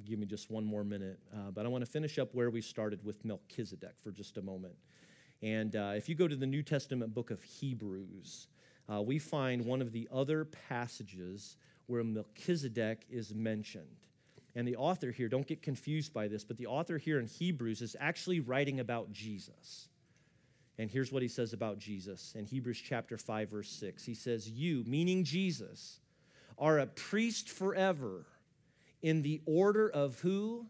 Give 0.04 0.19
me 0.19 0.26
just 0.26 0.52
one 0.52 0.65
more 0.65 0.84
minute. 0.84 1.19
Uh, 1.34 1.52
but 1.52 1.65
I 1.65 1.69
want 1.69 1.86
to 1.86 1.89
finish 1.89 2.19
up 2.19 2.36
where 2.36 2.50
we 2.50 2.62
started 2.62 3.02
with 3.06 3.24
Melchizedek 3.24 3.95
for 4.04 4.12
just 4.12 4.38
a 4.38 4.41
moment. 4.41 4.76
And 5.41 5.78
uh, 5.78 5.93
if 5.95 6.10
you 6.10 6.15
go 6.15 6.28
to 6.28 6.36
the 6.36 6.45
New 6.45 6.63
Testament 6.63 7.13
book 7.13 7.32
of 7.32 7.41
Hebrews, 7.41 8.47
uh, 8.91 9.02
we 9.02 9.19
find 9.19 9.65
one 9.65 9.82
of 9.82 9.93
the 9.93 10.10
other 10.12 10.43
passages 10.43 11.56
where 11.88 12.04
Melchizedek 12.04 13.06
is 13.10 13.34
mentioned. 13.34 13.86
And 14.56 14.68
the 14.68 14.76
author 14.76 15.12
here, 15.12 15.30
don't 15.30 15.48
get 15.48 15.62
confused 15.62 16.14
by 16.14 16.28
this, 16.28 16.44
but 16.44 16.58
the 16.58 16.68
author 16.68 16.98
here 16.98 17.20
in 17.20 17.28
Hebrews 17.28 17.82
is 17.82 17.96
actually 18.00 18.42
writing 18.42 18.80
about 18.80 19.12
Jesus. 19.12 19.88
And 20.78 20.90
here's 20.90 21.12
what 21.12 21.22
he 21.22 21.28
says 21.28 21.54
about 21.54 21.80
Jesus 21.80 22.34
in 22.36 22.46
Hebrews 22.46 22.82
chapter 22.82 23.18
5 23.18 23.50
verse 23.50 23.70
6. 23.70 24.04
He 24.04 24.16
says, 24.16 24.50
"You, 24.50 24.84
meaning 24.86 25.24
Jesus, 25.24 26.00
are 26.58 26.80
a 26.80 26.88
priest 26.88 27.50
forever 27.50 28.26
in 29.02 29.22
the 29.22 29.42
order 29.46 29.90
of 29.90 30.20
who? 30.22 30.68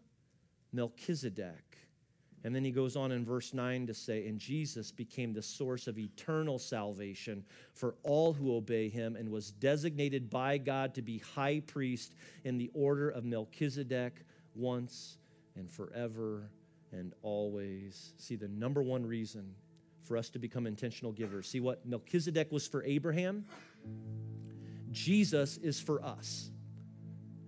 Melchizedek." 0.72 1.71
And 2.44 2.54
then 2.54 2.64
he 2.64 2.72
goes 2.72 2.96
on 2.96 3.12
in 3.12 3.24
verse 3.24 3.54
9 3.54 3.86
to 3.86 3.94
say, 3.94 4.26
And 4.26 4.38
Jesus 4.38 4.90
became 4.90 5.32
the 5.32 5.42
source 5.42 5.86
of 5.86 5.98
eternal 5.98 6.58
salvation 6.58 7.44
for 7.74 7.94
all 8.02 8.32
who 8.32 8.56
obey 8.56 8.88
him 8.88 9.14
and 9.14 9.28
was 9.28 9.52
designated 9.52 10.28
by 10.28 10.58
God 10.58 10.94
to 10.94 11.02
be 11.02 11.18
high 11.18 11.62
priest 11.66 12.14
in 12.44 12.58
the 12.58 12.70
order 12.74 13.10
of 13.10 13.24
Melchizedek 13.24 14.24
once 14.54 15.18
and 15.54 15.70
forever 15.70 16.50
and 16.90 17.14
always. 17.22 18.12
See, 18.18 18.36
the 18.36 18.48
number 18.48 18.82
one 18.82 19.06
reason 19.06 19.54
for 20.02 20.16
us 20.16 20.28
to 20.30 20.38
become 20.40 20.66
intentional 20.66 21.12
givers. 21.12 21.48
See 21.48 21.60
what 21.60 21.86
Melchizedek 21.86 22.50
was 22.50 22.66
for 22.66 22.82
Abraham? 22.84 23.44
Jesus 24.90 25.58
is 25.58 25.80
for 25.80 26.04
us. 26.04 26.50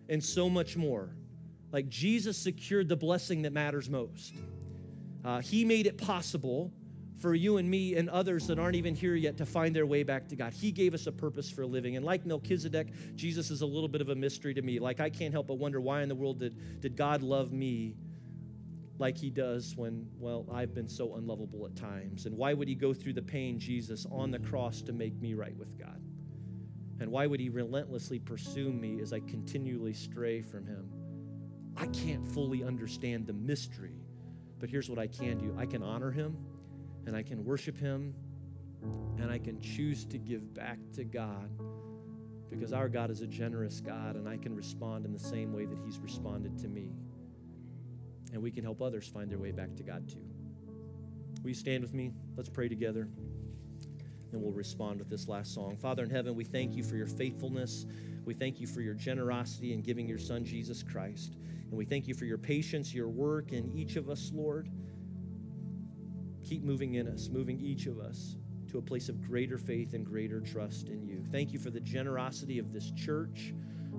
And 0.08 0.22
so 0.22 0.48
much 0.48 0.76
more. 0.76 1.16
Like 1.72 1.88
Jesus 1.88 2.38
secured 2.38 2.88
the 2.88 2.96
blessing 2.96 3.42
that 3.42 3.52
matters 3.52 3.90
most. 3.90 4.34
Uh, 5.24 5.40
he 5.40 5.64
made 5.64 5.86
it 5.86 5.96
possible 5.96 6.72
for 7.18 7.34
you 7.34 7.56
and 7.56 7.70
me 7.70 7.96
and 7.96 8.10
others 8.10 8.46
that 8.46 8.58
aren't 8.58 8.76
even 8.76 8.94
here 8.94 9.14
yet 9.14 9.36
to 9.38 9.46
find 9.46 9.74
their 9.74 9.86
way 9.86 10.02
back 10.02 10.28
to 10.28 10.36
God. 10.36 10.52
He 10.52 10.70
gave 10.70 10.92
us 10.92 11.06
a 11.06 11.12
purpose 11.12 11.50
for 11.50 11.64
living. 11.64 11.96
And 11.96 12.04
like 12.04 12.26
Melchizedek, 12.26 12.88
Jesus 13.14 13.50
is 13.50 13.62
a 13.62 13.66
little 13.66 13.88
bit 13.88 14.00
of 14.00 14.10
a 14.10 14.14
mystery 14.14 14.52
to 14.52 14.62
me. 14.62 14.78
Like 14.78 15.00
I 15.00 15.08
can't 15.08 15.32
help 15.32 15.46
but 15.46 15.54
wonder 15.54 15.80
why 15.80 16.02
in 16.02 16.08
the 16.08 16.14
world 16.14 16.40
did, 16.40 16.80
did 16.80 16.96
God 16.96 17.22
love 17.22 17.52
me 17.52 17.94
like 18.98 19.16
he 19.16 19.30
does 19.30 19.74
when, 19.76 20.06
well, 20.18 20.46
I've 20.52 20.74
been 20.74 20.88
so 20.88 21.14
unlovable 21.14 21.64
at 21.64 21.74
times? 21.76 22.26
And 22.26 22.36
why 22.36 22.52
would 22.52 22.68
he 22.68 22.74
go 22.74 22.92
through 22.92 23.14
the 23.14 23.22
pain, 23.22 23.58
Jesus, 23.58 24.06
on 24.10 24.30
the 24.30 24.38
cross 24.38 24.82
to 24.82 24.92
make 24.92 25.18
me 25.20 25.34
right 25.34 25.56
with 25.56 25.78
God? 25.78 26.00
And 27.00 27.10
why 27.10 27.26
would 27.26 27.40
he 27.40 27.48
relentlessly 27.48 28.18
pursue 28.18 28.70
me 28.70 29.00
as 29.00 29.12
I 29.12 29.20
continually 29.20 29.94
stray 29.94 30.42
from 30.42 30.66
him? 30.66 30.90
I 31.76 31.86
can't 31.86 32.26
fully 32.26 32.62
understand 32.62 33.26
the 33.26 33.32
mystery 33.32 34.03
but 34.64 34.70
here's 34.70 34.88
what 34.88 34.98
I 34.98 35.06
can 35.06 35.36
do 35.36 35.54
I 35.58 35.66
can 35.66 35.82
honor 35.82 36.10
him 36.10 36.38
and 37.04 37.14
I 37.14 37.22
can 37.22 37.44
worship 37.44 37.76
him 37.76 38.14
and 39.18 39.30
I 39.30 39.36
can 39.36 39.60
choose 39.60 40.06
to 40.06 40.16
give 40.16 40.54
back 40.54 40.78
to 40.94 41.04
God 41.04 41.50
because 42.48 42.72
our 42.72 42.88
God 42.88 43.10
is 43.10 43.20
a 43.20 43.26
generous 43.26 43.82
God 43.82 44.16
and 44.16 44.26
I 44.26 44.38
can 44.38 44.56
respond 44.56 45.04
in 45.04 45.12
the 45.12 45.18
same 45.18 45.52
way 45.52 45.66
that 45.66 45.76
he's 45.84 45.98
responded 45.98 46.58
to 46.60 46.68
me. 46.68 46.88
And 48.32 48.40
we 48.40 48.50
can 48.50 48.64
help 48.64 48.80
others 48.80 49.06
find 49.06 49.30
their 49.30 49.36
way 49.36 49.52
back 49.52 49.76
to 49.76 49.82
God 49.82 50.08
too. 50.08 50.24
Will 51.42 51.50
you 51.50 51.54
stand 51.54 51.82
with 51.82 51.92
me? 51.92 52.14
Let's 52.34 52.48
pray 52.48 52.70
together. 52.70 53.06
And 54.32 54.42
we'll 54.42 54.52
respond 54.52 54.98
with 54.98 55.10
this 55.10 55.28
last 55.28 55.52
song. 55.52 55.76
Father 55.76 56.04
in 56.04 56.08
heaven, 56.08 56.34
we 56.34 56.44
thank 56.44 56.74
you 56.74 56.82
for 56.82 56.96
your 56.96 57.06
faithfulness. 57.06 57.84
We 58.24 58.32
thank 58.32 58.62
you 58.62 58.66
for 58.66 58.80
your 58.80 58.94
generosity 58.94 59.74
in 59.74 59.82
giving 59.82 60.08
your 60.08 60.16
son, 60.16 60.42
Jesus 60.42 60.82
Christ. 60.82 61.36
And 61.74 61.78
we 61.80 61.84
thank 61.84 62.06
you 62.06 62.14
for 62.14 62.24
your 62.24 62.38
patience, 62.38 62.94
your 62.94 63.08
work 63.08 63.50
in 63.50 63.68
each 63.72 63.96
of 63.96 64.08
us, 64.08 64.30
Lord. 64.32 64.70
Keep 66.44 66.62
moving 66.62 66.94
in 66.94 67.08
us, 67.08 67.28
moving 67.28 67.58
each 67.58 67.86
of 67.86 67.98
us 67.98 68.36
to 68.70 68.78
a 68.78 68.80
place 68.80 69.08
of 69.08 69.20
greater 69.20 69.58
faith 69.58 69.92
and 69.92 70.06
greater 70.06 70.40
trust 70.40 70.86
in 70.86 71.04
you. 71.04 71.24
Thank 71.32 71.52
you 71.52 71.58
for 71.58 71.70
the 71.70 71.80
generosity 71.80 72.60
of 72.60 72.72
this 72.72 72.92
church, 72.92 73.52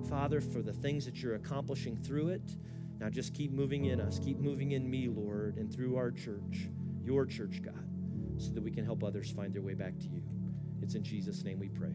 Father, 0.08 0.40
for 0.40 0.62
the 0.62 0.72
things 0.72 1.04
that 1.04 1.16
you're 1.16 1.34
accomplishing 1.34 1.98
through 1.98 2.28
it. 2.28 2.56
Now 2.98 3.10
just 3.10 3.34
keep 3.34 3.52
moving 3.52 3.84
in 3.84 4.00
us, 4.00 4.18
keep 4.18 4.38
moving 4.38 4.72
in 4.72 4.88
me, 4.88 5.08
Lord, 5.08 5.58
and 5.58 5.70
through 5.70 5.96
our 5.96 6.10
church, 6.10 6.70
your 7.04 7.26
church, 7.26 7.60
God, 7.62 7.90
so 8.38 8.52
that 8.52 8.62
we 8.62 8.70
can 8.70 8.86
help 8.86 9.04
others 9.04 9.30
find 9.30 9.52
their 9.52 9.60
way 9.60 9.74
back 9.74 9.98
to 9.98 10.08
you. 10.08 10.22
It's 10.80 10.94
in 10.94 11.02
Jesus' 11.02 11.44
name 11.44 11.58
we 11.58 11.68
pray. 11.68 11.92